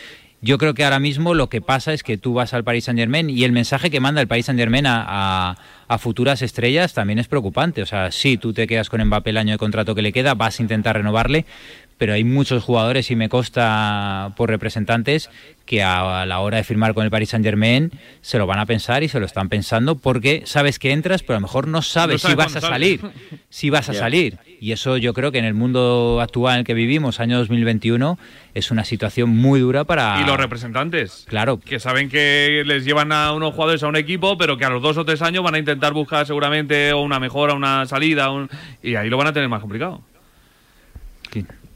Yo 0.44 0.58
creo 0.58 0.74
que 0.74 0.84
ahora 0.84 1.00
mismo 1.00 1.36
lo 1.36 1.50
que 1.50 1.62
pasa 1.62 1.94
es 1.94 2.02
que 2.02 2.18
tú 2.18 2.34
vas 2.34 2.56
al 2.56 2.64
Paris 2.64 2.86
Saint 2.86 3.00
Germain 3.00 3.30
y 3.30 3.44
el 3.44 3.52
mensaje 3.52 3.92
que 3.92 4.00
manda 4.00 4.22
el 4.22 4.28
Paris 4.28 4.48
Saint 4.48 4.60
Germain 4.60 4.86
a, 4.88 5.56
futuras 6.00 6.42
estrellas 6.42 6.94
también 6.94 7.20
es 7.20 7.28
preocupante. 7.28 7.84
O 7.84 7.86
sea, 7.86 8.12
sí, 8.12 8.38
tú 8.38 8.52
te 8.52 8.66
quedas 8.66 8.90
con 8.90 9.04
Mbappé 9.06 9.30
el 9.30 9.38
año 9.38 9.52
de 9.52 9.58
contrato 9.60 9.94
que 9.94 10.02
le 10.02 10.12
queda, 10.12 10.34
vas 10.34 10.60
a 10.60 10.64
intentar 10.64 10.96
renovarle, 10.96 11.46
pero 12.02 12.14
hay 12.14 12.24
muchos 12.24 12.64
jugadores 12.64 13.12
y 13.12 13.16
me 13.16 13.30
consta 13.30 14.34
por 14.36 14.50
representantes 14.50 15.30
que 15.68 15.84
a 15.84 16.26
la 16.26 16.40
hora 16.40 16.58
de 16.58 16.64
firmar 16.64 16.96
con 16.96 17.06
el 17.06 17.12
Paris 17.12 17.30
Saint 17.30 17.46
Germain 17.46 17.92
se 18.22 18.40
lo 18.40 18.48
van 18.48 18.58
a 18.58 18.66
pensar 18.66 19.04
y 19.04 19.08
se 19.08 19.20
lo 19.20 19.28
están 19.28 19.50
pensando 19.50 19.94
porque 19.94 20.42
sabes 20.46 20.80
que 20.80 20.94
entras, 20.94 21.22
pero 21.22 21.38
a 21.38 21.40
lo 21.40 21.46
mejor 21.46 21.68
no 21.68 21.84
sabes, 21.84 22.24
no 22.24 22.30
sabes 22.32 22.46
si 22.54 22.56
vas 22.56 22.56
a 22.56 22.68
salir, 22.68 23.02
sale. 23.02 23.14
si 23.50 23.70
vas 23.70 23.90
a 23.90 23.92
yeah. 23.92 24.02
salir. 24.02 24.38
Y 24.60 24.72
eso 24.72 24.98
yo 24.98 25.14
creo 25.14 25.32
que 25.32 25.38
en 25.38 25.46
el 25.46 25.54
mundo 25.54 26.18
actual 26.24 26.56
en 26.56 26.60
el 26.62 26.66
que 26.66 26.74
vivimos, 26.74 27.20
año 27.20 27.38
2021, 27.38 28.18
es 28.56 28.72
una 28.72 28.84
situación 28.84 29.30
muy 29.30 29.60
dura 29.60 29.84
para... 29.84 30.20
Y 30.22 30.26
los 30.26 30.38
representantes. 30.38 31.26
Claro. 31.28 31.60
Que 31.60 31.80
saben 31.80 32.10
que 32.10 32.64
les 32.66 32.84
llevan 32.84 33.12
a 33.12 33.32
unos 33.34 33.54
jugadores 33.54 33.84
a 33.84 33.88
un 33.88 33.96
equipo, 33.96 34.40
pero 34.40 34.58
que 34.58 34.66
a 34.66 34.72
los 34.72 34.82
dos 34.82 34.98
o 34.98 35.06
tres 35.06 35.22
años 35.22 35.44
van 35.44 35.54
a 35.54 35.60
intentar 35.60 35.94
buscar 35.94 36.26
seguramente 36.26 36.96
una 36.96 37.20
mejora, 37.20 37.54
una 37.54 37.86
salida, 37.86 38.32
un... 38.32 38.50
y 38.82 38.96
ahí 38.96 39.08
lo 39.08 39.18
van 39.18 39.28
a 39.28 39.34
tener 39.34 39.50
más 39.50 39.62
complicado. 39.62 40.02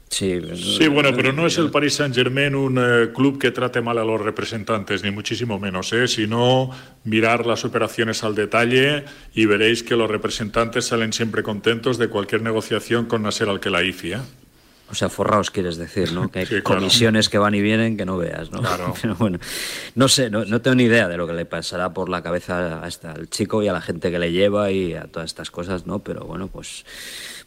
Sí. 0.08 0.40
Sí, 0.54 0.88
bueno, 0.88 1.10
pero 1.14 1.32
no 1.32 1.46
es 1.46 1.58
el 1.58 1.70
Paris 1.70 1.94
Saint 1.94 2.14
Germain 2.14 2.54
un 2.54 2.78
eh, 2.78 3.12
club 3.12 3.38
que 3.38 3.50
trate 3.50 3.80
mal 3.80 3.98
a 3.98 4.04
los 4.04 4.20
representantes, 4.20 5.02
ni 5.02 5.10
muchísimo 5.10 5.58
menos, 5.58 5.92
¿eh? 5.92 6.06
sino 6.06 6.70
mirar 7.04 7.44
las 7.44 7.64
operaciones 7.64 8.22
al 8.22 8.34
detalle 8.34 9.04
y 9.34 9.46
veréis 9.46 9.82
que 9.82 9.96
los 9.96 10.08
representantes 10.08 10.86
salen 10.86 11.12
siempre 11.12 11.42
contentos 11.42 11.98
de 11.98 12.08
cualquier 12.08 12.42
negociación 12.42 13.06
con 13.06 13.22
Nasser 13.22 13.48
Al-Khelaifi. 13.48 14.12
¿eh? 14.12 14.18
O 14.90 14.94
sea, 14.94 15.08
forraos 15.08 15.50
quieres 15.50 15.76
decir, 15.76 16.12
¿no? 16.12 16.30
Que 16.30 16.40
hay 16.40 16.46
sí, 16.46 16.60
claro. 16.62 16.80
comisiones 16.80 17.28
que 17.28 17.38
van 17.38 17.54
y 17.54 17.60
vienen 17.60 17.96
que 17.96 18.04
no 18.04 18.16
veas, 18.16 18.50
¿no? 18.50 18.60
Claro. 18.60 18.94
Pero 19.02 19.14
bueno, 19.16 19.38
no 19.94 20.08
sé, 20.08 20.30
no, 20.30 20.44
no, 20.44 20.60
tengo 20.60 20.76
ni 20.76 20.84
idea 20.84 21.08
de 21.08 21.16
lo 21.16 21.26
que 21.26 21.32
le 21.32 21.44
pasará 21.44 21.92
por 21.92 22.08
la 22.08 22.22
cabeza 22.22 22.82
hasta 22.82 23.12
al 23.12 23.28
chico 23.28 23.62
y 23.62 23.68
a 23.68 23.72
la 23.72 23.80
gente 23.80 24.10
que 24.10 24.18
le 24.18 24.32
lleva 24.32 24.70
y 24.70 24.94
a 24.94 25.04
todas 25.04 25.26
estas 25.26 25.50
cosas, 25.50 25.86
¿no? 25.86 26.00
Pero 26.00 26.24
bueno, 26.24 26.48
pues 26.48 26.84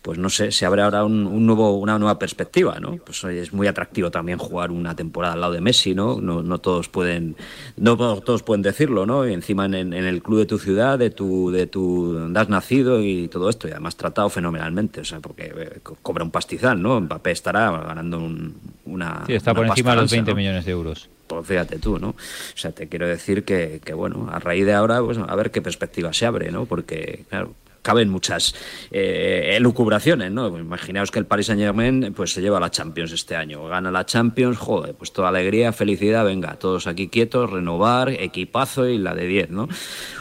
pues 0.02 0.18
no 0.18 0.30
sé, 0.30 0.52
se 0.52 0.66
abre 0.66 0.82
ahora 0.82 1.04
un, 1.04 1.28
un, 1.28 1.46
nuevo, 1.46 1.78
una 1.78 2.00
nueva 2.00 2.18
perspectiva, 2.18 2.80
¿no? 2.80 2.96
Pues 2.98 3.22
oye, 3.26 3.42
es 3.42 3.52
muy 3.52 3.68
atractivo 3.68 4.10
también 4.10 4.38
jugar 4.38 4.72
una 4.72 4.96
temporada 4.96 5.34
al 5.34 5.42
lado 5.42 5.54
de 5.54 5.62
Messi, 5.62 5.94
¿no? 5.94 6.22
No, 6.22 6.42
no 6.42 6.60
todos 6.60 6.88
pueden, 6.88 7.36
no 7.76 7.98
todos 8.22 8.44
pueden 8.44 8.62
decirlo, 8.62 9.06
¿no? 9.06 9.28
Y 9.28 9.34
encima 9.34 9.66
en, 9.66 9.76
en, 9.76 9.94
el 9.94 10.24
club 10.24 10.40
de 10.40 10.46
tu 10.46 10.58
ciudad, 10.58 10.98
de 10.98 11.10
tu, 11.10 11.52
de 11.52 11.68
tu, 11.68 12.14
donde 12.14 12.40
has 12.40 12.48
nacido 12.48 13.02
y 13.02 13.28
todo 13.28 13.50
esto, 13.50 13.68
y 13.68 13.72
además 13.72 13.98
tratado 13.98 14.30
fenomenalmente, 14.30 15.02
o 15.02 15.06
sea, 15.06 15.20
porque 15.20 15.54
eh, 15.56 15.80
cobra 16.02 16.24
un 16.24 16.32
pastizal, 16.32 16.82
¿no? 16.82 17.06
Mbappé 17.30 17.32
estará 17.32 17.72
ganando 17.72 18.18
un, 18.18 18.56
una. 18.86 19.24
Sí, 19.28 19.34
está 19.34 19.52
una 19.52 19.60
por 19.62 19.68
encima 19.68 19.92
de 19.92 20.02
los 20.02 20.12
20 20.12 20.32
¿no? 20.32 20.38
millones 20.38 20.66
de 20.66 20.72
euros. 20.72 21.10
Pues 21.28 21.46
fíjate 21.46 21.78
tú, 21.78 22.00
¿no? 22.00 22.10
O 22.10 22.16
sea, 22.56 22.72
te 22.72 22.88
quiero 22.88 23.08
decir 23.08 23.44
que, 23.44 23.82
que, 23.84 23.94
bueno, 23.94 24.30
a 24.32 24.40
raíz 24.40 24.66
de 24.66 24.74
ahora, 24.74 25.02
pues 25.02 25.18
a 25.18 25.36
ver 25.36 25.52
qué 25.52 25.62
perspectiva 25.62 26.12
se 26.12 26.26
abre, 26.26 26.52
¿no? 26.52 26.66
Porque, 26.66 27.26
claro, 27.30 27.54
caben 27.82 28.10
muchas 28.10 28.56
eh, 28.92 29.54
elucubraciones, 29.56 30.32
¿no? 30.32 30.48
Imaginaos 30.58 31.12
que 31.12 31.20
el 31.20 31.26
Paris 31.26 31.48
Saint 31.48 31.62
Germain 31.62 32.14
pues 32.16 32.34
se 32.34 32.42
lleva 32.42 32.60
la 32.60 32.72
Champions 32.72 33.12
este 33.12 33.36
año, 33.36 33.66
gana 33.68 33.92
la 33.92 34.06
Champions, 34.06 34.58
joder, 34.58 34.96
pues 34.96 35.12
toda 35.12 35.30
alegría, 35.30 35.72
felicidad, 35.74 36.26
venga, 36.26 36.56
todos 36.56 36.88
aquí 36.88 37.08
quietos, 37.08 37.50
renovar, 37.50 38.10
equipazo 38.10 38.88
y 38.88 38.98
la 38.98 39.16
de 39.16 39.28
10, 39.28 39.50
¿no? 39.52 39.68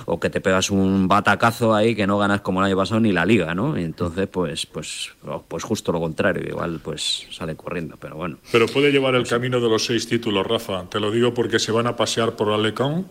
O 0.07 0.21
que 0.21 0.31
te 0.31 0.41
pegas 0.41 0.71
un 0.71 1.09
batacazo 1.09 1.75
ahí 1.75 1.95
que 1.95 2.07
no 2.07 2.19
ganas 2.19 2.41
como 2.41 2.61
el 2.61 2.67
año 2.67 2.77
pasado 2.77 3.01
ni 3.01 3.13
la 3.13 3.25
liga, 3.25 3.55
¿no? 3.55 3.79
Y 3.79 3.83
entonces 3.83 4.29
pues 4.29 4.67
pues 4.67 5.13
pues 5.49 5.65
justo 5.65 5.93
lo 5.93 6.01
contrario, 6.01 6.43
igual 6.49 6.81
pues 6.83 7.27
sale 7.31 7.57
corriendo, 7.57 7.97
pero 7.99 8.17
bueno. 8.17 8.39
Pero 8.53 8.67
puede 8.67 8.93
llevar 8.93 9.15
el 9.15 9.27
camino 9.27 9.61
de 9.61 9.69
los 9.69 9.85
seis 9.85 10.09
títulos, 10.09 10.47
Rafa, 10.47 10.89
te 10.89 11.01
lo 11.01 11.11
digo 11.11 11.35
porque 11.35 11.59
se 11.59 11.73
van 11.73 11.87
a 11.87 11.97
pasear 11.97 12.37
por 12.37 12.51
Alecón, 12.51 13.07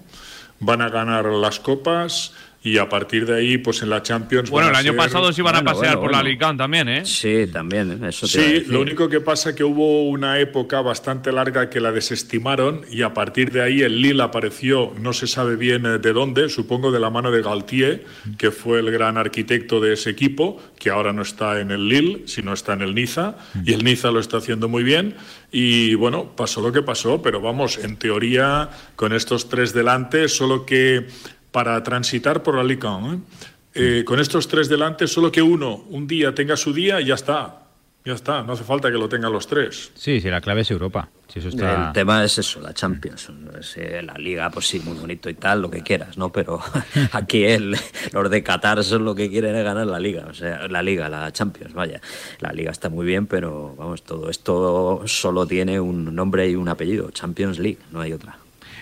van 0.60 0.82
a 0.82 0.90
ganar 0.90 1.26
las 1.26 1.60
copas 1.60 2.34
y 2.68 2.78
a 2.78 2.90
partir 2.90 3.26
de 3.26 3.38
ahí, 3.38 3.58
pues 3.58 3.82
en 3.82 3.90
la 3.90 4.04
Champions. 4.04 4.50
Bueno, 4.50 4.70
el 4.70 4.76
año 4.76 4.92
ser... 4.92 4.98
pasado 4.98 5.32
sí 5.32 5.42
iban 5.42 5.54
bueno, 5.54 5.70
a 5.70 5.74
pasear 5.74 5.96
bueno, 5.96 6.02
por 6.02 6.10
bueno. 6.10 6.24
la 6.24 6.30
Alicante 6.30 6.58
también, 6.58 6.90
¿eh? 6.90 7.06
Sí, 7.06 7.48
también, 7.52 8.04
eso 8.04 8.28
Sí, 8.28 8.66
lo 8.68 8.82
único 8.82 9.08
que 9.08 9.22
pasa 9.22 9.56
que 9.56 9.64
hubo 9.64 10.10
una 10.10 10.40
época 10.40 10.82
bastante 10.82 11.32
larga 11.32 11.70
que 11.70 11.80
la 11.80 11.92
desestimaron 11.92 12.82
y 12.92 13.04
a 13.04 13.14
partir 13.14 13.52
de 13.52 13.62
ahí 13.62 13.82
el 13.82 14.02
Lille 14.02 14.22
apareció, 14.22 14.94
no 15.00 15.14
se 15.14 15.28
sabe 15.28 15.56
bien 15.56 15.86
eh, 15.86 15.98
de 16.00 16.14
dónde, 16.14 16.50
supongo 16.50 16.92
de 16.92 17.00
la 17.00 17.10
mano 17.10 17.32
de 17.32 17.42
Galtier, 17.42 18.06
que 18.38 18.52
fue 18.52 18.80
el 18.80 18.92
gran 18.92 19.18
arquitecto 19.18 19.80
de 19.80 19.94
ese 19.94 20.10
equipo, 20.10 20.62
que 20.78 20.90
ahora 20.90 21.14
no 21.14 21.22
está 21.22 21.60
en 21.60 21.72
el 21.72 21.88
Lille, 21.88 22.24
sino 22.26 22.54
está 22.54 22.74
en 22.74 22.82
el 22.82 22.94
Niza, 22.94 23.36
y 23.64 23.74
el 23.74 23.84
Niza 23.84 24.12
lo 24.12 24.20
está 24.20 24.38
haciendo 24.38 24.68
muy 24.68 24.84
bien. 24.84 25.16
Y 25.52 25.96
bueno, 25.96 26.36
pasó 26.36 26.62
lo 26.62 26.74
que 26.74 26.82
pasó, 26.82 27.22
pero 27.22 27.40
vamos, 27.40 27.78
en 27.78 27.96
teoría, 27.96 28.70
con 28.96 29.14
estos 29.14 29.48
tres 29.48 29.74
delante, 29.74 30.28
solo 30.28 30.66
que 30.66 31.08
para 31.58 31.82
transitar 31.82 32.44
por 32.44 32.60
Alicante. 32.60 33.16
¿eh? 33.16 34.00
Eh, 34.00 34.04
con 34.04 34.20
estos 34.20 34.48
tres 34.48 34.70
delante, 34.70 35.08
solo 35.08 35.32
que 35.32 35.42
uno 35.42 35.86
un 35.90 36.06
día 36.06 36.36
tenga 36.36 36.56
su 36.56 36.72
día 36.72 37.02
y 37.02 37.06
ya 37.06 37.16
está. 37.16 37.64
Ya 38.06 38.14
está, 38.14 38.44
no 38.44 38.54
hace 38.54 38.64
falta 38.64 38.92
que 38.92 38.98
lo 39.00 39.10
tengan 39.10 39.34
los 39.34 39.48
tres. 39.48 39.92
Sí, 39.96 40.22
sí, 40.22 40.30
la 40.30 40.40
clave 40.40 40.62
es 40.62 40.70
Europa. 40.70 41.10
El 41.34 41.92
tema 41.96 42.24
es 42.24 42.38
eso, 42.38 42.62
la 42.62 42.76
Champions. 42.76 43.32
Eh, 43.76 44.04
la 44.04 44.14
Liga, 44.14 44.52
pues 44.52 44.68
sí, 44.68 44.80
muy 44.82 45.00
bonito 45.00 45.32
y 45.32 45.34
tal, 45.34 45.64
lo 45.64 45.72
que 45.72 45.82
quieras, 45.82 46.16
¿no? 46.16 46.32
Pero 46.32 46.62
aquí 47.12 47.44
el, 47.46 47.76
los 48.14 48.30
de 48.30 48.44
Qatar 48.44 48.84
son 48.84 49.04
lo 49.04 49.16
que 49.16 49.28
quieren 49.28 49.56
es 49.56 49.64
ganar 49.64 49.88
la 49.88 50.00
Liga, 50.00 50.28
o 50.30 50.36
sea, 50.36 50.68
la 50.68 50.84
Liga, 50.84 51.10
la 51.10 51.32
Champions, 51.32 51.74
vaya. 51.74 52.00
La 52.40 52.54
Liga 52.54 52.70
está 52.70 52.90
muy 52.90 53.08
bien, 53.08 53.26
pero 53.26 53.74
vamos, 53.76 54.04
todo 54.04 54.30
esto 54.30 55.02
solo 55.08 55.48
tiene 55.48 55.80
un 55.80 56.14
nombre 56.14 56.48
y 56.48 56.56
un 56.56 56.70
apellido, 56.70 57.10
Champions 57.10 57.58
League, 57.58 57.80
no 57.92 58.02
hay 58.02 58.14
otra 58.14 58.38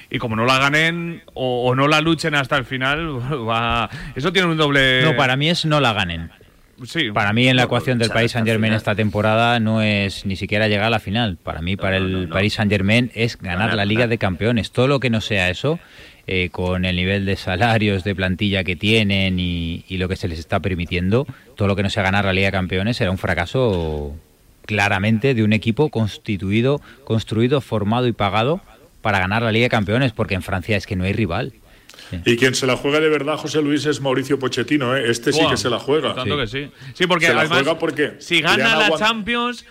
y 0.10 0.20
como 0.20 0.36
no 0.36 0.46
la 0.46 0.60
ganen 0.60 1.24
o, 1.34 1.74
no 1.76 1.88
la 1.88 2.02
luchen 2.02 2.36
hasta 2.36 2.58
el 2.58 2.66
final, 2.66 3.18
va... 3.48 3.90
eso 4.16 4.32
tiene 4.32 4.50
un 4.50 4.58
doble... 4.58 5.04
No, 5.04 5.16
para 5.16 5.36
mí 5.36 5.50
es 5.50 5.66
no 5.66 5.80
la 5.80 5.94
ganen. 5.94 6.32
Para 7.14 7.32
mí 7.32 7.48
en 7.48 7.56
la 7.56 7.64
ecuación 7.64 7.98
del 7.98 8.10
Paris 8.10 8.34
Saint 8.34 8.46
Germain 8.46 8.74
esta 8.74 8.96
temporada 8.96 9.60
no 9.62 9.82
es 9.82 10.26
ni 10.26 10.36
siquiera 10.36 10.68
llegar 10.68 10.88
a 10.88 10.90
la 10.90 11.00
final. 11.00 11.38
Para 11.42 11.62
mí, 11.62 11.78
para 11.78 11.98
el 11.98 12.28
Paris 12.28 12.56
Saint 12.56 12.70
Germain 12.70 13.12
es 13.16 13.38
ganar 13.38 13.74
la 13.76 13.86
Liga 13.86 14.08
de 14.08 14.18
Campeones. 14.18 14.72
Todo 14.72 14.88
lo 14.88 15.00
que 15.00 15.10
no 15.10 15.22
sea 15.22 15.50
eso, 15.50 15.80
eh, 16.28 16.50
con 16.52 16.84
el 16.84 16.98
nivel 16.98 17.26
de 17.26 17.38
salarios, 17.38 18.04
de 18.04 18.14
plantilla 18.14 18.66
que 18.66 18.76
tienen 18.76 19.40
y, 19.40 19.86
lo 19.92 20.10
que 20.10 20.18
se 20.18 20.28
les 20.28 20.38
está 20.38 20.60
permitiendo, 20.60 21.26
todo 21.56 21.70
lo 21.70 21.78
que 21.78 21.84
no 21.84 21.90
sea 21.90 22.04
ganar 22.04 22.26
la 22.26 22.34
Liga 22.34 22.48
de 22.48 22.52
Campeones 22.52 22.98
será 22.98 23.10
un 23.10 23.18
fracaso 23.18 24.14
claramente 24.66 25.34
de 25.34 25.44
un 25.44 25.54
equipo 25.54 25.90
constituido, 25.90 26.82
construido, 27.06 27.62
formado 27.62 28.08
y 28.08 28.12
pagado 28.12 28.60
para 29.06 29.20
ganar 29.20 29.44
la 29.44 29.52
Liga 29.52 29.66
de 29.66 29.70
Campeones, 29.70 30.14
porque 30.14 30.34
en 30.34 30.42
Francia 30.42 30.76
es 30.76 30.88
que 30.88 30.96
no 30.96 31.04
hay 31.04 31.14
rival. 31.14 31.54
Y 32.26 32.38
quien 32.38 32.56
se 32.56 32.66
la 32.66 32.76
juega 32.76 33.00
de 33.00 33.08
verdad, 33.08 33.38
José 33.38 33.62
Luis, 33.62 33.86
es 33.86 34.02
Mauricio 34.02 34.40
Pochettino. 34.40 34.98
¿eh? 34.98 35.12
Este 35.12 35.32
sí 35.32 35.42
que 35.48 35.58
se 35.58 35.70
la 35.70 35.78
juega. 35.78 36.16
Tanto 36.16 36.36
que 36.36 36.48
sí. 36.48 36.72
Sí, 36.96 37.06
porque 37.06 37.28
además, 37.28 37.68
si 38.18 38.42
gana 38.42 38.76
la 38.76 38.98
Champions 38.98 39.64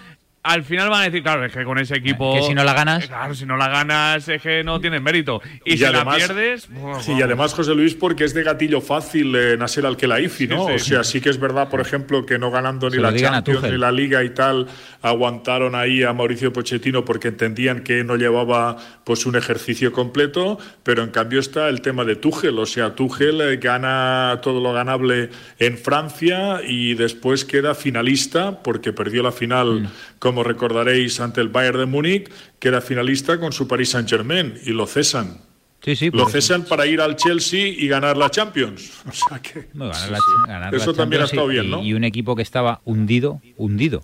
al 0.45 0.63
final 0.63 0.91
van 0.91 1.01
a 1.01 1.05
decir, 1.05 1.23
claro, 1.23 1.43
es 1.43 1.53
que 1.53 1.65
con 1.65 1.79
ese 1.79 1.97
equipo. 1.97 2.35
Que 2.35 2.43
si 2.43 2.55
no 2.55 2.65
la 2.65 2.75
ganas. 2.75 3.07
Claro, 3.07 3.35
si 3.35 3.47
no 3.47 3.57
la 3.57 3.69
ganas 3.69 4.29
es 4.29 4.43
que 4.43 4.63
no 4.63 4.79
tienes 4.79 5.01
mérito. 5.01 5.41
Y, 5.65 5.79
si 5.79 5.85
la 5.85 6.05
pierdes. 6.05 6.69
sí, 7.01 7.13
y 7.19 7.23
además, 7.23 7.55
José 7.55 7.75
Luis, 7.75 7.95
porque 7.95 8.25
es 8.25 8.35
de 8.35 8.43
gatillo 8.43 8.83
fácil 8.83 9.35
eh, 9.35 9.57
Nasser 9.57 9.87
Al-Khelaifi, 9.87 10.47
¿no? 10.49 10.67
O 10.67 10.79
sea, 10.79 11.03
sí 11.03 11.23
que 11.23 11.31
es 11.31 11.41
verdad, 11.41 11.71
por 11.71 11.81
ejemplo, 11.81 12.27
que 12.27 12.39
no 12.39 12.51
ganando 12.51 12.91
ni 12.91 12.99
la 12.99 13.15
Champions 13.17 13.63
ni 13.63 13.79
la 13.79 13.91
Liga 13.91 14.23
y 14.23 14.31
tal, 14.31 14.67
aguantaron 15.01 15.75
ahí 15.75 16.03
a 16.03 16.13
Mauricio 16.13 16.53
Pochettino 16.53 17.07
porque 17.07 17.29
entendían 17.29 17.81
que 17.81 18.05
no 18.05 18.17
llevaba 18.17 18.77
pues 19.03 19.25
un 19.25 19.37
ejercicio 19.37 19.93
completo, 19.93 20.59
pero 20.83 21.03
en 21.03 21.11
cambio 21.11 21.41
está 21.41 21.71
el 21.71 21.81
tema 21.81 22.05
de 22.05 22.17
Tuchel. 22.17 22.59
O 22.59 22.67
sea, 22.67 22.95
Tuchel 22.95 23.41
eh, 23.41 23.57
gana 23.57 24.41
todo 24.43 24.61
lo 24.61 24.75
ganable 24.75 25.31
en 25.59 25.79
Francia 25.79 26.61
y 26.63 26.93
después 26.95 27.47
queda 27.47 27.75
finalista 27.75 28.63
porque 28.63 28.93
perdió 28.93 29.23
la 29.23 29.33
final. 29.33 29.81
Mm 29.83 29.89
como 30.25 30.43
recordaréis, 30.43 31.21
ante 31.21 31.43
el 31.43 31.51
Bayern 31.51 31.81
de 31.81 31.85
Múnich, 31.85 32.31
que 32.59 32.69
era 32.69 32.81
finalista 32.81 33.39
con 33.39 33.53
su 33.53 33.69
Paris 33.69 33.91
Saint-Germain 33.91 34.55
y 34.65 34.71
lo 34.71 34.87
cesan. 34.87 35.37
Sí, 35.83 35.97
sí, 35.97 36.11
lo 36.11 36.27
cesan 36.31 36.65
para 36.65 36.87
ir 36.87 37.03
al 37.03 37.17
Chelsea 37.17 37.69
y 37.69 37.87
ganar 37.89 38.17
la 38.17 38.31
Champions. 38.31 39.03
O 39.07 39.13
sea 39.13 39.39
que 39.41 39.69
eso 40.75 40.95
también 40.95 41.21
ha 41.21 41.27
estado 41.27 41.47
bien, 41.49 41.69
¿no? 41.69 41.83
Y 41.83 41.93
un 41.93 42.05
equipo 42.05 42.37
que 42.37 42.41
estaba 42.41 42.81
hundido, 42.87 43.43
hundido, 43.59 44.03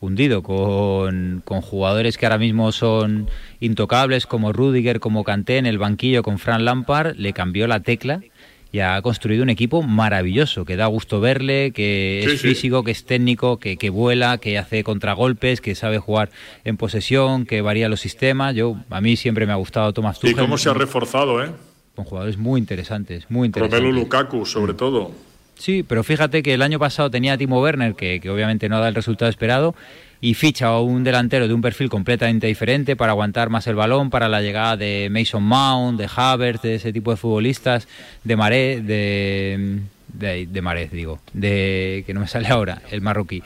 hundido, 0.00 0.42
con, 0.42 1.42
con, 1.44 1.60
jugadores 1.60 2.16
que 2.16 2.24
ahora 2.24 2.38
mismo 2.38 2.72
son 2.72 3.28
intocables, 3.60 4.24
como 4.24 4.54
Rudiger, 4.54 4.98
como 4.98 5.24
Kanté 5.24 5.58
en 5.58 5.66
el 5.66 5.76
banquillo 5.76 6.22
con 6.22 6.38
Fran 6.38 6.64
Lampard, 6.64 7.16
le 7.16 7.34
cambió 7.34 7.66
la 7.66 7.80
tecla 7.80 8.22
y 8.72 8.80
ha 8.80 9.00
construido 9.02 9.42
un 9.42 9.50
equipo 9.50 9.82
maravilloso, 9.82 10.64
que 10.64 10.76
da 10.76 10.86
gusto 10.86 11.20
verle, 11.20 11.72
que 11.72 12.24
es 12.24 12.40
físico, 12.40 12.84
que 12.84 12.92
es 12.92 13.04
técnico, 13.04 13.58
que, 13.58 13.76
que, 13.76 13.90
vuela, 13.90 14.38
que 14.38 14.58
hace 14.58 14.84
contragolpes, 14.84 15.60
que 15.60 15.74
sabe 15.74 15.98
jugar 15.98 16.30
en 16.64 16.76
posesión, 16.76 17.46
que 17.46 17.62
varía 17.62 17.88
los 17.88 18.00
sistemas. 18.00 18.54
Yo 18.54 18.76
A 18.90 19.00
mí 19.00 19.16
siempre 19.16 19.46
me 19.46 19.52
ha 19.52 19.56
gustado 19.56 19.92
Tomás 19.92 20.20
Tuchel. 20.20 20.36
Y 20.36 20.38
cómo 20.38 20.56
se 20.56 20.70
ha 20.70 20.74
reforzado, 20.74 21.42
¿eh? 21.42 21.50
Con 21.96 22.04
jugadores 22.04 22.38
muy 22.38 22.60
interesantes, 22.60 23.26
muy 23.28 23.46
interesantes. 23.46 23.80
Romelu 23.80 24.00
Lukaku, 24.00 24.46
sobre 24.46 24.74
todo. 24.74 25.10
Sí, 25.56 25.82
pero 25.82 26.02
fíjate 26.04 26.42
que 26.42 26.54
el 26.54 26.62
año 26.62 26.78
pasado 26.78 27.10
tenía 27.10 27.34
a 27.34 27.38
Timo 27.38 27.60
Werner, 27.60 27.94
que, 27.94 28.20
que 28.20 28.30
obviamente 28.30 28.68
no 28.68 28.80
da 28.80 28.88
el 28.88 28.94
resultado 28.94 29.28
esperado, 29.28 29.74
y 30.20 30.34
ficha 30.34 30.78
un 30.78 31.02
delantero 31.02 31.48
de 31.48 31.54
un 31.54 31.62
perfil 31.62 31.88
completamente 31.88 32.46
diferente 32.46 32.94
para 32.94 33.12
aguantar 33.12 33.48
más 33.48 33.66
el 33.66 33.74
balón, 33.74 34.10
para 34.10 34.28
la 34.28 34.42
llegada 34.42 34.76
de 34.76 35.08
Mason 35.10 35.42
Mount, 35.42 35.98
de 35.98 36.08
Havertz, 36.14 36.62
de 36.62 36.74
ese 36.74 36.92
tipo 36.92 37.10
de 37.10 37.16
futbolistas, 37.16 37.88
de 38.24 38.36
Maré, 38.36 38.82
de, 38.82 39.80
de, 40.12 40.46
de 40.46 40.88
digo, 40.92 41.20
de 41.32 42.04
que 42.06 42.12
no 42.12 42.20
me 42.20 42.26
sale 42.26 42.48
ahora, 42.48 42.82
el 42.90 43.00
marroquí, 43.00 43.42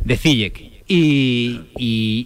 de 0.00 0.16
Ziyech. 0.16 0.70
Y, 0.92 1.60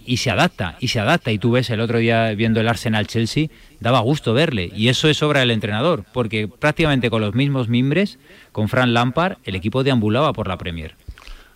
y, 0.07 0.17
se 0.17 0.31
adapta, 0.31 0.75
y 0.79 0.87
se 0.87 0.99
adapta. 0.99 1.31
Y 1.31 1.37
tú 1.37 1.51
ves 1.51 1.69
el 1.69 1.79
otro 1.81 1.99
día 1.99 2.31
viendo 2.31 2.59
el 2.59 2.67
Arsenal 2.67 3.05
Chelsea, 3.05 3.49
daba 3.79 3.99
gusto 3.99 4.33
verle. 4.33 4.71
Y 4.75 4.87
eso 4.87 5.07
es 5.07 5.21
obra 5.21 5.41
del 5.41 5.51
entrenador, 5.51 6.03
porque 6.11 6.47
prácticamente 6.47 7.11
con 7.11 7.21
los 7.21 7.35
mismos 7.35 7.69
mimbres, 7.69 8.17
con 8.51 8.67
Fran 8.67 8.95
Lampard, 8.95 9.37
el 9.43 9.53
equipo 9.53 9.83
deambulaba 9.83 10.33
por 10.33 10.47
la 10.47 10.57
Premier. 10.57 10.95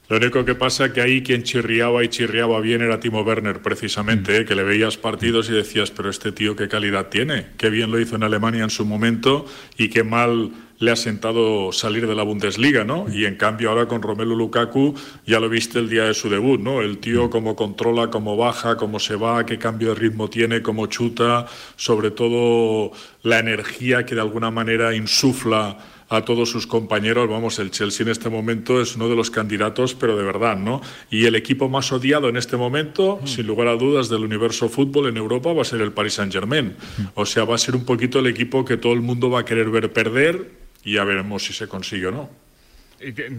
Lo 0.10 0.18
único 0.18 0.44
que 0.44 0.56
pasa 0.56 0.86
es 0.86 0.94
que 0.94 1.02
ahí 1.02 1.22
quien 1.22 1.44
chirriaba 1.44 2.04
y 2.04 2.08
chirriaba 2.08 2.60
bien 2.62 2.82
era 2.82 3.00
Timo 3.00 3.22
Werner, 3.22 3.62
precisamente, 3.62 4.38
¿eh? 4.38 4.46
que 4.46 4.56
le 4.56 4.64
veías 4.64 4.98
partidos 4.98 5.50
y 5.50 5.54
decías, 5.54 5.92
pero 5.92 6.10
este 6.10 6.32
tío 6.32 6.56
qué 6.56 6.68
calidad 6.68 7.10
tiene, 7.10 7.46
qué 7.58 7.70
bien 7.70 7.92
lo 7.92 8.00
hizo 8.00 8.16
en 8.16 8.24
Alemania 8.24 8.64
en 8.64 8.72
su 8.72 8.86
momento 8.86 9.46
y 9.78 9.90
qué 9.90 10.04
mal 10.04 10.52
le 10.80 10.90
ha 10.90 10.96
sentado 10.96 11.72
salir 11.74 12.08
de 12.08 12.16
la 12.16 12.24
Bundesliga, 12.24 12.84
¿no? 12.86 13.06
Y 13.14 13.26
en 13.26 13.36
cambio 13.36 13.70
ahora 13.70 13.88
con 13.88 14.02
Romelu 14.02 14.36
Lukaku 14.36 14.96
ya 15.28 15.40
lo 15.40 15.48
viste 15.48 15.78
el 15.78 15.90
día 15.90 16.06
de 16.06 16.16
su 16.16 16.28
debut, 16.28 16.60
¿no? 16.60 16.82
El 16.82 16.98
tío 16.98 17.30
cómo 17.30 17.56
controla, 17.56 18.10
cómo 18.10 18.36
baja, 18.36 18.78
cómo 18.78 18.98
se 19.00 19.16
va, 19.16 19.46
qué 19.46 19.60
cambio 19.60 19.90
de 19.90 19.96
ritmo 19.96 20.28
tiene, 20.28 20.64
cómo 20.64 20.88
chuta, 20.88 21.46
sobre 21.76 22.10
todo 22.10 22.92
la 23.22 23.38
energía 23.38 24.08
que 24.08 24.16
de 24.16 24.22
alguna 24.22 24.50
manera 24.50 24.96
insufla 24.96 25.78
a 26.10 26.26
todos 26.26 26.50
sus 26.50 26.68
compañeros. 26.68 27.30
Vamos, 27.30 27.60
el 27.60 27.72
Chelsea 27.72 28.04
en 28.04 28.12
este 28.12 28.30
momento 28.30 28.82
es 28.82 28.96
uno 28.96 29.08
de 29.08 29.16
los 29.16 29.30
candidatos, 29.30 29.94
pero 29.94 30.18
de 30.18 30.24
verdad, 30.24 30.58
¿no? 30.58 30.82
Y 31.10 31.26
el 31.26 31.36
equipo 31.36 31.70
más 31.70 31.92
odiado 31.92 32.30
en 32.30 32.38
este 32.38 32.58
momento, 32.58 33.20
mm. 33.22 33.28
sin 33.28 33.48
lugar 33.48 33.68
a 33.68 33.76
dudas, 33.76 34.10
del 34.10 34.24
universo 34.24 34.68
fútbol 34.70 35.08
en 35.08 35.18
Europa 35.18 35.54
va 35.54 35.62
a 35.62 35.66
ser 35.66 35.82
el 35.82 35.92
Paris 35.92 36.16
Saint-Germain. 36.16 36.76
Mm. 36.98 37.04
O 37.14 37.26
sea, 37.26 37.46
va 37.46 37.56
a 37.56 37.60
ser 37.60 37.76
un 37.76 37.86
poquito 37.86 38.20
el 38.20 38.28
equipo 38.28 38.66
que 38.66 38.78
todo 38.78 38.94
el 38.94 39.02
mundo 39.02 39.30
va 39.30 39.42
a 39.42 39.46
querer 39.46 39.70
ver 39.70 39.94
perder 39.94 40.52
y 40.84 40.94
ya 40.94 41.04
veremos 41.04 41.44
si 41.44 41.54
se 41.54 41.68
consigue 41.68 42.08
o 42.08 42.12
no. 42.12 42.30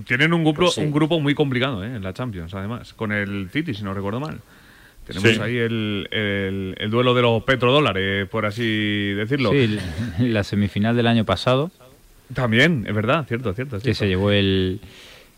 tienen 0.06 0.32
un 0.32 0.44
grupo, 0.44 0.62
pues 0.66 0.78
un 0.78 0.92
grupo 0.92 1.18
muy 1.20 1.34
complicado 1.34 1.84
¿eh? 1.84 1.96
en 1.96 2.02
la 2.02 2.14
Champions, 2.14 2.54
además, 2.54 2.94
con 2.94 3.10
el 3.10 3.50
City, 3.52 3.74
si 3.74 3.82
no 3.82 3.92
recuerdo 3.92 4.20
mal. 4.20 4.40
Tenemos 5.06 5.40
ahí 5.40 5.56
el, 5.56 6.06
el, 6.12 6.90
duelo 6.90 7.14
de 7.14 7.22
los 7.22 7.42
petrodólares, 7.42 8.28
por 8.28 8.46
así 8.46 9.12
decirlo. 9.14 9.50
Sí, 9.50 9.78
la 10.20 10.44
semifinal 10.44 10.94
del 10.94 11.08
año 11.08 11.24
pasado 11.24 11.72
también, 12.34 12.84
es 12.86 12.94
verdad, 12.94 13.26
cierto, 13.26 13.52
cierto. 13.54 13.80
Que 13.80 13.94
se 13.94 14.08
llevó 14.08 14.30
el 14.30 14.80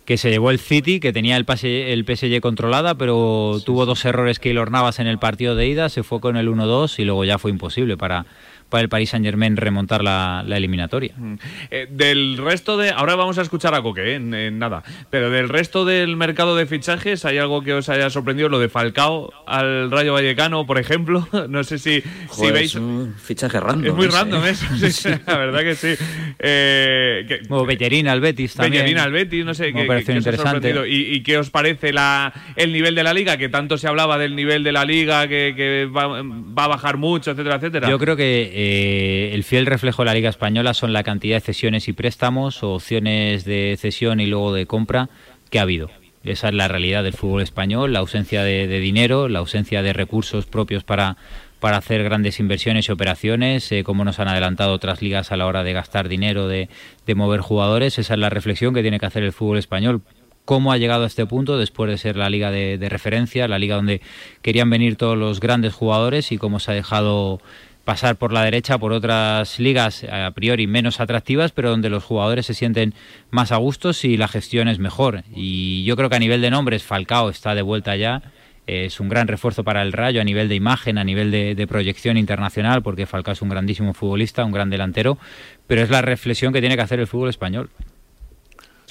que 0.04 0.16
se 0.16 0.30
llevó 0.30 0.50
el 0.50 0.58
City, 0.58 0.98
que 0.98 1.12
tenía 1.12 1.36
el, 1.36 1.44
pase, 1.44 1.92
el 1.92 2.04
PSG 2.04 2.40
controlada, 2.40 2.96
pero 2.96 3.60
tuvo 3.64 3.86
dos 3.86 4.04
errores 4.04 4.40
que 4.40 4.52
Navas 4.52 4.98
en 4.98 5.06
el 5.06 5.18
partido 5.18 5.54
de 5.54 5.68
ida, 5.68 5.88
se 5.88 6.02
fue 6.02 6.20
con 6.20 6.36
el 6.36 6.48
1-2 6.48 6.98
y 6.98 7.04
luego 7.04 7.24
ya 7.24 7.38
fue 7.38 7.52
imposible 7.52 7.96
para, 7.96 8.26
para 8.72 8.82
el 8.82 8.88
Paris 8.88 9.10
Saint 9.10 9.24
Germain 9.24 9.54
remontar 9.54 10.02
la, 10.02 10.42
eliminatoria. 10.48 11.12
Mm. 11.14 11.34
Eh, 11.70 11.86
del 11.90 12.38
resto 12.38 12.78
de. 12.78 12.88
Ahora 12.88 13.16
vamos 13.16 13.36
a 13.36 13.42
escuchar 13.42 13.74
a 13.74 13.82
Coque, 13.82 14.14
eh, 14.14 14.14
en, 14.14 14.58
nada. 14.58 14.82
Pero 15.10 15.28
del 15.28 15.50
resto 15.50 15.84
del 15.84 16.16
mercado 16.16 16.56
de 16.56 16.64
fichajes, 16.64 17.26
¿hay 17.26 17.36
algo 17.36 17.62
que 17.62 17.74
os 17.74 17.90
haya 17.90 18.08
sorprendido? 18.08 18.48
Lo 18.48 18.58
de 18.58 18.70
Falcao 18.70 19.30
al 19.46 19.90
Rayo 19.90 20.14
Vallecano, 20.14 20.64
por 20.64 20.78
ejemplo. 20.78 21.28
no 21.50 21.62
sé 21.64 21.78
si, 21.78 22.02
si 22.30 22.50
veis. 22.50 22.70
Es 22.70 22.76
un 22.76 23.14
fichaje 23.22 23.60
random. 23.60 23.90
Es 23.90 23.94
muy 23.94 24.06
random 24.06 24.42
eso, 24.46 24.66
sí, 24.90 25.10
la 25.26 25.36
verdad 25.36 25.60
que 25.60 25.74
sí. 25.74 25.94
Eh, 26.38 27.42
o 27.50 27.66
Bellerín 27.66 28.08
al 28.08 28.22
Betis 28.22 28.54
también. 28.54 28.84
Bellerín 28.84 28.98
al 29.02 29.12
Betis, 29.12 29.44
no 29.44 29.52
sé. 29.52 29.74
qué, 29.74 29.82
interesante. 30.14 30.74
¿Y, 30.88 31.14
¿Y, 31.14 31.22
qué 31.22 31.36
os 31.36 31.50
parece 31.50 31.92
la, 31.92 32.32
el 32.56 32.72
nivel 32.72 32.94
de 32.94 33.02
la 33.02 33.12
liga? 33.12 33.36
Que 33.36 33.50
tanto 33.50 33.76
se 33.76 33.86
hablaba 33.86 34.16
del 34.16 34.34
nivel 34.34 34.64
de 34.64 34.72
la 34.72 34.86
liga, 34.86 35.28
que, 35.28 35.52
que 35.54 35.90
va, 35.94 36.22
va, 36.22 36.64
a 36.64 36.68
bajar 36.68 36.96
mucho, 36.96 37.32
etcétera, 37.32 37.56
etcétera. 37.56 37.90
Yo 37.90 37.98
creo 37.98 38.16
que 38.16 38.61
eh, 38.64 39.34
el 39.34 39.42
fiel 39.42 39.66
reflejo 39.66 40.02
de 40.02 40.06
la 40.06 40.14
Liga 40.14 40.30
Española 40.30 40.72
son 40.72 40.92
la 40.92 41.02
cantidad 41.02 41.36
de 41.36 41.40
cesiones 41.40 41.88
y 41.88 41.92
préstamos 41.92 42.62
o 42.62 42.74
opciones 42.74 43.44
de 43.44 43.76
cesión 43.76 44.20
y 44.20 44.26
luego 44.26 44.52
de 44.52 44.66
compra 44.66 45.08
que 45.50 45.58
ha 45.58 45.62
habido. 45.62 45.90
Esa 46.22 46.48
es 46.48 46.54
la 46.54 46.68
realidad 46.68 47.02
del 47.02 47.14
fútbol 47.14 47.42
español, 47.42 47.92
la 47.92 47.98
ausencia 47.98 48.44
de, 48.44 48.68
dinero, 48.78 49.28
la 49.28 49.40
ausencia 49.40 49.82
de 49.82 49.92
recursos 49.92 50.46
propios 50.46 50.84
para, 50.84 51.16
para 51.58 51.78
hacer 51.78 52.04
grandes 52.04 52.38
inversiones 52.38 52.88
y 52.88 52.92
operaciones, 52.92 53.72
eh, 53.72 53.82
como 53.82 54.04
nos 54.04 54.20
han 54.20 54.28
adelantado 54.28 54.72
otras 54.72 55.02
ligas 55.02 55.32
a 55.32 55.36
la 55.36 55.46
hora 55.46 55.64
de 55.64 55.72
gastar 55.72 56.08
dinero, 56.08 56.46
de, 56.46 56.68
mover 57.16 57.40
jugadores. 57.40 57.98
Esa 57.98 58.14
es 58.14 58.20
la 58.20 58.30
reflexión 58.30 58.74
que 58.74 58.82
tiene 58.82 59.00
que 59.00 59.06
hacer 59.06 59.24
el 59.24 59.32
fútbol 59.32 59.58
español 59.58 60.02
cómo 60.44 60.72
ha 60.72 60.76
llegado 60.76 61.04
a 61.04 61.06
este 61.06 61.24
punto 61.24 61.56
después 61.56 61.88
de 61.88 61.98
ser 61.98 62.16
la 62.16 62.28
liga 62.28 62.50
de, 62.50 62.76
de, 62.76 62.88
referencia, 62.88 63.46
la 63.46 63.60
liga 63.60 63.76
donde 63.76 64.00
querían 64.42 64.68
venir 64.70 64.96
todos 64.96 65.16
los 65.16 65.38
grandes 65.38 65.72
jugadores 65.72 66.32
y 66.32 66.36
cómo 66.36 66.58
se 66.58 66.72
ha 66.72 66.74
dejado 66.74 67.40
pasar 67.84 68.16
por 68.16 68.32
la 68.32 68.44
derecha 68.44 68.78
por 68.78 68.92
otras 68.92 69.58
ligas 69.58 70.04
a 70.04 70.30
priori 70.30 70.66
menos 70.66 71.00
atractivas, 71.00 71.52
pero 71.52 71.70
donde 71.70 71.90
los 71.90 72.04
jugadores 72.04 72.46
se 72.46 72.54
sienten 72.54 72.94
más 73.30 73.52
a 73.52 73.56
gustos 73.56 74.04
y 74.04 74.16
la 74.16 74.28
gestión 74.28 74.68
es 74.68 74.78
mejor. 74.78 75.24
Y 75.34 75.84
yo 75.84 75.96
creo 75.96 76.08
que 76.08 76.16
a 76.16 76.20
nivel 76.20 76.40
de 76.40 76.50
nombres, 76.50 76.84
Falcao 76.84 77.28
está 77.28 77.54
de 77.54 77.62
vuelta 77.62 77.96
ya. 77.96 78.22
es 78.66 79.00
un 79.00 79.08
gran 79.08 79.26
refuerzo 79.26 79.64
para 79.64 79.82
el 79.82 79.92
Rayo 79.92 80.20
a 80.20 80.24
nivel 80.24 80.48
de 80.48 80.54
imagen, 80.54 80.98
a 80.98 81.04
nivel 81.04 81.30
de, 81.30 81.66
proyección 81.66 82.16
internacional, 82.16 82.82
porque 82.82 83.06
Falcao 83.06 83.32
es 83.32 83.42
un 83.42 83.48
grandísimo 83.48 83.94
futbolista, 83.94 84.44
un 84.44 84.52
gran 84.52 84.70
delantero, 84.70 85.18
pero 85.66 85.82
es 85.82 85.90
la 85.90 86.02
reflexión 86.02 86.52
que 86.52 86.60
tiene 86.60 86.76
que 86.76 86.82
hacer 86.82 87.00
el 87.00 87.06
fútbol 87.06 87.30
español. 87.30 87.70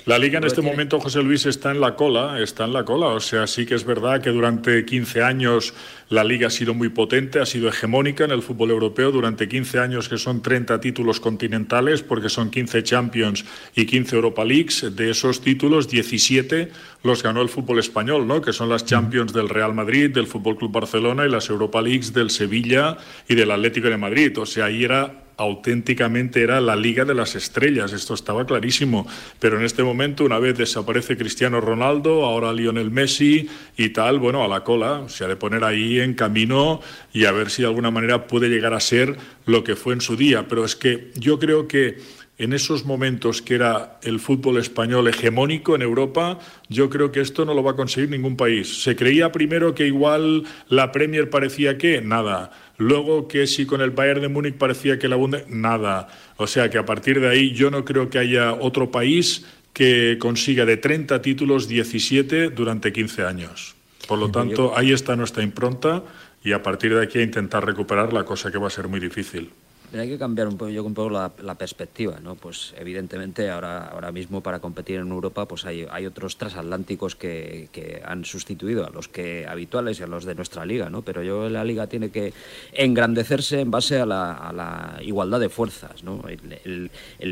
La 0.06 0.18
liga 0.18 0.40
en 0.40 0.46
este 0.46 0.64
momento, 0.64 1.00
José 1.00 1.22
Luis, 1.22 1.46
está 1.46 1.70
en 1.70 1.80
la 1.80 1.96
cola, 1.96 2.40
está 2.42 2.64
en 2.66 2.74
la 2.74 2.84
cola. 2.84 3.08
O 3.08 3.20
sea, 3.20 3.46
sí 3.46 3.68
que 3.68 3.76
es 3.76 3.86
verdad 3.86 4.20
que 4.20 4.32
durante 4.32 4.84
15 4.84 5.22
años 5.22 5.76
la 6.12 6.26
liga 6.26 6.48
ha 6.48 6.50
sido 6.50 6.74
muy 6.74 6.90
potente, 6.90 7.40
ha 7.40 7.46
sido 7.46 7.70
hegemónica 7.70 8.26
en 8.26 8.32
el 8.32 8.42
fútbol 8.42 8.72
europeo. 8.72 9.12
Durante 9.12 9.48
15 9.48 9.80
años 9.80 10.10
que 10.10 10.18
son 10.18 10.42
30 10.42 10.82
títulos 10.82 11.22
continentales, 11.22 12.04
porque 12.04 12.28
son 12.28 12.52
15 12.52 12.84
Champions 12.84 13.46
y 13.76 13.86
15 13.86 14.18
Europa 14.18 14.44
Leagues. 14.44 14.94
De 14.94 15.10
esos 15.10 15.40
títulos, 15.40 15.88
17 15.88 16.70
los 17.04 17.24
ganó 17.24 17.42
el 17.42 17.48
fútbol 17.48 17.80
español, 17.80 18.28
¿no? 18.28 18.42
Que 18.42 18.52
son 18.52 18.68
las 18.68 18.86
Champions 18.86 19.32
del 19.32 19.48
Real 19.48 19.74
Madrid, 19.74 20.10
del 20.10 20.28
Fútbol 20.28 20.58
Club 20.58 20.74
Barcelona 20.74 21.26
y 21.26 21.30
las 21.30 21.50
Europa 21.50 21.82
Leagues 21.82 22.12
del 22.14 22.30
Sevilla 22.30 22.98
y 23.30 23.36
del 23.36 23.50
Atlético 23.50 23.88
de 23.88 23.98
Madrid. 23.98 24.38
O 24.38 24.46
sea, 24.46 24.66
ahí 24.66 24.84
era 24.84 25.22
auténticamente 25.42 26.44
era 26.44 26.62
la 26.62 26.76
Liga 26.76 27.04
de 27.04 27.16
las 27.16 27.36
Estrellas, 27.36 27.94
esto 27.94 28.14
estaba 28.14 28.46
clarísimo. 28.46 29.08
Pero 29.40 29.58
en 29.58 29.66
este 29.66 29.84
momento, 29.84 30.24
una 30.24 30.38
vez 30.38 30.58
desaparece 30.58 31.18
Cristiano 31.18 31.60
Ronaldo, 31.60 32.26
ahora 32.26 32.54
Lionel 32.54 32.92
Messi 32.92 33.50
y 33.76 33.90
tal, 33.90 34.20
bueno, 34.20 34.44
a 34.44 34.48
la 34.48 34.64
cola, 34.64 35.06
se 35.08 35.24
ha 35.24 35.28
de 35.28 35.36
poner 35.36 35.64
ahí 35.64 36.00
en 36.04 36.14
camino 36.14 36.82
y 37.14 37.26
a 37.26 37.32
ver 37.32 37.50
si 37.50 37.62
de 37.62 37.68
alguna 37.68 37.92
manera 37.92 38.28
puede 38.28 38.50
llegar 38.50 38.74
a 38.74 38.80
ser 38.80 39.18
lo 39.46 39.64
que 39.64 39.76
fue 39.76 39.94
en 39.94 40.02
su 40.02 40.16
día. 40.16 40.48
Pero 40.48 40.66
es 40.66 40.76
que 40.76 41.12
yo 41.16 41.40
creo 41.40 41.68
que 41.68 41.98
en 42.42 42.54
esos 42.54 42.86
momentos 42.86 43.44
que 43.44 43.54
era 43.54 44.00
el 44.02 44.20
fútbol 44.20 44.58
español 44.58 45.08
hegemónico 45.08 45.76
en 45.76 45.84
Europa, 45.84 46.40
yo 46.70 46.90
creo 46.90 47.12
que 47.12 47.22
esto 47.22 47.46
no 47.46 47.54
lo 47.54 47.62
va 47.62 47.72
a 47.72 47.76
conseguir 47.76 48.10
ningún 48.10 48.36
país. 48.36 48.82
Se 48.82 48.96
creía 48.96 49.32
primero 49.32 49.76
que 49.76 49.86
igual 49.86 50.44
la 50.68 50.92
Premier 50.92 51.30
parecía 51.30 51.78
que 51.78 52.02
nada. 52.02 52.52
Luego 52.78 53.28
que 53.28 53.46
si 53.46 53.68
con 53.68 53.82
el 53.82 53.92
Bayern 53.92 54.22
de 54.22 54.28
Múnich 54.28 54.56
parecía 54.56 54.98
que 54.98 55.08
la 55.08 55.18
Bundesliga, 55.18 55.56
nada. 55.56 56.08
O 56.38 56.48
sea 56.48 56.68
que 56.72 56.80
a 56.80 56.86
partir 56.86 57.20
de 57.20 57.30
ahí 57.30 57.52
yo 57.52 57.70
no 57.70 57.86
creo 57.86 58.10
que 58.10 58.18
haya 58.18 58.54
otro 58.54 58.90
país 58.90 59.46
que 59.72 60.18
consiga 60.20 60.66
de 60.66 60.78
30 60.78 61.22
títulos 61.22 61.68
17 61.68 62.50
durante 62.50 62.92
15 62.92 63.24
años. 63.24 63.76
Por 64.12 64.20
lo 64.20 64.30
tanto, 64.30 64.74
ahí 64.76 64.92
está 64.92 65.16
nuestra 65.16 65.42
impronta 65.42 66.04
y 66.44 66.52
a 66.52 66.62
partir 66.62 66.94
de 66.94 67.02
aquí 67.02 67.20
a 67.20 67.24
intentar 67.24 67.66
recuperar 67.66 68.12
la 68.12 68.26
cosa 68.26 68.52
que 68.52 68.58
va 68.58 68.68
a 68.68 68.70
ser 68.70 68.90
muy 68.90 69.00
difícil 69.00 69.54
hay 70.00 70.10
que 70.10 70.18
cambiar 70.18 70.48
un 70.48 70.58
poco, 70.58 70.70
yo 70.70 70.84
un 70.84 70.94
poco 70.94 71.10
la, 71.10 71.56
perspectiva, 71.56 72.20
¿no? 72.22 72.36
Pues 72.36 72.74
evidentemente 72.78 73.50
ahora, 73.50 73.88
ahora 73.88 74.12
mismo 74.12 74.42
para 74.42 74.60
competir 74.60 75.00
en 75.00 75.10
Europa 75.10 75.46
pues 75.48 75.66
hay, 75.66 75.86
hay 75.92 76.06
otros 76.06 76.38
transatlánticos 76.38 77.16
que, 77.16 77.68
que, 77.72 78.02
han 78.06 78.24
sustituido 78.24 78.86
a 78.86 78.90
los 78.90 79.08
que 79.08 79.46
habituales 79.48 80.00
y 80.00 80.04
a 80.04 80.08
los 80.08 80.24
de 80.24 80.34
nuestra 80.34 80.66
liga, 80.66 80.90
¿no? 80.90 81.02
Pero 81.02 81.24
yo 81.24 81.50
la 81.50 81.66
liga 81.66 81.88
tiene 81.88 82.10
que 82.10 82.34
engrandecerse 82.74 83.60
en 83.60 83.72
base 83.72 84.00
a 84.00 84.06
la, 84.06 84.98
igualdad 85.02 85.40
de 85.40 85.50
fuerzas, 85.50 86.04
¿no? 86.04 86.24
El, 86.64 86.90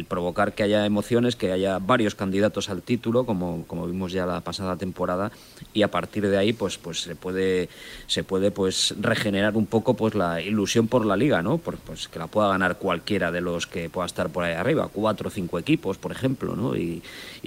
provocar 0.07 0.53
que 0.53 0.64
haya 0.64 0.86
emociones, 0.86 1.36
que 1.36 1.51
haya 1.51 1.80
varios 1.80 2.16
candidatos 2.16 2.70
al 2.70 2.82
título, 2.82 3.26
como, 3.26 3.66
como 3.68 3.86
vimos 3.86 4.12
ya 4.12 4.26
la 4.26 4.41
pasada 4.41 4.76
temporada, 4.76 5.32
y 5.74 5.84
a 5.84 5.91
partir 5.91 6.28
de 6.28 6.38
ahí 6.38 6.51
pues, 6.53 6.78
pues 6.78 7.01
se 7.01 7.16
puede, 7.16 7.70
se 8.07 8.24
puede 8.24 8.51
pues 8.51 8.95
regenerar 8.99 9.55
un 9.55 9.66
poco 9.66 9.93
pues 9.93 10.16
la 10.16 10.41
ilusión 10.41 10.88
por 10.88 11.05
la 11.05 11.16
liga, 11.16 11.41
¿no? 11.41 11.57
Pues 11.57 12.07
que 12.07 12.20
la 12.20 12.28
pueda 12.28 12.49
ganar 12.50 12.78
cualquiera 12.78 13.32
de 13.32 13.41
los 13.41 13.68
que 13.68 13.89
pueda 13.89 14.06
estar 14.06 14.30
por 14.30 14.43
ahí 14.43 14.54
arriba, 14.54 14.89
cuatro 14.91 15.28
o 15.28 15.32
cinco 15.32 15.60
equipos, 15.60 15.97
por 15.97 16.12
ejemplo, 16.12 16.56
¿no? 16.56 16.76
Y, 16.76 17.02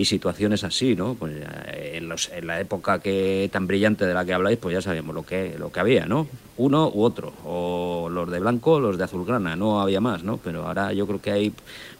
situaciones 0.04 0.64
así, 0.64 0.96
¿no? 0.96 1.14
Pues 1.14 1.32
eh, 1.68 2.00
en, 2.02 2.46
la 2.46 2.60
época 2.60 2.98
que 2.98 3.48
tan 3.52 3.66
brillante 3.66 4.04
de 4.04 4.12
la 4.12 4.24
que 4.24 4.34
habláis, 4.34 4.58
pues 4.58 4.74
ya 4.74 4.82
sabíamos 4.82 5.14
lo 5.14 5.24
que, 5.24 5.56
lo 5.58 5.70
que 5.70 5.80
había, 5.80 6.06
¿no? 6.06 6.26
Uno 6.56 6.90
u 6.92 7.02
otro, 7.02 7.32
o 7.44 8.08
los 8.10 8.30
de 8.30 8.40
blanco 8.40 8.80
los 8.80 8.98
de 8.98 9.04
azulgrana, 9.04 9.56
no 9.56 9.80
había 9.80 10.00
más, 10.00 10.22
¿no? 10.24 10.38
Pero 10.38 10.66
ahora 10.66 10.92
yo 10.92 11.06
creo 11.06 11.22
que 11.22 11.30
hay 11.30 11.52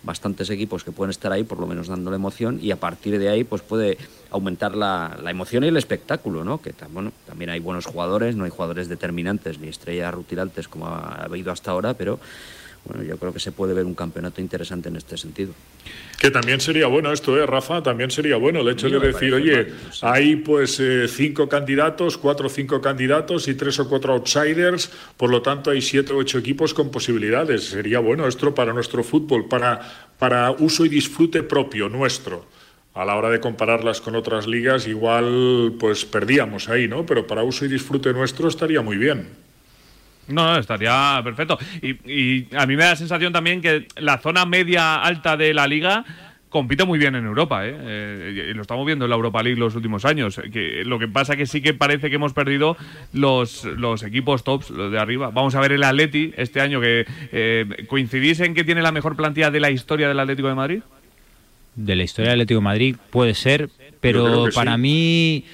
bastantes 0.03 0.51
equipos 0.51 0.85
que 0.85 0.91
pueden 0.93 1.11
estar 1.11 1.33
ahí, 1.33 1.45
por 1.45 1.61
lo 1.61 1.67
menos 1.67 1.89
dándole 1.89 2.17
emoción, 2.17 2.59
y 2.61 2.73
a 2.73 2.77
partir 2.77 3.19
de 3.19 3.29
ahí, 3.29 3.45
pues 3.45 3.63
puede 3.63 3.97
aumentar 4.31 4.75
la, 4.75 5.17
la 5.23 5.31
emoción 5.31 5.65
y 5.65 5.69
el 5.69 5.77
espectáculo, 5.77 6.45
¿no? 6.45 6.61
Que 6.61 6.75
bueno, 6.91 7.13
también 7.27 7.51
hay 7.51 7.61
buenos 7.61 7.87
jugadores, 7.87 8.35
no 8.37 8.45
hay 8.45 8.51
jugadores 8.51 8.89
determinantes 8.89 9.59
ni 9.59 9.69
estrellas 9.69 10.13
rutilantes 10.13 10.69
como 10.69 10.87
ha 10.87 11.23
habido 11.25 11.53
hasta 11.53 11.71
ahora, 11.71 11.95
pero 11.95 12.19
bueno, 12.85 13.05
yo 13.05 13.17
creo 13.17 13.33
que 13.33 13.39
se 13.39 13.53
puede 13.53 13.75
ver 13.75 13.85
un 13.85 13.95
campeonato 13.95 14.41
interesante 14.41 14.89
en 14.89 14.97
este 14.97 15.17
sentido. 15.17 15.53
Que 16.19 16.31
también 16.31 16.61
sería 16.61 16.89
bueno 16.89 17.13
esto, 17.13 17.37
¿eh, 17.37 17.47
Rafa? 17.47 17.83
También 17.83 18.11
sería 18.11 18.37
bueno 18.37 18.61
el 18.61 18.69
hecho 18.69 18.89
de 18.89 18.99
decir, 18.99 19.33
oye, 19.35 19.69
hay 20.01 20.37
pues 20.37 20.79
eh, 20.81 21.07
cinco 21.09 21.49
candidatos, 21.49 22.19
cuatro 22.19 22.47
o 22.47 22.51
cinco 22.51 22.81
candidatos 22.81 23.47
y 23.47 23.55
tres 23.55 23.79
o 23.79 23.89
cuatro 23.89 24.15
outsiders, 24.15 24.91
por 25.17 25.31
lo 25.31 25.43
tanto 25.43 25.71
hay 25.71 25.81
siete 25.81 26.13
o 26.13 26.17
ocho 26.17 26.39
equipos 26.39 26.75
con 26.75 26.91
posibilidades. 26.91 27.65
Sería 27.65 28.01
bueno 28.01 28.27
esto 28.27 28.55
para 28.55 28.73
nuestro 28.73 29.05
fútbol, 29.05 29.49
para, 29.49 30.11
para 30.19 30.51
uso 30.51 30.85
y 30.85 30.89
disfrute 30.89 31.43
propio 31.43 31.89
nuestro. 31.89 32.47
A 32.95 33.05
la 33.05 33.17
hora 33.17 33.31
de 33.31 33.41
compararlas 33.41 34.01
con 34.01 34.17
otras 34.17 34.47
ligas, 34.47 34.87
igual 34.87 35.75
pues 35.79 36.05
perdíamos 36.05 36.69
ahí, 36.69 36.89
¿no? 36.89 37.07
Pero 37.07 37.27
para 37.27 37.43
uso 37.43 37.65
y 37.65 37.69
disfrute 37.69 38.13
nuestro 38.13 38.49
estaría 38.49 38.83
muy 38.83 38.97
bien. 38.99 39.52
No, 40.29 40.57
estaría 40.57 41.21
perfecto. 41.25 41.59
Y, 41.83 42.55
a 42.55 42.67
mí 42.67 42.77
me 42.77 42.85
da 42.85 42.91
la 42.91 42.97
sensación 42.97 43.33
también 43.33 43.61
que 43.61 43.87
la 43.97 44.19
zona 44.19 44.47
media 44.47 44.97
alta 44.97 45.37
de 45.37 45.53
la 45.53 45.67
liga 45.67 46.05
compite 46.49 46.85
muy 46.85 46.99
bien 46.99 47.15
en 47.15 47.25
Europa, 47.25 47.67
¿eh? 47.67 47.75
¿eh? 47.81 48.49
y 48.51 48.55
lo 48.55 48.61
estamos 48.61 48.85
viendo 48.85 49.07
en 49.07 49.11
la 49.11 49.17
Europa 49.17 49.43
League 49.43 49.59
los 49.59 49.75
últimos 49.75 50.05
años. 50.05 50.41
Que 50.53 50.85
lo 50.85 50.99
que 50.99 51.09
pasa 51.09 51.35
que 51.35 51.47
sí 51.47 51.63
que 51.63 51.75
parece 51.75 52.11
que 52.11 52.17
hemos 52.17 52.35
perdido 52.35 52.77
los, 53.13 53.65
los 53.65 54.03
equipos 54.03 54.45
tops, 54.45 54.71
los 54.71 54.93
de 54.93 54.99
arriba. 54.99 55.31
Vamos 55.31 55.55
a 55.55 55.61
ver 55.61 55.73
el 55.73 55.83
Atleti 55.83 56.33
este 56.37 56.61
año, 56.61 56.81
que 56.81 57.07
eh, 57.33 57.87
¿coincidís 57.89 58.41
en 58.41 58.55
que 58.55 58.65
tiene 58.65 58.83
la 58.83 58.93
mejor 58.93 59.17
plantilla 59.17 59.51
de 59.51 59.61
la 59.61 59.71
historia 59.71 60.09
del 60.09 60.21
Atlético 60.21 60.49
de 60.49 60.55
Madrid? 60.55 60.83
De 61.75 61.97
la 61.97 62.03
historia 62.03 62.33
del 62.33 62.41
Atlético 62.41 62.61
de 62.61 62.65
Madrid 62.65 62.97
puede 63.11 63.33
ser, 63.35 63.71
pero 64.01 64.45
para 64.55 64.77
mí 64.77 65.47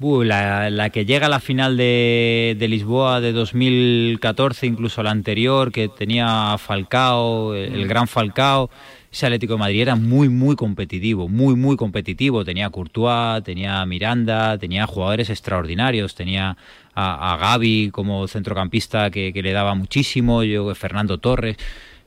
la, 0.00 0.90
que 0.90 1.04
llega 1.04 1.26
a 1.26 1.30
la 1.30 1.40
final 1.40 1.76
de, 1.76 2.56
Lisboa 2.68 3.20
de 3.20 3.32
2014, 3.32 4.66
incluso 4.66 5.02
la 5.02 5.10
anterior, 5.10 5.72
que 5.72 5.88
tenía 5.88 6.56
Falcao, 6.58 7.54
el, 7.54 7.84
mm. 7.84 7.88
gran 7.88 8.08
Falcao, 8.08 8.70
ese 9.10 9.26
Atlético 9.26 9.54
de 9.54 9.58
Madrid 9.58 9.82
era 9.82 9.96
muy, 9.96 10.28
muy 10.28 10.54
competitivo, 10.54 11.28
muy, 11.28 11.56
muy 11.56 11.76
competitivo. 11.76 12.44
Tenía 12.44 12.70
Courtois, 12.70 13.42
tenía 13.42 13.84
Miranda, 13.86 14.58
tenía 14.58 14.86
jugadores 14.86 15.30
extraordinarios, 15.30 16.14
tenía 16.14 16.56
a, 16.94 17.36
Gaby 17.40 17.90
como 17.90 18.26
centrocampista 18.28 19.10
que, 19.10 19.32
que, 19.32 19.42
le 19.42 19.52
daba 19.52 19.74
muchísimo, 19.74 20.42
yo 20.42 20.74
Fernando 20.74 21.18
Torres. 21.18 21.56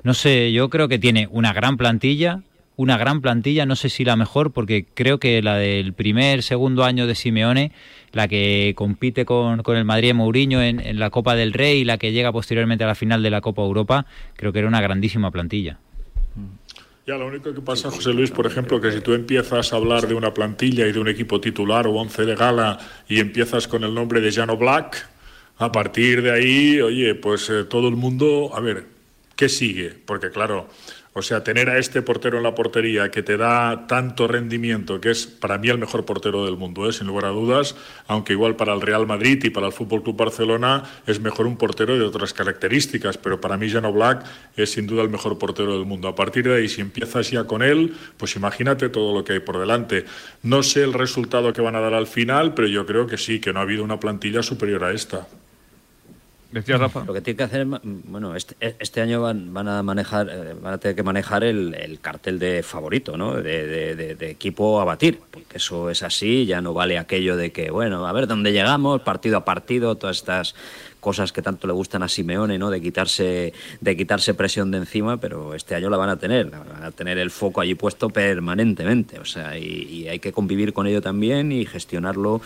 No 0.04 0.14
sé, 0.14 0.52
yo 0.52 0.70
creo 0.70 0.88
que 0.88 1.00
tiene 1.00 1.28
una 1.32 1.54
gran 1.54 1.78
plantilla, 1.78 2.42
una 2.82 2.97
gran 2.97 3.21
plantilla, 3.21 3.65
no 3.65 3.75
sé 3.75 3.89
si 3.89 4.03
la 4.03 4.15
mejor, 4.15 4.51
porque 4.51 4.86
creo 4.93 5.19
que 5.19 5.41
la 5.41 5.55
del 5.55 5.93
primer, 5.93 6.43
segundo 6.43 6.84
año 6.84 7.07
de 7.07 7.15
Simeone, 7.15 7.71
la 8.11 8.27
que 8.27 8.73
compite 8.75 9.25
con, 9.25 9.61
con 9.63 9.77
el 9.77 9.86
Madrid 9.86 10.13
Mourinho 10.13 10.61
en, 10.61 10.79
en, 10.79 10.99
la 10.99 11.09
Copa 11.09 11.36
del 11.36 11.53
Rey 11.53 11.82
y 11.82 11.86
la 11.86 11.97
que 11.97 12.11
llega 12.11 12.32
posteriormente 12.32 12.84
a 12.84 12.88
la 12.88 12.95
final 12.95 13.23
de 13.23 13.29
la 13.29 13.41
Copa 13.41 13.61
Europa, 13.61 14.05
creo 14.36 14.51
que 14.51 14.59
era 14.59 14.67
una 14.67 14.82
grandísima 14.82 15.32
plantilla. 15.32 15.77
Ya, 17.05 17.17
lo 17.17 17.27
único 17.27 17.53
que 17.53 17.61
pasa, 17.61 17.89
José 17.89 18.13
Luis, 18.13 18.32
por 18.32 18.45
ejemplo, 18.45 18.79
que 18.79 18.91
si 18.91 19.01
tú 19.01 19.13
empiezas 19.13 19.73
a 19.73 19.75
hablar 19.75 20.07
de 20.07 20.13
una 20.13 20.34
plantilla 20.34 20.88
y 20.88 20.91
de 20.91 20.99
un 20.99 21.07
equipo 21.07 21.41
titular 21.41 21.88
o 21.88 21.93
once 21.93 22.25
de 22.25 22.36
gala 22.36 22.79
y 23.07 23.19
empiezas 23.19 23.67
con 23.67 23.84
el 23.84 23.93
nombre 23.93 24.21
de 24.21 24.32
Jano 24.32 24.55
Black, 24.55 25.09
a 25.57 25.71
partir 25.71 26.21
de 26.21 26.32
ahí, 26.32 26.82
oye, 26.82 27.15
pues 27.15 27.49
eh, 27.49 27.63
todo 27.63 27.88
el 27.88 27.95
mundo, 27.95 28.51
a 28.53 28.59
ver, 28.59 28.86
¿qué 29.36 29.49
sigue? 29.49 29.95
Porque 30.05 30.29
claro, 30.29 30.69
o 31.14 31.22
sea, 31.22 31.43
tener 31.43 31.70
a 31.70 31.78
este 31.78 32.01
portero 32.01 32.38
en 32.38 32.43
la 32.43 32.55
portería 32.55 33.12
que 33.12 33.22
te 33.22 33.36
da 33.36 33.86
tanto 33.86 34.30
rendimiento, 34.30 35.01
que 35.01 35.12
es 35.12 35.28
para 35.28 35.57
mí 35.57 35.68
el 35.68 35.78
mejor 35.78 36.05
portero 36.05 36.45
del 36.45 36.55
mundo, 36.55 36.88
¿eh? 36.88 36.93
sin 36.93 37.07
lugar 37.07 37.26
a 37.26 37.30
dudas, 37.30 37.76
aunque 38.07 38.32
igual 38.32 38.55
para 38.55 38.74
el 38.74 38.80
Real 38.80 39.05
Madrid 39.05 39.43
y 39.43 39.49
para 39.49 39.68
el 39.68 39.74
Fútbol 39.74 40.03
Club 40.03 40.16
Barcelona 40.16 40.84
es 41.05 41.20
mejor 41.20 41.47
un 41.47 41.57
portero 41.57 41.97
de 41.97 42.05
otras 42.05 42.34
características, 42.34 43.18
pero 43.18 43.41
para 43.41 43.57
mí 43.57 43.70
Jano 43.70 43.91
Black 43.91 44.24
es 44.55 44.72
sin 44.72 44.88
duda 44.88 45.03
el 45.03 45.09
mejor 45.09 45.38
portero 45.38 45.74
del 45.74 45.86
mundo. 45.86 46.07
A 46.07 46.16
partir 46.16 46.45
de 46.45 46.55
ahí, 46.55 46.70
si 46.70 46.80
empiezas 46.80 47.30
ya 47.30 47.43
con 47.43 47.62
él, 47.62 47.93
pues 48.16 48.38
imagínate 48.38 48.88
todo 48.88 49.14
lo 49.14 49.26
que 49.26 49.34
hay 49.34 49.39
por 49.39 49.59
delante. 49.59 50.05
No 50.43 50.64
sé 50.64 50.84
el 50.84 50.93
resultado 50.93 51.51
que 51.51 51.62
van 51.62 51.76
a 51.76 51.82
dar 51.82 51.93
al 51.93 52.07
final, 52.07 52.53
pero 52.53 52.70
yo 52.70 52.86
creo 52.86 53.05
que 53.05 53.18
sí, 53.18 53.41
que 53.41 53.51
no 53.51 53.59
ha 53.59 53.64
habido 53.64 53.84
una 53.84 53.99
plantilla 53.99 54.43
superior 54.43 54.86
a 54.86 54.93
esta. 54.93 55.28
Lo 56.52 57.14
que 57.14 57.22
tiene 57.22 57.38
que 57.38 57.43
hacer, 57.43 57.66
bueno, 57.66 58.36
este, 58.36 58.76
este 58.80 58.99
año 58.99 59.22
van, 59.22 59.54
van, 59.54 59.70
a 59.70 59.84
manejar, 59.84 60.30
eh, 60.30 60.54
van 60.62 60.74
a 60.74 60.78
tener 60.78 60.95
que 60.97 61.04
manejar 61.04 61.45
el, 61.45 61.99
cartel 62.02 62.39
de 62.39 62.62
favorito, 62.62 63.16
¿no? 63.16 63.36
De, 63.36 63.95
de, 63.95 64.30
equipo 64.30 64.82
a 64.82 64.86
batir, 64.86 65.20
porque 65.32 65.58
eso 65.58 65.89
es 65.89 66.04
así, 66.04 66.45
ya 66.45 66.60
no 66.62 66.74
vale 66.74 66.97
aquello 66.97 67.38
de 67.38 67.52
que, 67.52 67.72
bueno, 67.72 68.06
a 68.06 68.12
ver 68.12 68.28
dónde 68.28 68.52
llegamos, 68.52 69.02
partido 69.02 69.38
a 69.38 69.45
partido, 69.45 69.95
todas 69.95 70.18
estas 70.18 70.56
cosas 70.99 71.32
que 71.32 71.41
tanto 71.41 71.68
le 71.68 71.74
gustan 71.74 72.04
a 72.04 72.10
Simeone, 72.10 72.58
¿no? 72.58 72.70
De 72.70 72.82
quitarse, 72.82 73.54
de 73.80 73.97
quitarse 73.97 74.34
presión 74.34 74.72
de 74.72 74.80
encima, 74.80 75.18
pero 75.18 75.56
este 75.56 75.76
año 75.76 75.89
la 75.89 75.97
van 75.97 76.10
a 76.10 76.18
tener, 76.18 76.49
van 76.49 76.84
a 76.84 76.91
tener 76.91 77.18
el 77.18 77.32
foco 77.32 77.62
allí 77.62 77.76
puesto 77.76 78.10
permanentemente, 78.10 79.20
o 79.20 79.26
sea, 79.26 79.58
y 79.58 80.08
hay 80.10 80.20
que 80.20 80.34
convivir 80.34 80.74
con 80.74 80.86
ello 80.86 81.02
también 81.02 81.52
y 81.52 81.66
gestionarlo 81.66 82.41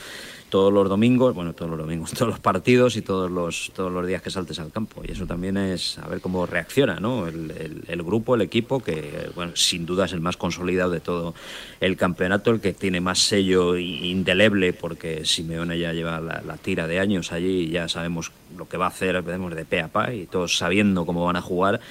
todos 0.49 0.71
los 0.71 0.87
domingos, 0.87 1.33
bueno, 1.33 1.53
todos 1.53 1.71
los 1.71 1.79
domingos, 1.79 2.11
todos 2.13 2.27
los 2.27 2.39
partidos 2.39 2.95
y 2.95 3.01
todos 3.01 3.31
los, 3.31 3.71
todos 3.75 3.91
los 3.91 4.05
días 4.05 4.21
que 4.21 4.29
saltes 4.29 4.59
al 4.59 4.71
campo. 4.71 5.01
Y 5.07 5.11
eso 5.11 5.25
también 5.25 5.57
es 5.57 5.97
a 5.97 6.07
ver 6.07 6.21
cómo 6.21 6.45
reacciona 6.45 6.99
¿no? 6.99 7.27
el, 7.27 7.83
el, 7.87 8.03
grupo, 8.03 8.35
el 8.35 8.41
equipo, 8.41 8.81
que 8.81 9.29
bueno, 9.35 9.55
sin 9.55 9.85
duda 9.85 10.05
es 10.05 10.13
el 10.13 10.21
más 10.21 10.37
consolidado 10.37 10.91
de 10.91 10.99
todo 10.99 11.33
el 11.79 11.97
campeonato, 11.97 12.51
el 12.51 12.61
que 12.61 12.73
tiene 12.73 13.01
más 13.01 13.19
sello 13.19 13.77
indeleble, 13.77 14.73
porque 14.73 15.25
Simeone 15.25 15.77
ya 15.79 15.93
lleva 15.93 16.19
la, 16.19 16.41
la 16.45 16.57
tira 16.57 16.87
de 16.87 16.99
años 16.99 17.31
allí 17.31 17.61
y 17.61 17.69
ya 17.69 17.87
sabemos 17.89 18.31
lo 18.57 18.67
que 18.67 18.77
va 18.77 18.85
a 18.85 18.89
hacer, 18.89 19.21
veremos 19.21 19.53
de 19.55 19.65
pe 19.65 19.81
a 19.81 19.87
pa, 19.87 20.13
y 20.13 20.25
todos 20.25 20.57
sabiendo 20.57 21.05
cómo 21.05 21.25
van 21.25 21.35
a 21.35 21.41
jugar 21.41 21.81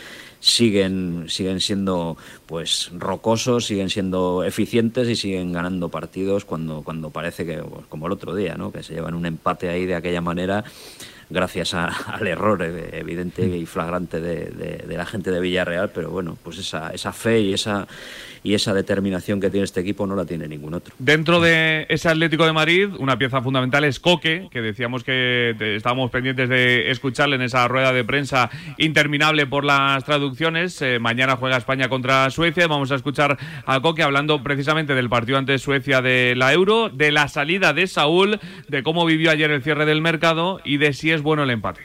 siguen, 0.45 1.25
siguen 1.29 1.61
siendo 1.61 2.19
pues 2.45 2.91
rocosos, 2.93 3.65
siguen 3.65 3.89
siendo 3.89 4.45
eficientes 4.45 5.09
y 5.09 5.17
siguen 5.17 5.53
ganando 5.53 5.89
partidos 5.89 6.45
cuando, 6.45 6.83
cuando 6.83 7.09
parece 7.11 7.47
que, 7.47 7.57
pues, 7.57 7.87
como 7.89 8.07
el 8.07 8.13
otro 8.13 8.35
día, 8.35 8.55
¿no? 8.55 8.71
que 8.71 8.83
se 8.83 8.93
llevan 8.93 9.15
un 9.15 9.25
empate 9.25 9.71
ahí 9.71 9.87
de 9.87 9.95
aquella 9.95 10.21
manera 10.21 10.63
gracias 11.31 11.73
al 11.75 12.27
error 12.27 12.63
evidente 12.63 13.47
y 13.57 13.65
flagrante 13.65 14.21
de, 14.21 14.85
de, 14.87 14.97
la 14.97 15.07
gente 15.07 15.31
de 15.31 15.41
Villarreal, 15.41 15.91
pero 15.91 16.11
bueno, 16.11 16.37
pues 16.43 16.59
esa, 16.59 16.91
esa 16.91 17.13
fe 17.13 17.41
y 17.41 17.55
esa 17.55 17.89
y 18.45 18.53
esa 18.53 18.75
determinación 18.75 19.41
que 19.41 19.49
tiene 19.49 19.65
este 19.65 19.81
equipo 19.81 20.07
no 20.07 20.15
la 20.15 20.27
tiene 20.27 20.47
ningún 20.47 20.75
otro. 20.75 20.95
Dentro 20.99 21.41
de 21.41 21.87
ese 21.89 22.11
Atlético 22.11 22.45
de 22.45 22.53
Madrid, 22.53 22.91
una 22.99 23.19
pieza 23.19 23.41
fundamental 23.41 23.85
es 23.85 23.99
Coque, 23.99 24.49
que 24.51 24.61
decíamos 24.61 25.03
que 25.03 25.57
estábamos 25.77 26.11
pendientes 26.11 26.51
de 26.51 26.91
escucharle 26.91 27.37
en 27.37 27.43
esa 27.43 27.67
rueda 27.67 27.95
de 27.95 28.05
prensa 28.05 28.51
interminable 28.77 29.47
por 29.47 29.65
las 29.65 30.05
traducciones. 30.05 30.81
Eh, 30.83 30.99
mañana 30.99 31.37
juega 31.37 31.57
España 31.57 31.89
contra 31.89 32.29
Suecia. 32.29 32.67
Vamos 32.67 32.93
a 32.93 32.97
escuchar 32.97 33.39
a 33.65 33.81
Coque 33.81 34.03
hablando 34.03 34.43
precisamente 34.43 34.95
del 34.95 35.09
partido 35.09 35.39
ante 35.39 35.59
Suecia 35.59 36.03
de 36.03 36.35
la 36.37 36.53
Euro, 36.53 36.91
de 36.91 37.13
la 37.13 37.29
salida 37.29 37.73
de 37.73 37.87
Saúl, 37.87 38.39
de 38.69 38.83
cómo 38.83 39.07
vivió 39.07 39.31
ayer 39.31 39.51
el 39.51 39.63
cierre 39.63 39.87
del 39.87 40.03
mercado 40.03 40.61
y 40.67 40.77
de 40.77 40.93
si 40.93 41.11
es 41.11 41.23
bueno 41.23 41.45
el 41.45 41.51
empate. 41.51 41.81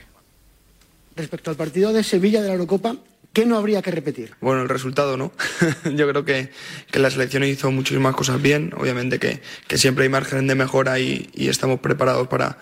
Respecto 1.16 1.51
al 1.51 1.57
partido 1.57 1.93
de 1.93 2.03
Sevilla 2.03 2.41
de 2.41 2.47
la 2.49 2.53
Eurocopa, 2.55 2.97
¿Qué 3.34 3.46
no 3.46 3.58
habría 3.58 3.82
que 3.82 3.92
repetir? 3.92 4.34
Bueno, 4.42 4.64
el 4.64 4.70
resultado 4.70 5.16
no. 5.16 5.32
Yo 5.96 6.10
creo 6.10 6.26
que, 6.26 6.50
que, 6.92 7.00
la 7.00 7.12
selección 7.12 7.44
hizo 7.44 7.72
muchísimas 7.72 8.16
cosas 8.16 8.42
bien. 8.42 8.74
Obviamente 8.76 9.20
que, 9.20 9.42
que 9.68 9.78
siempre 9.78 10.04
hay 10.04 10.10
margen 10.10 10.48
de 10.48 10.56
mejora 10.56 11.00
y, 11.00 11.30
y 11.34 11.48
estamos 11.48 11.80
preparados 11.80 12.28
para, 12.28 12.58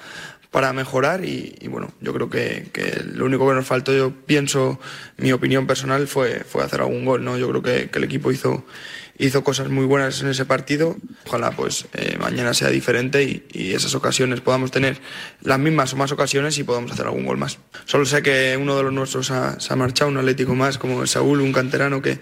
para 0.52 0.74
mejorar 0.74 1.26
y, 1.26 1.56
bueno, 1.70 1.92
yo 2.02 2.14
creo 2.14 2.30
que, 2.30 2.68
que, 2.72 3.04
lo 3.04 3.26
único 3.26 3.48
que 3.48 3.54
nos 3.54 3.66
faltó, 3.66 3.94
yo 3.94 4.12
pienso, 4.12 4.80
mi 5.18 5.32
opinión 5.32 5.68
personal 5.68 6.08
fue, 6.08 6.44
fue 6.46 6.64
hacer 6.64 6.82
algún 6.82 7.06
gol, 7.06 7.24
¿no? 7.24 7.38
Yo 7.38 7.50
creo 7.50 7.62
que, 7.62 7.90
que 7.90 8.00
el 8.00 8.06
equipo 8.06 8.32
hizo, 8.32 8.66
hizo 9.20 9.44
cosas 9.44 9.70
muy 9.70 9.86
buenas 9.86 10.22
en 10.22 10.30
ese 10.30 10.46
partido. 10.46 10.96
Ojalá 11.26 11.52
pues 11.52 11.86
eh, 11.94 12.18
mañana 12.20 12.54
sea 12.54 12.70
diferente 12.70 13.24
y, 13.24 13.46
y, 13.52 13.74
esas 13.74 13.96
ocasiones 13.96 14.42
podamos 14.42 14.72
tener 14.72 15.00
las 15.42 15.60
mismas 15.60 15.94
o 15.94 15.98
más 15.98 16.12
ocasiones 16.12 16.58
y 16.58 16.64
podamos 16.64 16.92
hacer 16.92 17.06
algún 17.06 17.26
gol 17.26 17.38
más. 17.38 17.60
Solo 17.86 18.06
sé 18.06 18.22
que 18.22 18.58
uno 18.60 18.76
de 18.78 18.84
los 18.84 18.94
nuestros 18.94 19.32
ha, 19.32 19.60
se 19.60 19.74
ha 19.74 19.76
marchado, 19.76 20.10
un 20.12 20.18
Atlético 20.18 20.56
más 20.56 20.78
como 20.78 21.06
Saúl, 21.08 21.42
un 21.42 21.54
canterano 21.54 22.02
que, 22.02 22.20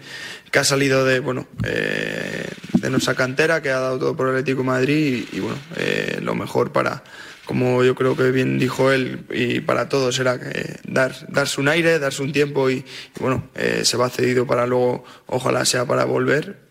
que 0.51 0.59
ha 0.59 0.63
salido 0.63 1.05
de, 1.05 1.19
bueno, 1.19 1.47
eh, 1.63 2.47
de 2.73 2.89
nuestra 2.89 3.13
cantera, 3.15 3.61
que 3.61 3.69
ha 3.69 3.79
dado 3.79 3.99
todo 3.99 4.15
por 4.15 4.27
el 4.27 4.33
Atlético 4.33 4.63
Madrid 4.63 5.25
y, 5.31 5.37
y 5.37 5.39
bueno, 5.39 5.57
eh, 5.77 6.19
lo 6.21 6.35
mejor 6.35 6.71
para 6.71 7.03
como 7.45 7.83
yo 7.83 7.95
creo 7.95 8.17
que 8.17 8.31
bien 8.31 8.57
dijo 8.57 8.91
él, 8.91 9.25
y 9.31 9.59
para 9.61 9.87
todos 9.87 10.19
era 10.19 10.39
que 10.39 10.79
dar, 10.87 11.13
darse 11.29 11.61
un 11.61 11.67
aire, 11.67 11.99
darse 11.99 12.23
un 12.23 12.31
tiempo 12.31 12.69
y, 12.69 12.77
y 12.77 13.19
bueno, 13.19 13.47
eh, 13.55 13.81
se 13.83 13.97
va 13.97 14.09
cedido 14.09 14.45
para 14.47 14.65
luego, 14.65 15.05
ojalá 15.27 15.63
sea 15.65 15.85
para 15.85 16.05
volver, 16.05 16.64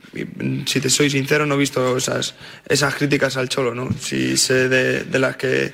si 0.67 0.81
te 0.81 0.91
soy 0.91 1.11
sincero, 1.11 1.47
no 1.47 1.55
he 1.55 1.59
visto 1.59 1.97
esas, 1.97 2.35
esas 2.69 2.95
críticas 2.95 3.37
al 3.37 3.49
Cholo, 3.49 3.75
¿no? 3.75 3.91
Si 3.99 4.37
sé 4.37 4.69
de, 4.69 5.05
de, 5.05 5.19
las 5.19 5.37
que 5.37 5.73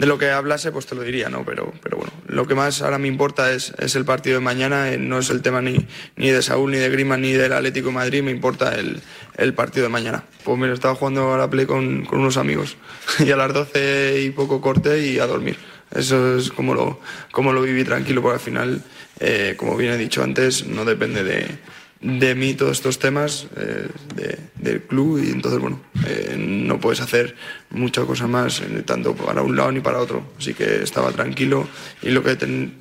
de 0.00 0.06
lo 0.06 0.16
que 0.16 0.30
hablase, 0.30 0.72
pues 0.72 0.86
te 0.86 0.94
lo 0.94 1.02
diría, 1.02 1.28
¿no? 1.28 1.44
Pero, 1.44 1.74
pero 1.82 1.98
bueno, 1.98 2.12
lo 2.26 2.46
que 2.46 2.54
más 2.54 2.80
ahora 2.80 2.98
me 2.98 3.06
importa 3.06 3.52
es, 3.52 3.74
es 3.78 3.96
el 3.96 4.06
partido 4.06 4.38
de 4.38 4.44
mañana, 4.44 4.90
eh, 4.90 4.96
no 4.96 5.18
es 5.18 5.28
el 5.28 5.42
tema 5.42 5.60
ni, 5.60 5.86
ni 6.16 6.30
de 6.30 6.40
Saúl, 6.40 6.70
ni 6.70 6.78
de 6.78 6.88
Grima, 6.88 7.18
ni 7.18 7.32
del 7.32 7.52
Atlético 7.52 7.88
de 7.88 7.94
Madrid, 7.94 8.22
me 8.22 8.30
importa 8.30 8.74
el, 8.76 9.00
el 9.36 9.52
partido 9.52 9.84
de 9.84 9.90
mañana. 9.90 10.24
Pues 10.42 10.58
mira, 10.58 10.72
estaba 10.72 10.94
jugando 10.94 11.34
a 11.34 11.38
la 11.38 11.50
play 11.50 11.66
con, 11.66 12.06
con 12.06 12.20
unos 12.20 12.38
amigos 12.38 12.76
y 13.18 13.30
a 13.30 13.36
las 13.36 13.52
12 13.52 14.22
y 14.22 14.30
poco 14.30 14.60
corte 14.60 15.06
y 15.06 15.18
a 15.18 15.26
dormir. 15.26 15.58
Eso 15.94 16.38
es 16.38 16.50
como 16.50 16.74
lo, 16.74 17.00
como 17.30 17.52
lo 17.52 17.62
viví 17.62 17.84
tranquilo, 17.84 18.22
porque 18.22 18.36
al 18.36 18.40
final, 18.40 18.82
eh, 19.18 19.54
como 19.58 19.76
bien 19.76 19.92
he 19.92 19.98
dicho 19.98 20.22
antes, 20.22 20.66
no 20.66 20.84
depende 20.84 21.24
de, 21.24 21.58
de 22.00 22.34
mí 22.34 22.54
todos 22.54 22.72
estos 22.72 22.98
temas 22.98 23.46
eh, 23.56 23.88
de, 24.14 24.38
del 24.56 24.82
club 24.82 25.22
y 25.22 25.30
entonces 25.30 25.60
bueno 25.60 25.80
eh, 26.06 26.34
no 26.38 26.80
puedes 26.80 27.00
hacer 27.00 27.36
mucha 27.70 28.04
cosa 28.04 28.26
más 28.26 28.60
eh, 28.60 28.82
tanto 28.84 29.14
para 29.14 29.42
un 29.42 29.56
lado 29.56 29.72
ni 29.72 29.80
para 29.80 29.98
otro. 29.98 30.22
Así 30.38 30.54
que 30.54 30.82
estaba 30.82 31.12
tranquilo 31.12 31.68
y 32.02 32.10
lo 32.10 32.22
que 32.22 32.36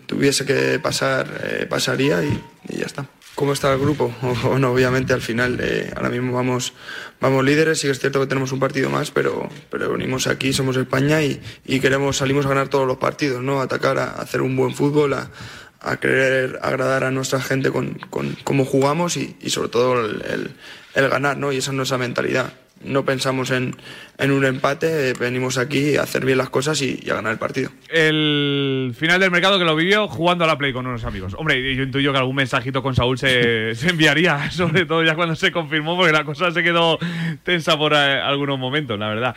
tuviese 0.06 0.46
que 0.46 0.80
pasar 0.80 1.42
eh, 1.44 1.66
pasaría 1.70 2.24
y, 2.24 2.42
ya 2.70 2.86
está. 2.86 3.08
Cómo 3.36 3.54
está 3.54 3.72
el 3.72 3.80
grupo 3.80 4.14
bueno 4.44 4.72
obviamente 4.72 5.14
al 5.14 5.22
final 5.22 5.60
eh, 5.62 5.92
ahora 5.96 6.10
mismo 6.10 6.34
vamos 6.34 6.74
vamos 7.20 7.44
líderes. 7.44 7.80
Sí 7.80 7.88
que 7.88 7.92
es 7.92 8.00
cierto 8.00 8.20
que 8.20 8.28
tenemos 8.28 8.52
un 8.52 8.60
partido 8.60 8.90
más 8.90 9.12
pero 9.12 9.50
pero 9.70 9.92
venimos 9.92 10.28
aquí 10.28 10.54
somos 10.54 10.78
España 10.78 11.22
y, 11.22 11.42
y 11.66 11.80
queremos 11.80 12.18
salimos 12.18 12.46
a 12.46 12.50
ganar 12.50 12.70
todos 12.70 12.88
los 12.88 12.98
partidos 12.98 13.44
no 13.44 13.62
atacar 13.62 13.98
a, 13.98 14.12
a 14.12 14.22
hacer 14.22 14.42
un 14.42 14.56
buen 14.56 14.74
fútbol 14.74 15.14
a 15.14 15.30
a 15.82 15.98
querer 15.98 16.60
agradar 16.62 17.04
a 17.04 17.12
nuestra 17.12 17.42
gente 17.42 17.72
con, 17.72 17.94
con 18.10 18.36
cómo 18.44 18.66
jugamos 18.66 19.18
y, 19.18 19.36
y 19.42 19.50
sobre 19.50 19.70
todo 19.70 20.06
el, 20.06 20.52
el, 20.94 21.10
ganar, 21.10 21.38
¿no? 21.38 21.52
Y 21.52 21.58
esa 21.58 21.72
es 21.72 21.78
nuestra 21.78 21.98
mentalidad. 21.98 22.54
No 22.82 23.04
pensamos 23.04 23.52
en, 23.52 23.76
en 24.18 24.32
un 24.32 24.46
empate, 24.46 25.12
venimos 25.14 25.58
aquí 25.58 25.98
a 25.98 26.04
hacer 26.04 26.24
bien 26.26 26.38
las 26.38 26.50
cosas 26.50 26.82
y, 26.82 27.00
y, 27.04 27.10
a 27.10 27.16
ganar 27.16 27.34
el 27.34 27.38
partido. 27.38 27.72
El 27.90 28.94
final 28.98 29.20
del 29.20 29.32
mercado 29.32 29.60
que 29.60 29.66
lo 29.66 29.76
vivió 29.76 30.08
jugando 30.08 30.46
a 30.46 30.48
la 30.48 30.58
Play 30.58 30.72
con 30.72 30.88
unos 30.88 31.04
amigos. 31.04 31.34
Hombre, 31.38 31.76
yo 31.76 31.84
intuyo 31.84 32.14
que 32.14 32.20
algún 32.20 32.36
mensajito 32.36 32.82
con 32.82 32.96
Saúl 32.96 33.18
se, 33.18 33.76
se 33.76 33.90
enviaría, 33.90 34.50
sobre 34.52 34.86
todo 34.86 35.04
ya 35.04 35.16
cuando 35.16 35.36
se 35.36 35.52
confirmó, 35.52 35.98
porque 35.98 36.14
la 36.14 36.24
cosa 36.24 36.52
se 36.52 36.64
quedó 36.64 37.00
tensa 37.44 37.78
por 37.78 37.94
eh, 37.94 38.22
algunos 38.22 38.58
momentos, 38.58 38.98
la 38.98 39.10
verdad. 39.10 39.36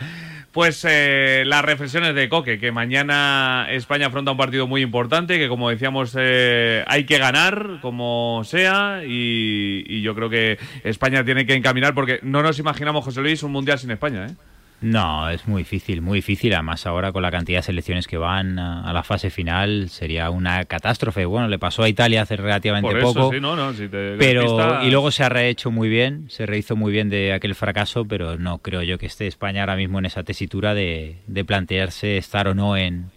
Pues 0.52 0.84
eh, 0.86 1.44
las 1.46 1.64
reflexiones 1.64 2.14
de 2.14 2.28
Coque, 2.28 2.58
que 2.58 2.72
mañana 2.72 3.66
España 3.70 4.08
afronta 4.08 4.32
un 4.32 4.36
partido 4.36 4.66
muy 4.66 4.82
importante, 4.82 5.38
que 5.38 5.48
como 5.48 5.70
decíamos 5.70 6.14
eh, 6.18 6.84
hay 6.86 7.04
que 7.04 7.16
ganar 7.16 7.78
como 7.80 8.42
sea 8.44 9.00
y, 9.02 9.82
y, 9.86 10.02
yo 10.02 10.14
creo 10.14 10.28
que 10.28 10.58
España 10.84 11.24
tiene 11.24 11.46
que 11.46 11.54
encaminar 11.54 11.94
porque 11.94 12.20
no 12.22 12.42
nos 12.42 12.58
imaginamos, 12.58 13.02
José 13.02 13.22
Luis, 13.22 13.42
un 13.42 13.52
mundial 13.52 13.78
sin 13.78 13.92
España. 13.92 14.26
¿eh? 14.26 14.34
No, 14.82 15.30
es 15.30 15.46
muy 15.46 15.62
difícil, 15.62 16.02
muy 16.02 16.18
difícil. 16.18 16.52
Además, 16.54 16.86
ahora 16.86 17.12
con 17.12 17.22
la 17.22 17.30
cantidad 17.30 17.60
de 17.60 17.62
selecciones 17.62 18.06
que 18.06 18.18
van 18.18 18.58
a 18.58 18.92
la 18.92 19.02
fase 19.02 19.30
final 19.30 19.88
sería 19.88 20.28
una 20.30 20.64
catástrofe. 20.64 21.24
Bueno, 21.24 21.48
le 21.48 21.58
pasó 21.58 21.84
a 21.84 21.88
Italia 21.88 22.22
hace 22.22 22.36
relativamente 22.36 22.90
Por 22.90 22.98
eso, 22.98 23.14
poco. 23.14 23.32
Sí, 23.32 23.40
no, 23.40 23.54
no, 23.54 23.72
si 23.72 23.88
te 23.88 24.16
pero 24.18 24.82
y 24.82 24.90
luego 24.90 25.10
se 25.10 25.22
ha 25.22 25.28
rehecho 25.28 25.70
muy 25.70 25.88
bien, 25.88 26.26
se 26.28 26.46
rehizo 26.46 26.74
muy 26.76 26.92
bien 26.92 27.08
de 27.08 27.32
aquel 27.32 27.54
fracaso, 27.54 28.04
pero 28.04 28.36
no 28.38 28.58
creo 28.58 28.82
yo 28.82 28.98
que 28.98 29.06
esté 29.06 29.26
España 29.26 29.62
ahora 29.62 29.76
mismo 29.76 29.98
en 30.00 30.06
esa 30.06 30.24
tesitura 30.24 30.74
de, 30.74 31.18
de 31.26 31.44
plantearse 31.44 32.16
estar 32.16 32.48
o 32.48 32.54
no 32.54 32.76
en, 32.76 33.10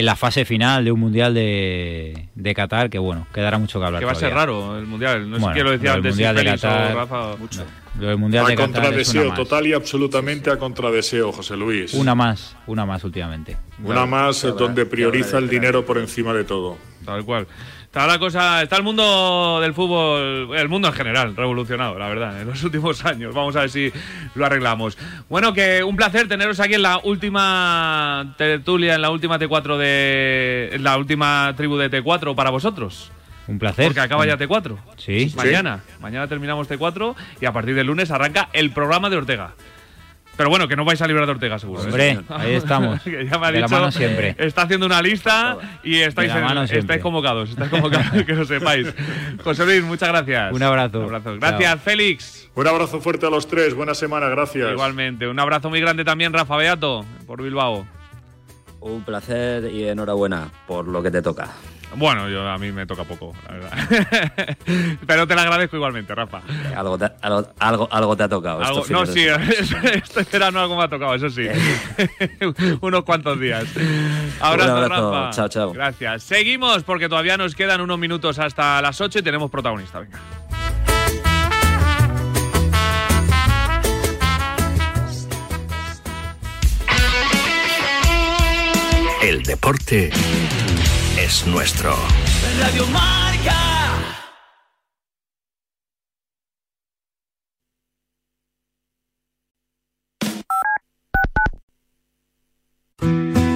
en 0.00 0.06
la 0.06 0.16
fase 0.16 0.44
final 0.44 0.84
de 0.84 0.92
un 0.92 0.98
mundial 1.00 1.32
de, 1.34 2.28
de 2.34 2.54
Qatar, 2.54 2.90
que 2.90 2.98
bueno, 2.98 3.26
quedará 3.32 3.58
mucho 3.58 3.78
que 3.78 3.86
hablar. 3.86 4.00
Que 4.00 4.06
va 4.06 4.12
todavía. 4.12 4.26
a 4.28 4.30
ser 4.30 4.36
raro 4.36 4.78
el 4.78 4.86
mundial. 4.86 5.30
No 5.30 5.38
Bueno, 5.38 5.46
sé 5.48 5.52
quién 5.52 5.64
lo 5.66 5.70
decía 5.72 5.90
el 5.90 5.96
antes, 5.98 6.12
mundial 6.12 6.36
de 6.36 6.44
Qatar- 6.44 6.92
o 6.92 6.94
Rafa. 6.94 7.36
Mucho. 7.36 7.64
Lo 7.98 8.06
del 8.08 8.16
mundial 8.18 8.46
A 8.46 8.48
de 8.48 8.54
Qatar 8.56 8.68
es 8.68 8.74
una 8.74 8.82
contradeseo, 8.82 9.28
más. 9.28 9.36
total 9.38 9.66
y 9.66 9.72
absolutamente 9.72 10.50
a 10.50 10.56
contradeseo, 10.58 11.32
José 11.32 11.56
Luis. 11.56 11.94
Una 11.94 12.14
más, 12.14 12.56
una 12.66 12.86
más 12.86 13.04
últimamente. 13.04 13.56
Una 13.84 14.06
más 14.06 14.42
eh, 14.44 14.52
donde 14.56 14.86
prioriza 14.86 15.38
el 15.38 15.48
dinero 15.48 15.84
por 15.84 15.98
encima 15.98 16.32
de 16.32 16.44
todo. 16.44 16.78
Tal 17.04 17.24
cual. 17.24 17.46
Está 17.90 18.06
la 18.06 18.20
cosa, 18.20 18.62
está 18.62 18.76
el 18.76 18.84
mundo 18.84 19.58
del 19.60 19.74
fútbol, 19.74 20.56
el 20.56 20.68
mundo 20.68 20.86
en 20.86 20.94
general, 20.94 21.34
revolucionado, 21.34 21.98
la 21.98 22.06
verdad, 22.08 22.40
en 22.40 22.46
los 22.46 22.62
últimos 22.62 23.04
años. 23.04 23.34
Vamos 23.34 23.56
a 23.56 23.62
ver 23.62 23.70
si 23.70 23.92
lo 24.36 24.46
arreglamos. 24.46 24.96
Bueno, 25.28 25.52
que 25.52 25.82
un 25.82 25.96
placer 25.96 26.28
teneros 26.28 26.60
aquí 26.60 26.74
en 26.74 26.82
la 26.82 27.00
última 27.02 28.32
tertulia, 28.38 28.94
en 28.94 29.02
la 29.02 29.10
última 29.10 29.40
T4 29.40 29.76
de. 29.76 30.70
en 30.74 30.84
la 30.84 30.96
última 30.96 31.52
tribu 31.56 31.76
de 31.78 31.90
T4 31.90 32.36
para 32.36 32.50
vosotros. 32.50 33.10
Un 33.48 33.58
placer. 33.58 33.86
Porque 33.86 33.98
acaba 33.98 34.24
ya 34.24 34.38
T4. 34.38 34.76
Sí. 34.96 35.32
Mañana. 35.34 35.80
Mañana 35.98 36.28
terminamos 36.28 36.70
T4 36.70 37.16
y 37.40 37.46
a 37.46 37.52
partir 37.52 37.74
del 37.74 37.88
lunes 37.88 38.12
arranca 38.12 38.50
el 38.52 38.70
programa 38.70 39.10
de 39.10 39.16
Ortega. 39.16 39.54
Pero 40.40 40.48
bueno, 40.48 40.66
que 40.68 40.74
no 40.74 40.86
vais 40.86 41.02
a 41.02 41.06
librar 41.06 41.26
de 41.26 41.32
Ortega, 41.32 41.58
seguro. 41.58 41.82
¿eh? 41.82 41.84
Hombre, 41.84 42.18
ahí 42.30 42.54
estamos. 42.54 42.98
Que 43.04 43.26
ya 43.26 43.38
me 43.38 43.46
ha 43.48 43.52
De 43.52 43.60
la 43.60 43.66
dicho, 43.66 43.78
mano 43.78 43.92
siempre. 43.92 44.34
Está 44.38 44.62
haciendo 44.62 44.86
una 44.86 45.02
lista 45.02 45.58
y 45.84 45.96
estáis, 45.98 46.32
en- 46.32 46.78
estáis 46.78 47.02
convocados. 47.02 47.50
Estáis 47.50 47.70
convocados, 47.70 48.22
que 48.26 48.32
lo 48.32 48.46
sepáis. 48.46 48.86
José 49.44 49.66
Luis, 49.66 49.82
muchas 49.84 50.08
gracias. 50.08 50.50
Un 50.54 50.62
abrazo. 50.62 51.00
Un 51.00 51.04
abrazo. 51.14 51.36
Gracias, 51.36 51.72
Chao. 51.74 51.78
Félix. 51.80 52.48
Un 52.54 52.66
abrazo 52.66 53.02
fuerte 53.02 53.26
a 53.26 53.28
los 53.28 53.46
tres. 53.48 53.74
Buena 53.74 53.94
semana, 53.94 54.28
gracias. 54.30 54.70
Igualmente. 54.72 55.28
Un 55.28 55.38
abrazo 55.38 55.68
muy 55.68 55.78
grande 55.82 56.06
también, 56.06 56.32
Rafa 56.32 56.56
Beato, 56.56 57.04
por 57.26 57.42
Bilbao. 57.42 57.86
Un 58.80 59.02
placer 59.04 59.70
y 59.70 59.88
enhorabuena 59.88 60.48
por 60.66 60.88
lo 60.88 61.02
que 61.02 61.10
te 61.10 61.20
toca. 61.20 61.48
Bueno, 61.96 62.28
yo 62.28 62.48
a 62.48 62.56
mí 62.58 62.70
me 62.70 62.86
toca 62.86 63.04
poco, 63.04 63.34
la 63.48 63.54
verdad. 63.54 64.56
Pero 65.06 65.26
te 65.26 65.34
lo 65.34 65.40
agradezco 65.40 65.76
igualmente, 65.76 66.14
Rafa. 66.14 66.40
Algo 66.76 66.96
te, 66.96 67.10
algo, 67.20 67.88
algo, 67.90 68.16
te 68.16 68.22
ha 68.22 68.28
tocado. 68.28 68.60
no, 68.88 69.06
sí, 69.06 69.26
este 69.92 70.24
verano 70.32 70.60
algo 70.60 70.76
me 70.76 70.84
ha 70.84 70.88
tocado, 70.88 71.14
eso 71.14 71.28
sí. 71.30 71.46
unos 72.80 73.04
cuantos 73.04 73.40
días. 73.40 73.64
Abrazo, 74.40 74.88
Rafa. 74.88 75.30
Chao, 75.30 75.48
chao. 75.48 75.72
Gracias. 75.72 76.22
Seguimos 76.22 76.84
porque 76.84 77.08
todavía 77.08 77.36
nos 77.36 77.54
quedan 77.54 77.80
unos 77.80 77.98
minutos 77.98 78.38
hasta 78.38 78.80
las 78.80 79.00
8 79.00 79.18
y 79.18 79.22
tenemos 79.22 79.50
protagonista. 79.50 80.00
Venga. 80.00 80.18
El 89.22 89.42
deporte 89.42 90.10
es 91.30 91.46
nuestro. 91.46 91.94
Radio 92.58 92.84
Marca. 92.88 93.54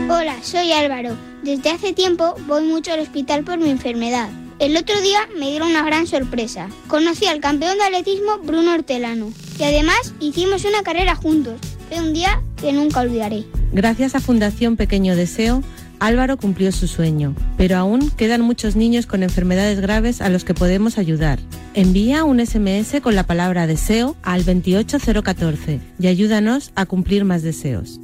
Hola, 0.08 0.36
soy 0.42 0.70
Álvaro. 0.70 1.16
Desde 1.42 1.70
hace 1.70 1.92
tiempo 1.92 2.36
voy 2.46 2.62
mucho 2.62 2.92
al 2.92 3.00
hospital 3.00 3.42
por 3.42 3.58
mi 3.58 3.70
enfermedad. 3.70 4.28
El 4.60 4.76
otro 4.76 5.00
día 5.00 5.28
me 5.36 5.50
dieron 5.50 5.70
una 5.70 5.82
gran 5.82 6.06
sorpresa. 6.06 6.68
Conocí 6.86 7.26
al 7.26 7.40
campeón 7.40 7.76
de 7.78 7.84
atletismo 7.84 8.38
Bruno 8.38 8.72
Hortelano 8.72 9.32
y 9.58 9.64
además 9.64 10.14
hicimos 10.20 10.64
una 10.64 10.84
carrera 10.84 11.16
juntos. 11.16 11.60
Fue 11.88 11.98
un 11.98 12.14
día 12.14 12.40
que 12.60 12.72
nunca 12.72 13.00
olvidaré. 13.00 13.46
Gracias 13.72 14.14
a 14.14 14.20
Fundación 14.20 14.76
Pequeño 14.76 15.16
Deseo, 15.16 15.64
Álvaro 16.00 16.36
cumplió 16.36 16.72
su 16.72 16.86
sueño, 16.86 17.34
pero 17.56 17.76
aún 17.76 18.10
quedan 18.10 18.40
muchos 18.40 18.76
niños 18.76 19.06
con 19.06 19.22
enfermedades 19.22 19.80
graves 19.80 20.20
a 20.20 20.28
los 20.28 20.44
que 20.44 20.54
podemos 20.54 20.98
ayudar. 20.98 21.38
Envía 21.74 22.24
un 22.24 22.44
SMS 22.44 23.00
con 23.02 23.14
la 23.14 23.24
palabra 23.24 23.66
deseo 23.66 24.16
al 24.22 24.44
28014 24.44 25.80
y 25.98 26.06
ayúdanos 26.06 26.72
a 26.74 26.86
cumplir 26.86 27.24
más 27.24 27.42
deseos. 27.42 28.00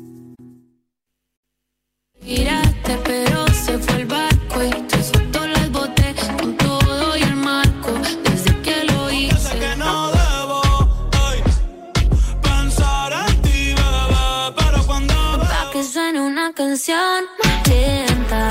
Canción 16.71 17.25
lenta 17.69 18.49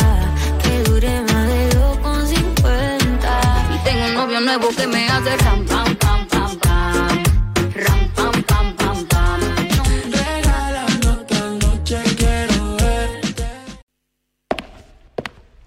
que 0.61 0.83
dure 0.83 1.21
más 1.21 1.47
de 1.47 1.69
2,50. 1.69 3.73
Y 3.73 3.77
tengo 3.85 4.05
un 4.07 4.13
novio 4.13 4.41
nuevo 4.41 4.67
que 4.75 4.85
me 4.87 5.07
hace 5.07 5.37
ram, 5.37 5.65
pam, 5.65 5.95
pam, 5.95 6.27
pam, 6.27 6.59
pam. 6.59 7.23
Ram, 7.75 8.09
pam, 8.15 8.43
pam, 8.43 8.75
pam, 8.75 9.07
pam. 9.07 9.39
Regalándote 10.11 11.35
noche 11.61 12.03
quiero 12.17 12.75
verte. 12.75 13.47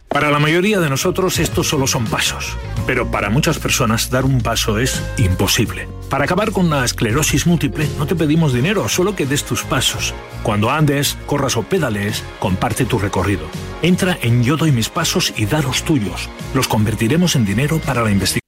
Para 0.08 0.30
la 0.30 0.38
mayoría 0.38 0.78
de 0.78 0.90
nosotros 0.90 1.38
estos 1.38 1.66
solo 1.66 1.86
son 1.86 2.04
pasos, 2.04 2.54
pero 2.86 3.10
para 3.10 3.30
muchas 3.30 3.58
personas 3.58 4.10
dar 4.10 4.26
un 4.26 4.42
paso 4.42 4.78
es 4.78 5.02
imposible. 5.16 5.88
Para 6.12 6.24
acabar 6.24 6.52
con 6.52 6.68
la 6.68 6.84
esclerosis 6.84 7.46
múltiple 7.46 7.88
no 7.96 8.06
te 8.06 8.14
pedimos 8.14 8.52
dinero, 8.52 8.86
solo 8.86 9.16
que 9.16 9.24
des 9.24 9.44
tus 9.44 9.62
pasos. 9.62 10.12
Cuando 10.42 10.70
andes, 10.70 11.16
corras 11.24 11.56
o 11.56 11.62
pedales, 11.62 12.22
comparte 12.38 12.84
tu 12.84 12.98
recorrido. 12.98 13.46
Entra 13.80 14.18
en 14.20 14.44
Yo 14.44 14.58
doy 14.58 14.72
mis 14.72 14.90
pasos 14.90 15.32
y 15.38 15.46
da 15.46 15.62
los 15.62 15.84
tuyos. 15.84 16.28
Los 16.52 16.68
convertiremos 16.68 17.34
en 17.34 17.46
dinero 17.46 17.78
para 17.78 18.02
la 18.02 18.10
investigación 18.10 18.41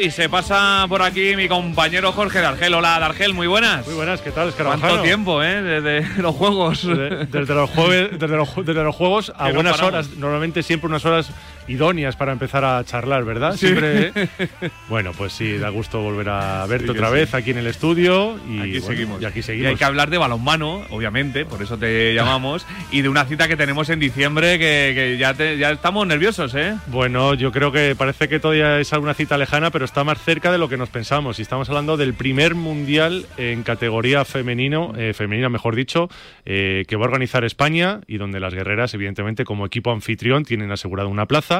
y 0.00 0.10
se 0.10 0.28
pasa 0.28 0.86
por 0.88 1.02
aquí 1.02 1.36
mi 1.36 1.46
compañero 1.46 2.12
Jorge 2.12 2.40
Dargel. 2.40 2.72
Hola 2.72 2.98
Dargel, 2.98 3.34
muy 3.34 3.46
buenas. 3.46 3.86
Muy 3.86 3.94
buenas, 3.94 4.22
¿qué 4.22 4.30
tal, 4.30 4.52
¿Cuánto 4.54 5.02
tiempo, 5.02 5.42
eh? 5.42 5.60
Desde 5.60 6.02
los 6.22 6.34
juegos. 6.34 6.86
Desde, 6.86 7.54
los, 7.54 7.68
jueves, 7.70 8.18
desde, 8.18 8.36
los, 8.82 8.94
juegos 8.94 9.32
a 9.36 9.50
buenas 9.52 9.80
horas, 9.82 10.16
normalmente 10.16 10.62
siempre 10.62 10.88
unas 10.88 11.04
horas 11.04 11.30
idóneas 11.70 12.16
para 12.16 12.32
empezar 12.32 12.64
a 12.64 12.84
charlar, 12.84 13.24
¿verdad? 13.24 13.56
Siempre. 13.56 14.12
¿eh? 14.14 14.28
bueno, 14.88 15.12
pues 15.16 15.32
sí, 15.32 15.56
da 15.56 15.68
gusto 15.70 16.00
volver 16.00 16.28
a 16.28 16.66
verte 16.66 16.90
otra 16.90 17.10
vez 17.10 17.34
aquí 17.34 17.50
en 17.52 17.58
el 17.58 17.66
estudio. 17.66 18.38
Y 18.48 18.60
aquí 18.60 18.80
seguimos. 18.80 19.22
Y 19.22 19.24
aquí 19.24 19.42
seguimos. 19.42 19.66
Y 19.66 19.70
hay 19.70 19.76
que 19.76 19.84
hablar 19.84 20.10
de 20.10 20.18
balonmano, 20.18 20.82
obviamente, 20.90 21.44
por 21.44 21.62
eso 21.62 21.78
te 21.78 22.14
llamamos, 22.14 22.66
y 22.90 23.02
de 23.02 23.08
una 23.08 23.24
cita 23.24 23.48
que 23.48 23.56
tenemos 23.56 23.88
en 23.88 24.00
diciembre 24.00 24.58
que, 24.58 25.16
ya, 25.18 25.32
ya 25.34 25.70
estamos 25.70 26.06
nerviosos, 26.06 26.54
¿eh? 26.54 26.76
Bueno, 26.88 27.34
yo 27.34 27.52
creo 27.52 27.72
que 27.72 27.94
parece 27.96 28.28
que 28.28 28.40
todavía 28.40 28.78
es 28.78 28.92
una 28.92 29.14
cita 29.14 29.38
lejana, 29.38 29.70
pero 29.70 29.84
está 29.84 30.04
más 30.04 30.20
cerca 30.20 30.50
de 30.50 30.58
lo 30.58 30.68
que 30.68 30.76
nos 30.76 30.88
pensamos. 30.88 31.38
Y 31.38 31.42
estamos 31.42 31.68
hablando 31.68 31.96
del 31.96 32.14
primer 32.14 32.54
mundial 32.54 33.26
en 33.36 33.62
categoría 33.62 34.24
femenino, 34.24 34.92
eh, 34.96 35.14
femenina, 35.14 35.48
mejor 35.48 35.76
dicho, 35.76 36.08
eh, 36.44 36.84
que 36.88 36.96
va 36.96 37.04
a 37.04 37.08
organizar 37.08 37.44
España 37.44 38.00
y 38.06 38.18
donde 38.18 38.40
las 38.40 38.54
guerreras, 38.54 38.94
evidentemente, 38.94 39.44
como 39.44 39.66
equipo 39.66 39.92
anfitrión, 39.92 40.44
tienen 40.44 40.70
asegurado 40.72 41.08
una 41.08 41.26
plaza. 41.26 41.59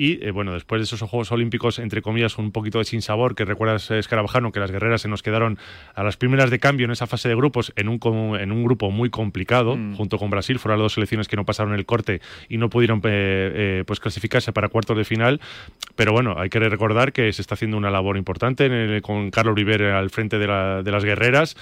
Y 0.00 0.18
eh, 0.24 0.30
bueno, 0.30 0.54
después 0.54 0.80
de 0.80 0.84
esos 0.84 1.02
Juegos 1.02 1.30
Olímpicos, 1.30 1.78
entre 1.78 2.00
comillas, 2.00 2.38
un 2.38 2.52
poquito 2.52 2.78
de 2.78 2.86
sinsabor, 2.86 3.34
que 3.34 3.44
recuerdas, 3.44 3.90
Escarabajano, 3.90 4.50
que 4.50 4.58
las 4.58 4.70
guerreras 4.70 5.02
se 5.02 5.08
nos 5.08 5.22
quedaron 5.22 5.58
a 5.94 6.02
las 6.02 6.16
primeras 6.16 6.48
de 6.48 6.58
cambio 6.58 6.86
en 6.86 6.90
esa 6.90 7.06
fase 7.06 7.28
de 7.28 7.34
grupos 7.34 7.74
en 7.76 7.86
un, 7.90 8.00
en 8.40 8.50
un 8.50 8.64
grupo 8.64 8.90
muy 8.90 9.10
complicado, 9.10 9.76
mm. 9.76 9.96
junto 9.96 10.16
con 10.16 10.30
Brasil. 10.30 10.58
Fueron 10.58 10.78
las 10.78 10.84
dos 10.86 10.94
selecciones 10.94 11.28
que 11.28 11.36
no 11.36 11.44
pasaron 11.44 11.74
el 11.74 11.84
corte 11.84 12.22
y 12.48 12.56
no 12.56 12.70
pudieron 12.70 13.00
eh, 13.00 13.02
eh, 13.54 13.84
pues 13.86 14.00
clasificarse 14.00 14.54
para 14.54 14.70
cuartos 14.70 14.96
de 14.96 15.04
final. 15.04 15.38
Pero 15.96 16.12
bueno, 16.12 16.34
hay 16.38 16.48
que 16.48 16.60
recordar 16.60 17.12
que 17.12 17.30
se 17.34 17.42
está 17.42 17.56
haciendo 17.56 17.76
una 17.76 17.90
labor 17.90 18.16
importante 18.16 19.02
con 19.02 19.30
Carlos 19.30 19.54
Rivera 19.54 19.98
al 19.98 20.08
frente 20.08 20.38
de, 20.38 20.46
las 20.46 21.04
guerreras. 21.04 21.58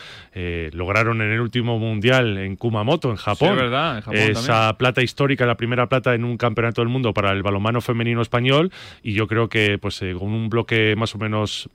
lograron 0.75 1.23
en 1.23 1.33
el 1.33 1.41
último 1.41 1.81
mundial 1.81 2.39
en 2.39 2.55
Kumamoto, 2.55 3.11
en 3.11 3.17
Japón, 3.17 3.57
verdad, 3.57 4.05
esa 4.13 4.79
plata 4.79 5.03
histórica, 5.03 5.45
la 5.45 5.57
primera 5.57 5.89
plata 5.89 6.15
en 6.15 6.25
un 6.25 6.37
campeonato 6.37 6.83
del 6.83 6.89
mundo 6.89 7.13
para 7.13 7.33
el 7.33 7.43
balonmano 7.43 7.81
femenino 7.81 8.28
español 8.29 8.71
y 9.03 9.15
yo 9.15 9.27
creo 9.27 9.49
que 9.49 9.79
pues 9.79 10.01
eh, 10.03 10.15
con 10.19 10.29
un 10.29 10.51
bloque 10.51 10.95
más 10.97 11.15
o 11.15 11.19
menos 11.19 11.71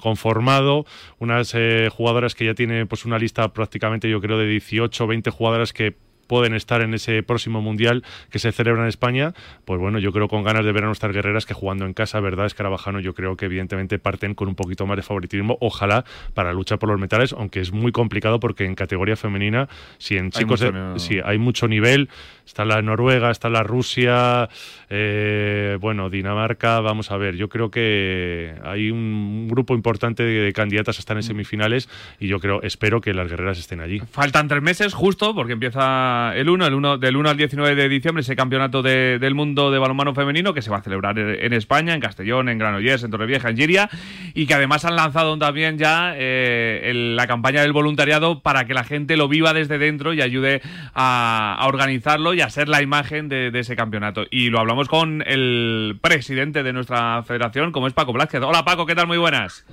conformado, 0.00 0.86
unas 1.18 1.54
eh, 1.54 1.88
jugadoras 1.92 2.34
que 2.34 2.46
ya 2.46 2.54
tienen 2.54 2.88
pues 2.88 3.04
una 3.04 3.18
lista 3.18 3.52
prácticamente 3.52 4.08
yo 4.08 4.20
creo 4.20 4.38
de 4.38 4.46
18 4.46 5.04
o 5.04 5.06
20 5.06 5.30
jugadoras 5.30 5.72
que 5.74 5.94
pueden 6.30 6.54
estar 6.54 6.80
en 6.80 6.94
ese 6.94 7.24
próximo 7.24 7.60
mundial 7.60 8.04
que 8.30 8.38
se 8.38 8.52
celebra 8.52 8.82
en 8.82 8.88
España, 8.88 9.34
pues 9.64 9.80
bueno, 9.80 9.98
yo 9.98 10.12
creo 10.12 10.28
con 10.28 10.44
ganas 10.44 10.64
de 10.64 10.70
ver 10.70 10.84
a 10.84 10.86
nuestras 10.86 11.12
guerreras 11.12 11.44
que 11.44 11.54
jugando 11.54 11.86
en 11.86 11.92
casa, 11.92 12.20
¿verdad? 12.20 12.46
Escarabajano, 12.46 13.00
yo 13.00 13.14
creo 13.14 13.36
que 13.36 13.46
evidentemente 13.46 13.98
parten 13.98 14.36
con 14.36 14.46
un 14.46 14.54
poquito 14.54 14.86
más 14.86 14.96
de 14.96 15.02
favoritismo, 15.02 15.58
ojalá 15.60 16.04
para 16.32 16.52
luchar 16.52 16.78
por 16.78 16.88
los 16.88 17.00
metales, 17.00 17.32
aunque 17.32 17.58
es 17.58 17.72
muy 17.72 17.90
complicado 17.90 18.38
porque 18.38 18.64
en 18.64 18.76
categoría 18.76 19.16
femenina, 19.16 19.68
si 19.98 20.18
en 20.18 20.30
chicos, 20.30 20.62
hay, 20.62 21.20
hay 21.24 21.38
mucho 21.38 21.66
nivel, 21.66 22.08
está 22.50 22.64
la 22.64 22.82
Noruega, 22.82 23.30
está 23.30 23.48
la 23.48 23.62
Rusia, 23.62 24.48
eh, 24.88 25.78
bueno, 25.80 26.10
Dinamarca, 26.10 26.80
vamos 26.80 27.12
a 27.12 27.16
ver, 27.16 27.36
yo 27.36 27.48
creo 27.48 27.70
que 27.70 28.54
hay 28.64 28.90
un 28.90 29.46
grupo 29.48 29.74
importante 29.74 30.24
de 30.24 30.52
candidatas 30.52 30.98
a 30.98 31.00
estar 31.00 31.16
en 31.16 31.22
semifinales 31.22 31.88
y 32.18 32.26
yo 32.26 32.40
creo, 32.40 32.60
espero 32.62 33.00
que 33.00 33.14
las 33.14 33.28
guerreras 33.28 33.60
estén 33.60 33.80
allí. 33.80 34.00
Faltan 34.10 34.48
tres 34.48 34.62
meses 34.62 34.94
justo 34.94 35.32
porque 35.32 35.52
empieza 35.52 36.32
el 36.34 36.48
1, 36.48 36.66
el 36.66 36.74
1 36.74 36.98
del 36.98 37.16
1 37.16 37.30
al 37.30 37.36
19 37.36 37.76
de 37.76 37.88
diciembre 37.88 38.22
ese 38.22 38.34
campeonato 38.34 38.82
del 38.82 39.34
mundo 39.36 39.70
de 39.70 39.78
balonmano 39.78 40.12
femenino 40.12 40.52
que 40.52 40.62
se 40.62 40.70
va 40.70 40.78
a 40.78 40.82
celebrar 40.82 41.20
en 41.20 41.52
España, 41.52 41.94
en 41.94 42.00
Castellón, 42.00 42.48
en 42.48 42.58
Granollers, 42.58 43.04
en 43.04 43.12
Torrevieja, 43.12 43.50
en 43.50 43.56
Giria 43.56 43.88
y 44.34 44.46
que 44.46 44.54
además 44.54 44.84
han 44.84 44.96
lanzado 44.96 45.38
también 45.38 45.78
ya 45.78 46.14
eh, 46.16 46.92
la 47.14 47.28
campaña 47.28 47.62
del 47.62 47.72
voluntariado 47.72 48.40
para 48.40 48.64
que 48.64 48.74
la 48.74 48.82
gente 48.82 49.16
lo 49.16 49.28
viva 49.28 49.52
desde 49.52 49.78
dentro 49.78 50.12
y 50.12 50.20
ayude 50.20 50.62
a, 50.94 51.58
organizarlo 51.62 52.34
y 52.34 52.39
a 52.42 52.50
ser 52.50 52.68
la 52.68 52.82
imagen 52.82 53.28
de, 53.28 53.50
ese 53.54 53.76
campeonato. 53.76 54.24
Y 54.30 54.50
lo 54.50 54.60
hablamos 54.60 54.88
con 54.88 55.22
el 55.26 55.98
presidente 56.00 56.62
de 56.62 56.72
nuestra 56.72 57.22
federación, 57.22 57.72
como 57.72 57.86
es 57.86 57.92
Paco 57.92 58.12
Blázquez. 58.12 58.42
Hola 58.42 58.64
Paco, 58.64 58.86
¿qué 58.86 58.94
tal? 58.94 59.06
Muy 59.06 59.18
buenas. 59.18 59.64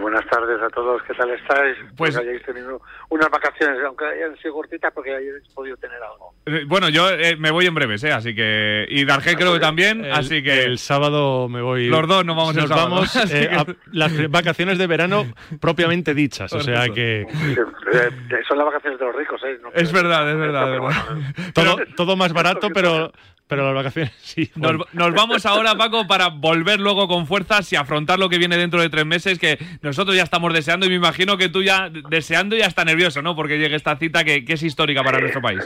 Buenas 0.00 0.24
tardes 0.30 0.62
a 0.62 0.70
todos, 0.70 1.02
¿qué 1.02 1.12
tal 1.12 1.30
estáis? 1.30 1.76
Pues 1.96 2.16
hayáis 2.16 2.42
tenido 2.42 2.80
unas 3.10 3.30
vacaciones, 3.30 3.78
aunque 3.84 4.04
hayan 4.04 4.36
sido 4.38 4.54
cortitas, 4.54 4.92
porque 4.92 5.14
hayáis 5.14 5.48
podido 5.54 5.76
tener 5.76 5.98
algo. 6.02 6.34
Eh, 6.46 6.64
bueno, 6.66 6.88
yo 6.88 7.08
eh, 7.10 7.36
me 7.36 7.50
voy 7.50 7.66
en 7.66 7.74
breves, 7.74 8.04
¿eh? 8.04 8.12
Así 8.12 8.34
que. 8.34 8.86
Y 8.88 9.04
Dargel 9.04 9.36
creo 9.36 9.54
que 9.54 9.60
también, 9.60 10.04
así 10.04 10.42
que. 10.42 10.64
El 10.64 10.78
sábado 10.78 11.48
me 11.48 11.62
voy. 11.62 11.86
Los 11.88 12.06
dos 12.06 12.24
nos 12.24 12.36
vamos 12.36 12.54
nos 12.54 12.68
vamos 12.68 13.16
eh, 13.32 13.48
a 13.50 13.64
las 13.92 14.30
vacaciones 14.30 14.78
de 14.78 14.86
verano 14.86 15.26
propiamente 15.60 16.14
dichas, 16.14 16.52
o 16.52 16.60
sea 16.60 16.88
que. 16.88 17.26
son 18.46 18.58
las 18.58 18.66
vacaciones 18.66 18.98
de 18.98 19.04
los 19.06 19.16
ricos, 19.16 19.40
¿eh? 19.44 19.58
es 19.74 19.92
verdad, 19.92 20.30
es 20.30 20.36
verdad. 20.38 20.78
todo, 21.54 21.76
todo 21.96 22.16
más 22.16 22.32
barato, 22.32 22.68
pero 22.70 23.12
pero 23.48 23.64
las 23.64 23.74
vacaciones 23.74 24.12
sí. 24.18 24.50
Nos, 24.54 25.14
vamos 25.14 25.46
ahora, 25.46 25.74
Paco, 25.74 26.06
para 26.06 26.28
volver 26.28 26.78
luego 26.78 27.08
con 27.08 27.26
fuerzas 27.26 27.72
y 27.72 27.76
afrontar 27.76 28.18
lo 28.18 28.28
que 28.28 28.36
viene 28.36 28.58
dentro 28.58 28.80
de 28.80 28.90
tres 28.90 29.06
meses, 29.06 29.38
que 29.38 29.58
nosotros 29.80 30.14
ya 30.14 30.22
estamos 30.22 30.52
deseando 30.52 30.84
y 30.84 30.90
me 30.90 30.96
imagino 30.96 31.38
que 31.38 31.48
tú 31.48 31.62
ya 31.62 31.90
deseando 32.10 32.54
y 32.54 32.58
ya 32.58 32.66
está 32.66 32.84
nervioso, 32.98 33.22
¿no? 33.22 33.36
Porque 33.36 33.58
llegue 33.58 33.76
esta 33.76 33.96
cita 33.96 34.24
que, 34.24 34.44
es 34.46 34.62
histórica 34.62 35.04
para 35.04 35.20
nuestro 35.20 35.40
país. 35.40 35.64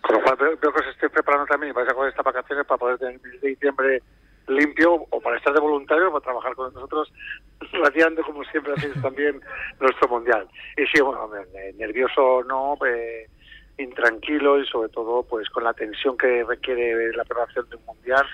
Con 0.00 0.16
lo 0.16 0.22
cual 0.22 0.36
veo, 0.40 0.58
que 0.58 0.68
os 0.68 0.86
estoy 0.86 1.10
preparando 1.10 1.46
también 1.46 1.74
vais 1.74 1.88
a 1.88 1.92
coger 1.92 2.08
estas 2.08 2.24
vacaciones 2.24 2.64
para 2.66 2.78
poder 2.78 2.98
tener 2.98 3.20
el 3.22 3.40
de 3.40 3.48
diciembre 3.48 4.02
limpio 4.48 5.06
o 5.10 5.20
para 5.20 5.36
estar 5.36 5.52
de 5.52 5.60
voluntario 5.60 6.08
o 6.08 6.12
para 6.12 6.24
trabajar 6.24 6.54
con 6.54 6.72
nosotros, 6.72 7.12
radiando 7.72 8.22
como 8.22 8.42
siempre 8.44 8.72
hacéis 8.72 8.94
también 9.02 9.40
nuestro 9.80 10.08
mundial. 10.08 10.48
Y 10.78 10.86
sí, 10.86 11.02
bueno, 11.02 11.30
nervioso 11.76 12.42
no, 12.44 12.78
eh, 12.86 13.28
intranquilo 13.76 14.58
y 14.58 14.66
sobre 14.66 14.88
todo 14.88 15.22
pues 15.24 15.50
con 15.50 15.64
la 15.64 15.74
tensión 15.74 16.16
que 16.16 16.42
requiere 16.44 17.12
la 17.12 17.24
preparación 17.24 17.68
de 17.68 17.76
un 17.76 17.84
mundial, 17.84 18.24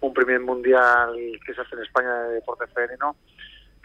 un 0.00 0.12
primer 0.12 0.40
mundial 0.40 1.16
que 1.44 1.54
se 1.54 1.62
hace 1.62 1.76
en 1.76 1.82
España 1.82 2.12
de 2.24 2.34
deporte 2.34 2.66
femenino 2.74 3.16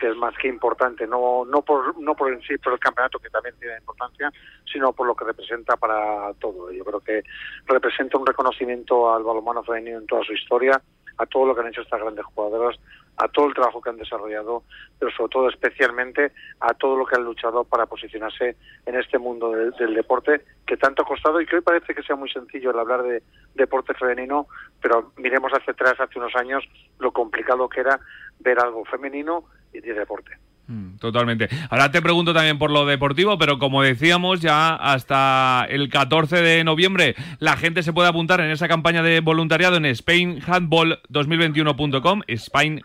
que 0.02 0.10
es 0.10 0.18
más 0.18 0.36
que 0.36 0.47
importante, 0.47 1.06
no 1.06 1.45
no 1.45 1.62
por 1.62 1.95
no 1.99 2.16
por 2.16 2.34
en 2.34 2.41
sí 2.41 2.58
por 2.58 2.74
el 2.74 2.80
campeonato 2.80 3.20
que 3.20 3.30
también 3.30 3.54
tiene 3.60 3.78
importancia, 3.78 4.34
sino 4.66 4.91
por 4.93 5.06
lo 5.06 5.14
que 5.14 5.26
representa 5.26 5.78
para 5.78 6.34
todo. 6.39 6.72
Yo 6.72 6.84
creo 6.84 6.99
que 6.99 7.22
representa 7.68 8.18
un 8.18 8.26
reconocimiento 8.26 9.14
al 9.14 9.24
balonmano 9.24 9.64
femenino 9.64 9.99
en 9.99 10.08
toda 10.08 10.24
su 10.24 10.34
historia, 10.34 10.82
a 11.20 11.26
todo 11.28 11.45
lo 11.45 11.54
que 11.54 11.62
han 11.62 11.68
hecho 11.68 11.82
estas 11.82 12.02
grandes 12.02 12.26
jugadoras, 12.26 12.80
a 13.18 13.28
todo 13.28 13.47
el 13.47 13.53
trabajo 13.53 13.82
que 13.82 13.89
han 13.89 13.97
desarrollado, 13.97 14.64
pero 14.97 15.12
sobre 15.12 15.30
todo 15.32 15.49
especialmente 15.49 16.32
a 16.59 16.74
todo 16.74 16.95
lo 16.95 17.05
que 17.05 17.16
han 17.16 17.24
luchado 17.24 17.64
para 17.64 17.86
posicionarse 17.86 18.55
en 18.86 18.95
este 18.95 19.18
mundo 19.18 19.51
del, 19.51 19.93
deporte 19.93 20.41
que 20.66 20.78
tanto 20.78 21.03
ha 21.03 21.05
costado 21.05 21.41
y 21.41 21.45
que 21.45 21.57
hoy 21.57 21.62
parece 21.62 21.93
que 21.93 22.03
sea 22.03 22.16
muy 22.16 22.30
sencillo 22.30 22.72
el 22.72 22.80
hablar 22.80 23.03
de 23.03 23.22
deporte 23.55 23.93
femenino, 23.93 24.47
pero 24.82 25.12
miremos 25.18 25.51
hacia 25.51 25.74
atrás, 25.74 25.99
hace 25.99 26.18
unos 26.18 26.36
años, 26.36 26.64
lo 26.99 27.12
complicado 27.12 27.70
que 27.70 27.82
era 27.82 27.99
ver 28.39 28.59
algo 28.59 28.86
femenino 28.86 29.43
y 29.74 29.82
de 29.82 29.93
deporte. 29.93 30.38
Mm, 30.72 30.97
totalmente. 30.99 31.49
Ahora 31.69 31.91
te 31.91 32.01
pregunto 32.01 32.34
también 32.34 32.57
por 32.57 32.72
lo 32.72 32.86
deportivo, 32.86 33.38
pero 33.38 33.59
como 33.59 33.82
decíamos, 33.82 34.39
ya 34.39 34.74
hasta 34.74 35.67
el 35.69 35.89
14 35.89 36.41
de 36.41 36.63
noviembre 36.63 37.15
la 37.39 37.57
gente 37.57 37.84
se 37.84 37.91
puede 37.91 38.07
apuntar 38.07 38.39
en 38.39 38.51
esa 38.51 38.69
campaña 38.69 39.03
de 39.03 39.19
voluntariado 39.19 39.76
en 39.76 39.84
spainhandball2021.com, 39.84 42.22
Spain 42.28 42.82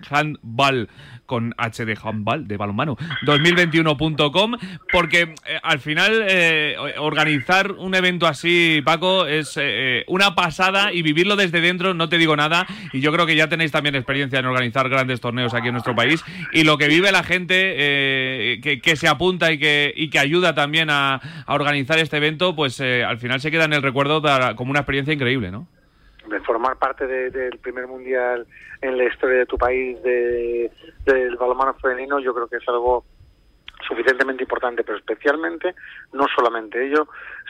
Con 1.26 1.54
HD 1.58 1.98
Handball 2.02 2.46
de 2.46 2.56
balonmano 2.56 2.96
2021.com 3.24 4.56
porque 4.92 5.34
eh, 5.46 5.58
al 5.62 5.78
final 5.78 6.24
eh, 6.28 6.76
organizar 6.98 7.72
un 7.72 7.94
evento 7.94 8.26
así, 8.26 8.82
Paco, 8.84 9.26
es 9.26 9.58
eh, 9.60 10.04
una 10.08 10.34
pasada 10.34 10.92
y 10.92 11.02
vivirlo 11.02 11.36
desde 11.36 11.60
dentro, 11.60 11.94
no 11.94 12.08
te 12.08 12.18
digo 12.18 12.36
nada, 12.36 12.66
y 12.92 13.00
yo 13.00 13.12
creo 13.12 13.26
que 13.26 13.36
ya 13.36 13.48
tenéis 13.48 13.72
también 13.72 13.94
experiencia 13.94 14.38
en 14.38 14.46
organizar 14.46 14.88
grandes 14.88 15.20
torneos 15.20 15.54
aquí 15.54 15.68
en 15.68 15.74
nuestro 15.74 15.94
país 15.94 16.24
y 16.52 16.64
lo 16.64 16.78
que 16.78 16.88
vive 16.88 17.12
la 17.12 17.22
gente 17.22 17.56
que, 18.62 18.96
se 18.96 19.08
apunta 19.08 19.52
y 19.52 19.58
que, 19.58 19.92
y 19.94 20.10
que 20.10 20.18
ayuda 20.18 20.54
también 20.54 20.88
a, 20.90 21.20
organizar 21.48 21.98
este 21.98 22.16
evento, 22.16 22.56
pues 22.56 22.80
al 22.80 23.18
final 23.18 23.40
se 23.40 23.50
queda 23.50 23.64
en 23.64 23.72
el 23.72 23.82
recuerdo 23.82 24.22
como 24.56 24.70
una 24.70 24.80
experiencia 24.80 25.12
increíble, 25.12 25.50
¿no? 25.50 25.66
de 26.28 26.40
formar 26.40 26.76
parte 26.76 27.06
del 27.06 27.58
primer 27.58 27.86
mundial 27.86 28.46
en 28.80 28.98
la 28.98 29.04
historia 29.04 29.38
de 29.38 29.46
tu 29.46 29.58
país 29.58 30.02
de, 30.02 30.70
del 31.04 31.36
balonmano 31.36 31.74
femenino, 31.74 32.18
yo 32.18 32.34
creo 32.34 32.48
que 32.48 32.56
es 32.56 32.68
algo 32.68 33.04
suficientemente 33.86 34.42
importante, 34.42 34.82
pero 34.84 34.98
especialmente 34.98 35.74
no 36.12 36.26
solamente 36.34 36.86
ello, 36.86 37.08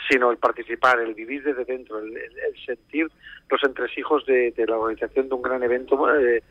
sino 0.08 0.30
el 0.30 0.38
participar, 0.38 1.00
el 1.00 1.14
vivir 1.14 1.42
desde 1.42 1.64
dentro, 1.64 1.98
el, 1.98 2.14
sentir 2.64 3.10
los 3.48 3.62
entresijos 3.62 4.24
de, 4.26 4.52
la 4.66 4.76
organización 4.76 5.28
de 5.28 5.34
un 5.34 5.42
gran 5.42 5.62
evento 5.62 6.14
eh, 6.14 6.42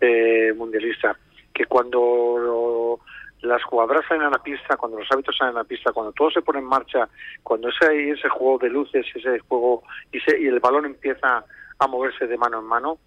eh, 0.00 0.52
mundialista, 0.54 1.16
que 1.52 1.66
cuando 1.66 3.00
las 3.42 3.62
jugadoras 3.64 4.04
salen 4.08 4.24
a 4.24 4.30
la 4.30 4.42
pista, 4.42 4.76
cuando 4.76 4.98
los 4.98 5.08
hábitos 5.10 5.36
salen 5.36 5.56
a 5.56 5.60
la 5.60 5.64
pista, 5.64 5.92
cuando 5.92 6.12
todo 6.12 6.30
se 6.30 6.42
pone 6.42 6.60
en 6.60 6.64
marcha, 6.64 7.08
cuando 7.42 7.68
ese, 7.68 8.10
ese 8.10 8.28
juego 8.28 8.58
de 8.58 8.70
luces, 8.70 9.06
ese 9.14 9.38
juego 9.40 9.82
y, 10.12 10.18
y 10.42 10.46
el 10.46 10.60
balón 10.60 10.86
empieza 10.86 11.44
a 11.78 11.86
moverse 11.86 12.26
de 12.26 12.38
mano 12.38 12.60
en 12.60 12.66
mano. 12.66 12.98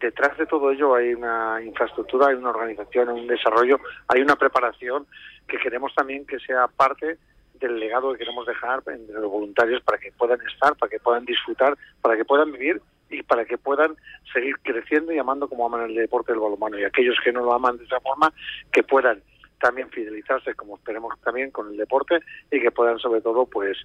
Detrás 0.00 0.36
de 0.36 0.46
todo 0.46 0.70
ello 0.70 0.94
hay 0.94 1.14
una 1.14 1.60
infraestructura, 1.62 2.28
hay 2.28 2.34
una 2.34 2.50
organización, 2.50 3.08
hay 3.08 3.20
un 3.20 3.26
desarrollo, 3.26 3.80
hay 4.08 4.20
una 4.20 4.36
preparación 4.36 5.06
que 5.46 5.58
queremos 5.58 5.94
también 5.94 6.26
que 6.26 6.38
sea 6.40 6.68
parte 6.68 7.18
del 7.54 7.78
legado 7.78 8.12
que 8.12 8.18
queremos 8.18 8.46
dejar 8.46 8.82
entre 8.86 9.14
los 9.14 9.30
voluntarios 9.30 9.82
para 9.82 9.98
que 9.98 10.12
puedan 10.12 10.40
estar, 10.46 10.76
para 10.76 10.90
que 10.90 11.00
puedan 11.00 11.24
disfrutar, 11.24 11.76
para 12.00 12.16
que 12.16 12.24
puedan 12.24 12.52
vivir 12.52 12.80
y 13.10 13.22
para 13.22 13.44
que 13.44 13.58
puedan 13.58 13.96
seguir 14.32 14.56
creciendo 14.62 15.12
y 15.12 15.18
amando 15.18 15.48
como 15.48 15.66
aman 15.66 15.82
el 15.82 15.94
deporte 15.94 16.32
del 16.32 16.40
balonmano. 16.40 16.78
Y 16.78 16.84
aquellos 16.84 17.16
que 17.24 17.32
no 17.32 17.42
lo 17.42 17.52
aman 17.52 17.78
de 17.78 17.84
esa 17.84 18.00
forma, 18.00 18.32
que 18.70 18.82
puedan 18.82 19.22
también 19.58 19.90
fidelizarse, 19.90 20.54
como 20.54 20.76
esperemos 20.76 21.18
también, 21.22 21.50
con 21.50 21.70
el 21.70 21.76
deporte 21.76 22.20
y 22.50 22.60
que 22.60 22.70
puedan 22.70 22.98
sobre 22.98 23.20
todo 23.20 23.46
pues 23.46 23.76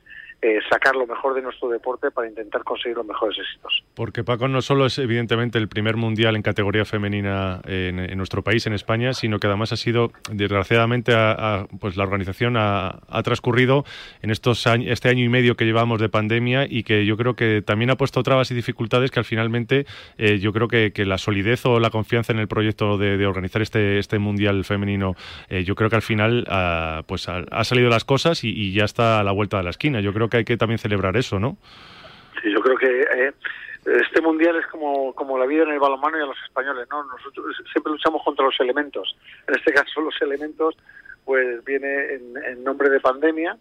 eh, 0.41 0.59
sacar 0.69 0.93
lo 0.95 1.07
mejor 1.07 1.33
de 1.35 1.41
nuestro 1.41 1.69
deporte 1.69 2.11
para 2.11 2.27
intentar 2.27 2.63
conseguir 2.63 2.97
los 2.97 3.05
mejores 3.05 3.37
éxitos. 3.39 3.83
Porque 3.95 4.25
Paco 4.25 4.49
no 4.49 4.61
solo 4.61 4.85
es 4.85 4.97
evidentemente 4.99 5.57
el 5.57 5.69
primer 5.69 5.95
mundial 5.95 6.35
en 6.35 6.41
categoría 6.41 6.83
femenina 6.83 7.61
en, 7.65 8.17
nuestro 8.17 8.43
país, 8.43 8.67
en 8.67 8.73
España, 8.73 9.13
sino 9.13 9.39
que 9.39 9.47
además 9.47 9.71
ha 9.71 9.77
sido, 9.77 10.11
desgraciadamente, 10.29 11.13
pues 11.79 11.95
la 11.95 12.03
organización 12.03 12.57
ha, 12.57 12.99
transcurrido 13.23 13.85
en 14.21 14.31
estos 14.31 14.67
años, 14.67 14.91
este 14.91 15.07
año 15.07 15.23
y 15.23 15.29
medio 15.29 15.55
que 15.55 15.63
llevamos 15.63 16.01
de 16.01 16.09
pandemia 16.09 16.65
y 16.69 16.83
que 16.83 17.05
yo 17.05 17.15
creo 17.15 17.35
que 17.35 17.61
también 17.61 17.89
ha 17.91 17.95
puesto 17.95 18.21
trabas 18.21 18.51
y 18.51 18.55
dificultades 18.55 19.11
que 19.11 19.19
al 19.19 19.25
finalmente 19.25 19.85
eh, 20.17 20.39
yo 20.39 20.51
creo 20.51 20.67
que, 20.67 20.91
la 21.05 21.17
solidez 21.17 21.65
o 21.65 21.79
la 21.79 21.89
confianza 21.89 22.33
en 22.33 22.39
el 22.39 22.47
proyecto 22.47 22.97
de, 22.97 23.25
organizar 23.25 23.61
este, 23.61 23.99
este 23.99 24.19
mundial 24.19 24.63
femenino, 24.65 25.15
eh, 25.49 25.62
yo 25.63 25.75
creo 25.75 25.89
que 25.89 25.95
al 25.95 26.01
final 26.01 26.45
ah, 26.49 27.03
pues 27.07 27.27
ha, 27.29 27.63
salido 27.63 27.89
las 27.89 28.05
cosas 28.05 28.43
y, 28.43 28.73
ya 28.73 28.85
está 28.85 29.19
a 29.19 29.23
la 29.23 29.31
vuelta 29.31 29.57
de 29.57 29.63
la 29.63 29.69
esquina. 29.69 30.01
Yo 30.01 30.13
creo 30.13 30.29
que 30.29 30.37
hay 30.37 30.45
que 30.45 30.57
también 30.57 30.79
celebrar 30.79 31.17
eso, 31.17 31.39
¿no? 31.39 31.57
Sí, 32.41 32.51
yo 32.51 32.59
creo 32.61 32.77
que 32.77 33.01
eh, 33.01 33.33
este 33.85 34.21
mundial 34.21 34.55
es 34.55 34.67
como, 34.67 35.13
como 35.13 35.37
la 35.37 35.45
vida 35.45 35.63
en 35.63 35.71
el 35.71 35.79
balonmano 35.79 36.17
y 36.17 36.21
a 36.21 36.25
los 36.25 36.37
españoles, 36.43 36.87
¿no? 36.89 37.03
Nosotros 37.03 37.55
siempre 37.71 37.91
luchamos 37.91 38.21
contra 38.23 38.45
los 38.45 38.59
elementos. 38.59 39.15
En 39.47 39.55
este 39.55 39.73
caso, 39.73 40.01
los 40.01 40.19
elementos, 40.21 40.75
pues 41.25 41.63
viene 41.65 42.13
en, 42.13 42.63
nombre 42.63 42.89
de 42.89 42.99
pandemia, 42.99 43.57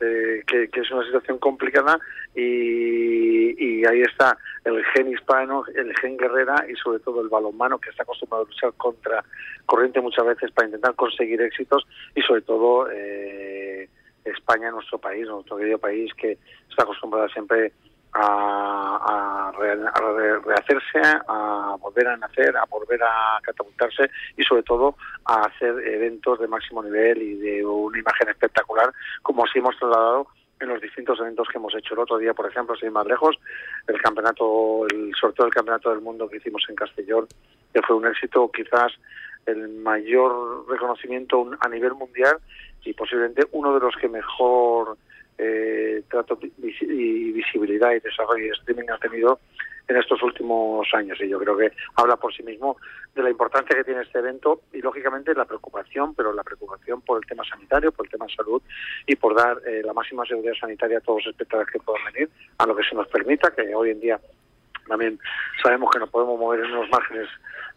eh, 0.00 0.42
que, 0.46 0.68
es 0.72 0.90
una 0.90 1.04
situación 1.04 1.38
complicada 1.38 1.98
y, 2.34 3.80
y, 3.80 3.84
ahí 3.86 4.02
está 4.02 4.36
el 4.64 4.84
gen 4.86 5.10
hispano, 5.10 5.64
el 5.74 5.94
gen 5.98 6.16
guerrera 6.16 6.64
y 6.68 6.74
sobre 6.76 6.98
todo 7.00 7.20
el 7.20 7.28
balonmano 7.28 7.78
que 7.78 7.90
está 7.90 8.02
acostumbrado 8.02 8.44
a 8.44 8.48
luchar 8.48 8.72
contra 8.74 9.24
corriente 9.66 10.00
muchas 10.00 10.24
veces 10.24 10.50
para 10.52 10.68
intentar 10.68 10.94
conseguir 10.94 11.40
éxitos 11.42 11.86
y 12.14 12.22
sobre 12.22 12.42
todo 12.42 12.88
eh, 12.90 13.88
España, 14.24 14.70
nuestro 14.70 14.98
país, 14.98 15.26
nuestro 15.28 15.56
querido 15.56 15.78
país, 15.78 16.12
que 16.14 16.38
está 16.68 16.82
acostumbrada 16.82 17.28
siempre 17.28 17.72
a, 18.14 19.52
rehacerse, 20.44 21.00
a 21.28 21.76
volver 21.80 22.06
a 22.06 22.16
nacer, 22.16 22.56
a 22.56 22.64
volver 22.66 23.02
a 23.02 23.40
catapultarse 23.42 24.08
y 24.36 24.42
sobre 24.44 24.62
todo 24.62 24.96
a 25.24 25.42
hacer 25.46 25.74
eventos 25.86 26.38
de 26.38 26.48
máximo 26.48 26.82
nivel 26.82 27.20
y 27.20 27.34
de 27.34 27.64
una 27.64 27.98
imagen 27.98 28.28
espectacular, 28.28 28.92
como 29.22 29.44
así 29.44 29.58
hemos 29.58 29.76
trasladado 29.78 30.28
en 30.60 30.68
los 30.68 30.80
distintos 30.80 31.18
eventos 31.20 31.48
que 31.48 31.58
hemos 31.58 31.74
hecho. 31.74 31.94
El 31.94 32.00
otro 32.00 32.18
día, 32.18 32.34
por 32.34 32.48
ejemplo, 32.48 32.76
sin 32.76 32.92
más 32.92 33.06
lejos, 33.06 33.36
el 33.86 34.00
campeonato, 34.00 34.86
el 34.86 35.12
sorteo 35.18 35.44
del 35.44 35.54
campeonato 35.54 35.90
del 35.90 36.00
mundo 36.00 36.28
que 36.28 36.36
hicimos 36.38 36.64
en 36.68 36.76
Castellón, 36.76 37.26
que 37.72 37.82
fue 37.82 37.96
un 37.96 38.06
éxito, 38.06 38.50
quizás 38.50 38.92
el 39.46 39.68
mayor 39.68 40.66
reconocimiento 40.68 41.50
a 41.60 41.68
nivel 41.68 41.94
mundial 41.94 42.38
y 42.84 42.92
posiblemente 42.94 43.46
uno 43.52 43.74
de 43.74 43.80
los 43.80 43.94
que 43.96 44.08
mejor 44.08 44.96
eh, 45.38 46.02
trato 46.08 46.38
y 46.40 47.32
visibilidad 47.32 47.92
y 47.92 48.00
desarrollo 48.00 48.46
y 48.46 48.50
streaming 48.50 48.88
ha 48.90 48.98
tenido 48.98 49.40
en 49.88 49.96
estos 49.96 50.22
últimos 50.22 50.86
años. 50.94 51.18
Y 51.20 51.28
yo 51.28 51.38
creo 51.38 51.56
que 51.56 51.72
habla 51.96 52.16
por 52.16 52.34
sí 52.34 52.42
mismo 52.42 52.76
de 53.14 53.22
la 53.22 53.30
importancia 53.30 53.76
que 53.76 53.84
tiene 53.84 54.02
este 54.02 54.18
evento 54.18 54.62
y 54.72 54.80
lógicamente 54.80 55.34
la 55.34 55.44
preocupación, 55.44 56.14
pero 56.14 56.32
la 56.32 56.42
preocupación 56.42 57.00
por 57.02 57.22
el 57.22 57.28
tema 57.28 57.44
sanitario, 57.44 57.92
por 57.92 58.06
el 58.06 58.12
tema 58.12 58.26
salud 58.34 58.62
y 59.06 59.16
por 59.16 59.34
dar 59.34 59.58
eh, 59.66 59.82
la 59.84 59.92
máxima 59.92 60.24
seguridad 60.24 60.54
sanitaria 60.58 60.98
a 60.98 61.00
todos 61.00 61.24
los 61.24 61.32
espectadores 61.32 61.72
que 61.72 61.80
puedan 61.80 62.12
venir, 62.12 62.30
a 62.58 62.66
lo 62.66 62.74
que 62.74 62.84
se 62.84 62.94
nos 62.94 63.06
permita, 63.08 63.54
que 63.54 63.74
hoy 63.74 63.90
en 63.90 64.00
día 64.00 64.20
también 64.88 65.18
sabemos 65.62 65.90
que 65.90 65.98
nos 65.98 66.10
podemos 66.10 66.38
mover 66.38 66.60
en 66.60 66.72
unos 66.72 66.90
márgenes 66.90 67.28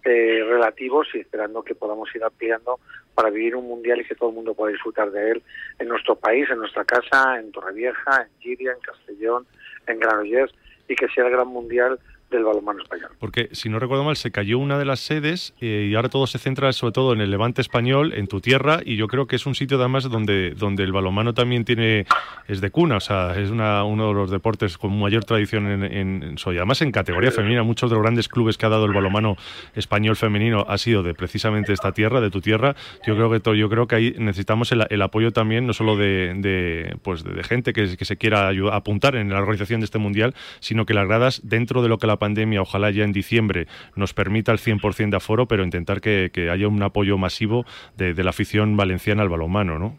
eh, 0.03 0.43
relativos 0.45 1.07
y 1.13 1.19
esperando 1.19 1.63
que 1.63 1.75
podamos 1.75 2.13
ir 2.15 2.23
ampliando 2.23 2.79
para 3.13 3.29
vivir 3.29 3.55
un 3.55 3.67
mundial 3.67 4.01
y 4.01 4.05
que 4.05 4.15
todo 4.15 4.29
el 4.29 4.35
mundo 4.35 4.53
pueda 4.53 4.71
disfrutar 4.71 5.11
de 5.11 5.31
él 5.31 5.43
en 5.79 5.87
nuestro 5.87 6.15
país, 6.15 6.49
en 6.49 6.59
nuestra 6.59 6.85
casa, 6.85 7.39
en 7.39 7.51
Torrevieja, 7.51 8.23
en 8.23 8.39
Giria, 8.39 8.73
en 8.73 8.79
Castellón, 8.79 9.47
en 9.87 9.99
Granollers 9.99 10.53
y 10.87 10.95
que 10.95 11.07
sea 11.09 11.25
el 11.25 11.31
gran 11.31 11.47
mundial 11.47 11.99
del 12.29 12.43
balonmano 12.43 12.81
español. 12.81 13.11
Porque, 13.19 13.49
si 13.53 13.69
no 13.69 13.79
recuerdo 13.79 14.03
mal, 14.03 14.17
se 14.17 14.31
cayó 14.31 14.59
una 14.59 14.77
de 14.77 14.85
las 14.85 14.99
sedes 14.99 15.53
eh, 15.61 15.87
y 15.89 15.95
ahora 15.95 16.09
todo 16.09 16.27
se 16.27 16.39
centra 16.39 16.71
sobre 16.73 16.91
todo 16.91 17.13
en 17.13 17.21
el 17.21 17.31
Levante 17.31 17.61
español, 17.61 18.13
en 18.13 18.27
tu 18.27 18.41
tierra, 18.41 18.81
y 18.83 18.95
yo 18.97 19.07
creo 19.07 19.27
que 19.27 19.35
es 19.35 19.45
un 19.45 19.55
sitio 19.55 19.77
además 19.77 20.09
donde, 20.09 20.51
donde 20.51 20.83
el 20.83 20.91
balonmano 20.91 21.33
también 21.33 21.65
tiene 21.65 22.05
es 22.47 22.61
de 22.61 22.69
cuna, 22.69 22.97
o 22.97 22.99
sea, 22.99 23.37
es 23.37 23.49
una, 23.49 23.83
uno 23.83 24.09
de 24.09 24.13
los 24.13 24.31
deportes 24.31 24.77
con 24.77 24.97
mayor 24.99 25.23
tradición 25.23 25.67
en, 25.67 25.83
en, 25.83 26.37
soy. 26.37 26.57
Además, 26.57 26.81
en 26.81 26.91
categoría 26.91 27.31
femenina, 27.31 27.63
muchos 27.63 27.89
de 27.89 27.95
los 27.95 28.03
grandes 28.03 28.27
clubes 28.27 28.57
que 28.57 28.65
ha 28.65 28.69
dado 28.69 28.85
el 28.85 28.93
balonmano 28.93 29.37
español 29.75 30.15
femenino 30.15 30.65
ha 30.67 30.77
sido 30.77 31.03
de 31.03 31.13
precisamente 31.13 31.73
esta 31.73 31.91
tierra, 31.91 32.21
de 32.21 32.29
tu 32.29 32.41
tierra. 32.41 32.75
Yo 33.05 33.15
creo 33.15 33.29
que 33.29 33.57
yo 33.57 33.69
creo 33.69 33.87
que 33.87 33.95
ahí 33.95 34.15
necesitamos 34.17 34.71
el, 34.71 35.01
apoyo 35.01 35.31
también, 35.31 35.67
no 35.67 35.73
solo 35.73 35.95
de, 35.95 36.95
pues 37.03 37.23
de, 37.23 37.43
gente 37.43 37.73
que, 37.73 37.95
que, 37.95 38.05
se 38.05 38.17
quiera 38.17 38.47
ayudar, 38.47 38.73
apuntar 38.75 39.15
en 39.15 39.29
la 39.29 39.39
organización 39.39 39.79
de 39.79 39.85
este 39.85 39.99
mundial, 39.99 40.33
sino 40.59 40.85
que 40.85 40.93
las 40.93 41.07
gradas 41.07 41.41
dentro 41.43 41.81
de 41.81 41.89
lo 41.89 41.97
que 41.97 42.07
la 42.07 42.16
pandemia, 42.17 42.61
ojalá 42.61 42.91
ya 42.91 43.03
en 43.03 43.13
diciembre, 43.13 43.67
nos 43.95 44.13
permita 44.13 44.51
el 44.51 44.59
100% 44.59 45.09
de 45.09 45.17
aforo, 45.17 45.47
pero 45.47 45.63
intentar 45.63 46.01
que, 46.01 46.49
haya 46.51 46.67
un 46.67 46.81
apoyo 46.83 47.17
masivo 47.17 47.65
de, 47.95 48.13
la 48.23 48.29
afición 48.29 48.77
valenciana 48.77 49.23
al 49.23 49.29
balonmano, 49.29 49.79
¿no? 49.79 49.97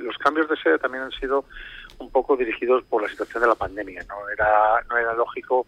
los 0.00 0.18
cambios 0.18 0.48
de 0.48 0.56
sede 0.56 0.78
también 0.78 1.04
han 1.04 1.12
sido 1.12 1.44
un 1.98 2.10
poco 2.10 2.36
dirigidos 2.36 2.82
por 2.84 3.02
la 3.02 3.08
situación 3.08 3.42
de 3.42 3.48
la 3.48 3.54
pandemia. 3.54 4.04
No 4.08 4.28
era, 4.28 4.82
no 4.88 4.96
era 4.96 5.14
lógico 5.14 5.66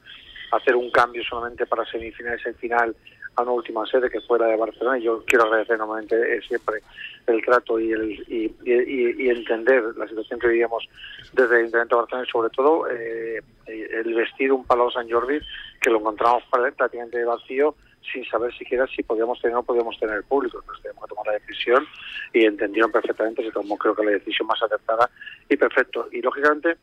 hacer 0.52 0.76
un 0.76 0.90
cambio 0.90 1.22
solamente 1.24 1.66
para 1.66 1.84
semifinales 1.86 2.40
y 2.46 2.52
final 2.54 2.94
a 3.34 3.42
una 3.42 3.52
última 3.52 3.86
sede 3.86 4.10
que 4.10 4.20
fuera 4.20 4.46
de 4.46 4.56
Barcelona. 4.56 4.98
Y 4.98 5.04
yo 5.04 5.24
quiero 5.26 5.44
agradecer 5.44 5.78
nuevamente 5.78 6.16
eh, 6.16 6.40
siempre 6.46 6.82
el 7.26 7.42
trato 7.44 7.78
y, 7.80 7.92
el, 7.92 8.10
y, 8.28 8.54
y, 8.64 9.28
entender 9.28 9.82
la 9.96 10.06
situación 10.08 10.40
que 10.40 10.48
vivíamos 10.48 10.88
desde 11.32 11.54
el 11.54 11.60
Ayuntamiento 11.60 11.96
de 11.96 12.02
Barcelona 12.02 12.26
y 12.28 12.30
sobre 12.30 12.50
todo 12.50 12.88
eh, 12.90 13.40
el 13.66 14.14
vestir 14.14 14.52
un 14.52 14.64
Palau 14.64 14.90
San 14.90 15.08
Jordi 15.08 15.38
que 15.80 15.90
lo 15.90 15.98
encontramos 15.98 16.42
prácticamente 16.50 17.24
vacío 17.24 17.74
sin 18.12 18.24
saber 18.24 18.52
siquiera 18.56 18.86
si 18.88 19.02
podíamos 19.02 19.40
tener 19.40 19.54
o 19.54 19.60
no 19.60 19.62
podíamos 19.62 19.98
tener 19.98 20.22
público. 20.24 20.58
Entonces 20.60 20.82
tenemos 20.82 21.04
que 21.04 21.08
tomar 21.08 21.26
la 21.26 21.32
decisión 21.34 21.86
y 22.32 22.44
entendieron 22.44 22.90
perfectamente, 22.90 23.44
se 23.44 23.52
tomó 23.52 23.76
creo 23.78 23.94
que 23.94 24.04
la 24.04 24.10
decisión 24.12 24.48
más 24.48 24.60
acertada 24.62 25.08
y 25.48 25.56
perfecto. 25.56 26.08
Y 26.10 26.20
lógicamente 26.20 26.76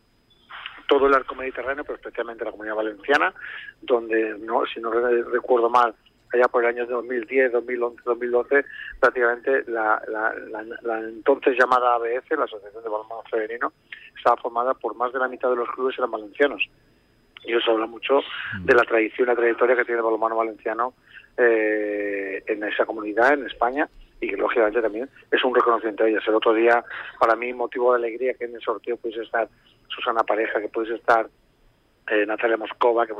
todo 0.90 1.08
el 1.08 1.14
arco 1.14 1.36
mediterráneo, 1.36 1.84
pero 1.86 1.96
especialmente 1.96 2.44
la 2.44 2.52
comunidad 2.52 2.76
valenciana, 2.76 3.34
donde, 3.82 4.36
no 4.40 4.66
si 4.66 4.82
no 4.82 4.90
recuerdo 4.90 5.70
mal, 5.70 5.94
allá 6.34 6.48
por 6.48 6.64
el 6.64 6.76
año 6.76 6.86
2010, 6.88 7.52
2011, 7.52 8.02
2012, 8.04 8.66
prácticamente 9.00 9.64
la, 9.68 10.02
la, 10.08 11.00
entonces 11.00 11.56
llamada 11.58 11.96
ABF, 11.96 12.32
la 12.32 12.46
Asociación 12.46 12.84
de 12.84 12.90
Balonmano 12.90 13.24
Femenino, 13.30 13.72
estaba 14.18 14.38
formada 14.38 14.74
por 14.74 14.96
más 14.96 15.14
de 15.14 15.20
la 15.20 15.28
mitad 15.28 15.50
de 15.50 15.56
los 15.56 15.70
clubes 15.70 15.98
eran 15.98 16.12
valencianos. 16.12 16.68
Y 17.46 17.54
eso 17.54 17.72
habla 17.72 17.86
mucho 17.86 18.22
de 18.64 18.74
la 18.74 18.84
tradición, 18.84 19.28
la 19.28 19.36
trayectoria 19.36 19.76
que 19.76 19.86
tiene 19.86 20.00
el 20.00 20.06
balonmano 20.06 20.36
valenciano 20.36 20.94
eh, 21.38 22.44
en 22.48 22.64
esa 22.64 22.86
comunidad, 22.86 23.34
en 23.34 23.46
España, 23.46 23.88
y 24.20 24.28
que 24.28 24.36
lógicamente 24.36 24.82
también 24.82 25.10
es 25.32 25.44
un 25.44 25.56
reconocimiento 25.56 26.04
de 26.04 26.12
ellas. 26.12 26.24
El 26.28 26.36
otro 26.36 26.54
día, 26.54 26.84
para 27.18 27.36
mí, 27.36 27.54
motivo 27.54 27.94
de 27.94 28.00
alegría 28.00 28.34
que 28.34 28.46
en 28.46 28.56
el 28.56 28.62
sorteo 28.62 28.98
pudiese 28.98 29.22
estar 29.22 29.48
Susana 29.90 30.24
Pareja, 30.24 30.60
que 30.62 30.70
pudiese 30.70 30.96
estar 30.96 31.30
eh, 32.10 32.26
Natalia 32.26 32.58
Moscova, 32.58 33.06
que 33.06 33.14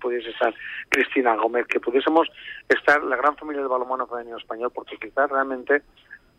pudiese 0.00 0.30
estar 0.30 0.54
Cristina 0.88 1.34
Gómez, 1.34 1.66
que 1.66 1.80
pudiésemos 1.80 2.28
estar 2.68 3.02
la 3.02 3.16
gran 3.16 3.36
familia 3.36 3.62
del 3.62 3.70
balonmano 3.70 4.06
femenino 4.06 4.36
español, 4.36 4.70
porque 4.72 4.96
quizás 4.96 5.28
realmente 5.30 5.82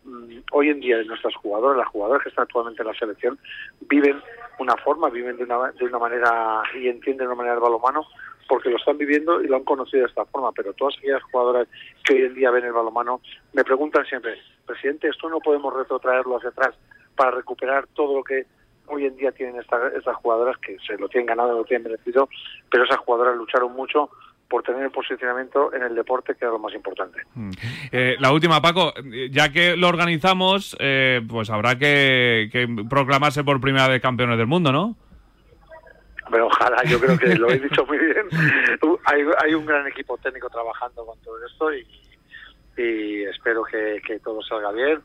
mm, 0.04 0.38
hoy 0.52 0.70
en 0.70 0.80
día 0.80 1.02
nuestras 1.04 1.34
jugadoras, 1.34 1.76
las 1.76 1.88
jugadoras 1.88 2.22
que 2.22 2.30
están 2.30 2.44
actualmente 2.44 2.82
en 2.82 2.88
la 2.88 2.94
selección, 2.94 3.38
viven 3.82 4.20
una 4.58 4.76
forma, 4.76 5.10
viven 5.10 5.36
de 5.36 5.44
una, 5.44 5.72
de 5.72 5.84
una 5.84 5.98
manera 5.98 6.62
y 6.74 6.88
entienden 6.88 7.18
de 7.18 7.26
una 7.26 7.34
manera 7.34 7.54
el 7.54 7.60
balonmano 7.60 8.06
porque 8.48 8.70
lo 8.70 8.78
están 8.78 8.98
viviendo 8.98 9.40
y 9.40 9.46
lo 9.46 9.56
han 9.56 9.64
conocido 9.64 10.02
de 10.02 10.08
esta 10.08 10.24
forma, 10.24 10.50
pero 10.52 10.72
todas 10.72 10.96
aquellas 10.98 11.22
jugadoras 11.24 11.68
que 12.04 12.14
hoy 12.14 12.22
en 12.22 12.34
día 12.34 12.50
ven 12.50 12.64
el 12.64 12.72
balonmano 12.72 13.20
me 13.52 13.62
preguntan 13.62 14.04
siempre, 14.06 14.38
presidente, 14.66 15.08
esto 15.08 15.28
no 15.28 15.38
podemos 15.38 15.72
retrotraerlo 15.72 16.36
hacia 16.36 16.48
atrás 16.48 16.74
para 17.14 17.30
recuperar 17.30 17.86
todo 17.94 18.16
lo 18.16 18.24
que 18.24 18.46
hoy 18.90 19.06
en 19.06 19.16
día 19.16 19.32
tienen 19.32 19.56
estas 19.60 20.16
jugadoras 20.16 20.58
que 20.58 20.76
se 20.86 20.96
lo 20.98 21.08
tienen 21.08 21.26
ganado, 21.26 21.56
lo 21.56 21.64
tienen 21.64 21.90
merecido, 21.90 22.28
pero 22.70 22.84
esas 22.84 22.98
jugadoras 22.98 23.36
lucharon 23.36 23.72
mucho 23.72 24.10
por 24.48 24.64
tener 24.64 24.82
el 24.82 24.90
posicionamiento 24.90 25.72
en 25.72 25.84
el 25.84 25.94
deporte, 25.94 26.34
que 26.34 26.44
era 26.44 26.52
lo 26.52 26.58
más 26.58 26.74
importante. 26.74 27.22
Mm. 27.34 27.50
Eh, 27.92 28.16
la 28.18 28.32
última, 28.32 28.60
Paco, 28.60 28.92
ya 29.30 29.52
que 29.52 29.76
lo 29.76 29.88
organizamos, 29.88 30.76
eh, 30.80 31.22
pues 31.28 31.50
habrá 31.50 31.78
que, 31.78 32.50
proclamarse 32.90 33.44
por 33.44 33.60
primera 33.60 33.86
vez 33.86 34.02
campeones 34.02 34.36
del 34.36 34.48
mundo, 34.48 34.72
¿no? 34.72 34.96
Pero 36.30 36.46
ojalá, 36.46 36.82
yo 36.84 36.98
creo 37.00 37.16
que 37.16 37.36
lo 37.36 37.48
he 37.48 37.58
dicho 37.60 37.86
muy 37.86 37.98
bien. 37.98 38.26
hay, 39.04 39.54
un 39.54 39.66
gran 39.66 39.86
equipo 39.86 40.18
técnico 40.18 40.50
trabajando 40.50 41.06
con 41.06 41.18
todo 41.20 41.36
esto 41.46 41.72
y, 41.72 41.86
espero 43.24 43.62
que, 43.62 44.00
que 44.04 44.18
todo 44.20 44.40
salga 44.42 44.72
bien 44.72 45.00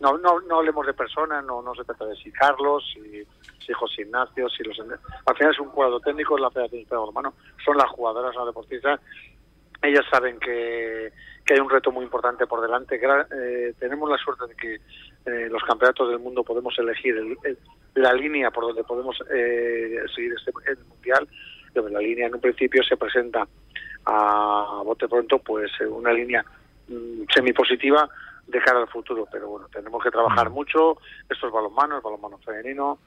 no, 0.00 0.16
no, 0.16 0.40
no 0.40 0.58
hablemos 0.58 0.86
de 0.86 0.94
personas, 0.94 1.44
no, 1.44 1.62
no 1.62 1.74
se 1.74 1.84
trata 1.84 2.06
de 2.06 2.16
si 2.16 2.32
Carlos, 2.32 2.82
si, 2.94 3.72
José 3.72 4.02
Ignacio, 4.02 4.48
si 4.48 4.64
los... 4.64 4.80
Al 4.80 5.36
final 5.36 5.52
es 5.52 5.60
un 5.60 5.68
jugador 5.68 6.00
técnico, 6.00 6.36
es 6.36 6.42
la 6.42 6.50
Federación 6.50 6.82
de 6.82 6.96
Balonmano, 6.96 7.34
son 7.64 7.76
las 7.76 7.88
jugadoras, 7.90 8.34
las 8.34 8.46
deportistas. 8.46 9.00
Ellas 9.80 10.04
saben 10.10 10.40
que, 10.40 11.12
que 11.44 11.54
hay 11.54 11.60
un 11.60 11.70
reto 11.70 11.92
muy 11.92 12.04
importante 12.04 12.46
por 12.46 12.60
delante. 12.60 13.00
Eh, 13.00 13.74
tenemos 13.78 14.10
la 14.10 14.18
suerte 14.18 14.46
de 14.48 14.56
que 14.56 14.74
eh, 15.26 15.48
los 15.48 15.62
campeonatos 15.62 16.08
del 16.08 16.18
mundo 16.18 16.42
podemos 16.42 16.76
elegir 16.78 17.14
la 17.94 18.12
línea 18.12 18.50
por 18.50 18.64
donde 18.64 18.82
podemos 18.82 19.22
eh, 19.32 20.00
seguir 20.14 20.34
este 20.36 20.52
el 20.66 20.78
mundial. 20.86 21.28
La 21.74 22.00
línea 22.00 22.26
en 22.26 22.34
un 22.34 22.40
principio 22.40 22.82
se 22.82 22.96
presenta 22.96 23.46
a 24.06 24.82
bote 24.84 25.06
pronto, 25.06 25.38
pues 25.38 25.70
una 25.88 26.12
línea 26.12 26.44
mm, 26.88 27.22
semipositiva 27.32 28.08
de 28.50 28.60
cara 28.60 28.80
al 28.80 28.88
futuro. 28.88 29.26
Pero 29.30 29.48
bueno, 29.48 29.68
tenemos 29.72 30.02
que 30.02 30.10
trabajar 30.10 30.50
mm. 30.50 30.52
mucho. 30.52 30.98
Esto 31.28 31.46
es 31.46 31.52
balonmano, 31.52 31.98
es 31.98 32.02
balonmano 32.02 32.38
femenino. 32.38 32.98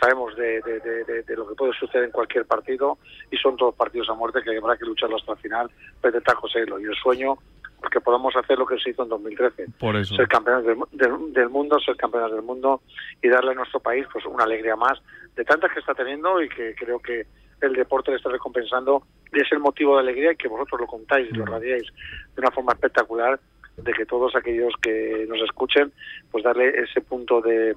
Sabemos 0.00 0.36
de, 0.36 0.60
de, 0.62 1.36
lo 1.36 1.48
que 1.48 1.54
puede 1.54 1.72
suceder 1.72 2.04
en 2.04 2.10
cualquier 2.10 2.46
partido 2.46 2.98
y 3.30 3.36
son 3.36 3.56
todos 3.56 3.74
partidos 3.74 4.08
a 4.10 4.14
muerte 4.14 4.42
que 4.42 4.56
habrá 4.56 4.76
que 4.76 4.84
lucharlo 4.84 5.16
hasta 5.16 5.32
el 5.32 5.38
final. 5.38 5.70
Pero 6.00 6.20
José 6.36 6.64
y 6.68 6.84
el 6.84 6.94
sueño 6.96 7.38
porque 7.80 8.00
podamos 8.00 8.34
hacer 8.36 8.58
lo 8.58 8.66
que 8.66 8.78
se 8.78 8.90
hizo 8.90 9.04
en 9.04 9.08
2013. 9.08 9.66
Por 9.78 9.96
eso. 9.96 10.14
Ser 10.16 10.28
campeones 10.28 10.64
del, 10.92 11.48
mundo, 11.48 11.78
ser 11.80 11.96
campeones 11.96 12.32
del 12.32 12.42
mundo 12.42 12.82
y 13.22 13.28
darle 13.28 13.52
a 13.52 13.54
nuestro 13.54 13.80
país 13.80 14.06
pues 14.12 14.24
una 14.26 14.44
alegría 14.44 14.76
más 14.76 15.00
de 15.36 15.44
tantas 15.44 15.72
que 15.72 15.80
está 15.80 15.94
teniendo 15.94 16.42
y 16.42 16.48
que 16.48 16.74
creo 16.74 16.98
que 16.98 17.26
el 17.60 17.72
deporte 17.74 18.10
le 18.10 18.16
está 18.16 18.30
recompensando 18.30 19.02
y 19.32 19.40
es 19.40 19.50
el 19.52 19.60
motivo 19.60 19.94
de 19.94 20.02
alegría 20.02 20.32
y 20.32 20.36
que 20.36 20.48
vosotros 20.48 20.80
lo 20.82 20.86
contáis 20.86 21.28
y 21.30 21.34
lo 21.34 21.44
mm. 21.44 21.48
radiáis 21.48 21.86
de 22.34 22.40
una 22.40 22.50
forma 22.50 22.72
espectacular 22.72 23.38
de 23.82 23.92
que 23.92 24.06
todos 24.06 24.34
aquellos 24.34 24.74
que 24.82 25.26
nos 25.28 25.40
escuchen, 25.42 25.92
pues 26.30 26.44
darle 26.44 26.68
ese 26.82 27.00
punto 27.00 27.40
de, 27.40 27.76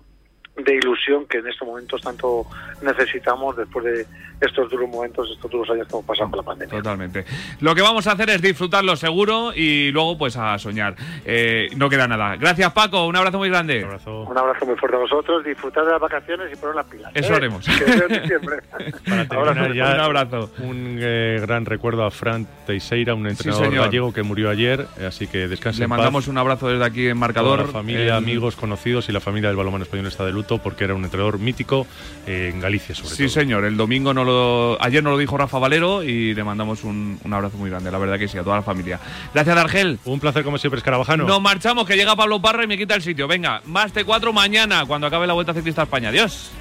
de 0.57 0.75
ilusión 0.75 1.25
que 1.25 1.37
en 1.37 1.47
estos 1.47 1.67
momentos 1.67 2.01
tanto 2.01 2.45
necesitamos 2.81 3.55
después 3.55 3.85
de 3.85 4.05
estos 4.41 4.69
duros 4.69 4.89
momentos, 4.89 5.29
estos 5.31 5.49
duros 5.49 5.69
años 5.69 5.87
que 5.87 5.93
hemos 5.93 6.05
pasado 6.05 6.29
con 6.29 6.37
la 6.37 6.43
pandemia. 6.43 6.77
Totalmente. 6.77 7.25
Lo 7.59 7.75
que 7.75 7.81
vamos 7.81 8.07
a 8.07 8.13
hacer 8.13 8.29
es 8.31 8.41
disfrutarlo 8.41 8.95
seguro 8.95 9.53
y 9.55 9.91
luego 9.91 10.17
pues 10.17 10.35
a 10.35 10.57
soñar. 10.57 10.95
Eh, 11.25 11.69
no 11.77 11.89
queda 11.89 12.07
nada. 12.07 12.35
Gracias 12.35 12.71
Paco, 12.73 13.05
un 13.05 13.15
abrazo 13.15 13.37
muy 13.37 13.49
grande. 13.49 13.83
Un 13.83 14.37
abrazo, 14.37 14.65
muy 14.65 14.75
fuerte 14.75 14.97
a 14.97 14.99
vosotros, 14.99 15.43
disfrutar 15.43 15.85
de 15.85 15.91
las 15.91 16.01
vacaciones 16.01 16.51
y 16.51 16.55
poner 16.55 16.75
las 16.75 16.85
pilas. 16.87 17.11
Eso 17.13 17.33
¿eh? 17.33 17.35
haremos. 17.35 17.65
un 19.07 19.81
abrazo. 19.81 20.51
Un 20.59 20.97
eh, 20.99 21.37
gran 21.41 21.65
recuerdo 21.65 22.03
a 22.03 22.11
Fran 22.11 22.47
Teixeira, 22.65 23.13
un 23.13 23.27
entrenador 23.27 23.73
gallego 23.73 24.11
que 24.11 24.23
murió 24.23 24.49
ayer, 24.49 24.87
así 25.07 25.27
que 25.27 25.47
descanse 25.47 25.81
Le 25.81 25.87
mandamos 25.87 26.27
un 26.27 26.37
abrazo 26.37 26.67
desde 26.67 26.83
aquí 26.83 27.07
en 27.07 27.17
Marcador. 27.17 27.59
la 27.59 27.67
familia, 27.67 28.17
amigos, 28.17 28.55
conocidos 28.55 29.07
y 29.07 29.11
la 29.11 29.19
familia 29.19 29.49
del 29.49 29.57
balonmano 29.57 29.83
español 29.83 30.07
está 30.07 30.25
de 30.25 30.31
luz 30.31 30.40
absoluto 30.41 30.57
porque 30.63 30.83
era 30.83 30.93
un 30.95 31.03
entrenador 31.03 31.39
mítico 31.39 31.85
eh, 32.27 32.49
en 32.53 32.59
Galicia, 32.59 32.93
sobre 32.95 33.09
Sí, 33.11 33.23
todo. 33.23 33.29
señor. 33.29 33.65
El 33.65 33.77
domingo 33.77 34.13
no 34.13 34.23
lo. 34.23 34.77
Ayer 34.81 35.03
nos 35.03 35.13
lo 35.13 35.17
dijo 35.17 35.37
Rafa 35.37 35.59
Valero 35.59 36.03
y 36.03 36.33
le 36.33 36.43
mandamos 36.43 36.83
un, 36.83 37.19
un 37.23 37.33
abrazo 37.33 37.57
muy 37.57 37.69
grande, 37.69 37.91
la 37.91 37.97
verdad 37.97 38.17
que 38.19 38.27
sí, 38.27 38.37
a 38.37 38.43
toda 38.43 38.57
la 38.57 38.61
familia. 38.63 38.99
Gracias, 39.33 39.57
Argel. 39.57 39.99
Un 40.05 40.19
placer, 40.19 40.43
como 40.43 40.57
siempre, 40.57 40.79
Escarabajano. 40.79 41.25
Nos 41.25 41.41
marchamos, 41.41 41.85
que 41.87 41.95
llega 41.95 42.15
Pablo 42.15 42.41
Parra 42.41 42.63
y 42.63 42.67
me 42.67 42.77
quita 42.77 42.95
el 42.95 43.01
sitio. 43.01 43.27
Venga, 43.27 43.61
más 43.65 43.93
T4 43.93 44.33
mañana, 44.33 44.85
cuando 44.85 45.07
acabe 45.07 45.27
la 45.27 45.33
Vuelta 45.33 45.53
Ciclista 45.53 45.81
a 45.81 45.83
España. 45.85 46.09
Adiós. 46.09 46.51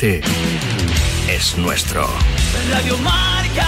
Deporte 0.00 0.20
es 1.28 1.58
nuestro. 1.58 2.06
Radio 2.70 2.96
Marca. 2.98 3.66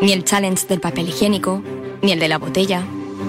Ni 0.00 0.12
el 0.12 0.24
challenge 0.24 0.66
del 0.66 0.80
papel 0.80 1.08
higiénico, 1.08 1.62
ni 2.02 2.12
el 2.12 2.18
de 2.18 2.28
la 2.28 2.38
botella. 2.38 2.84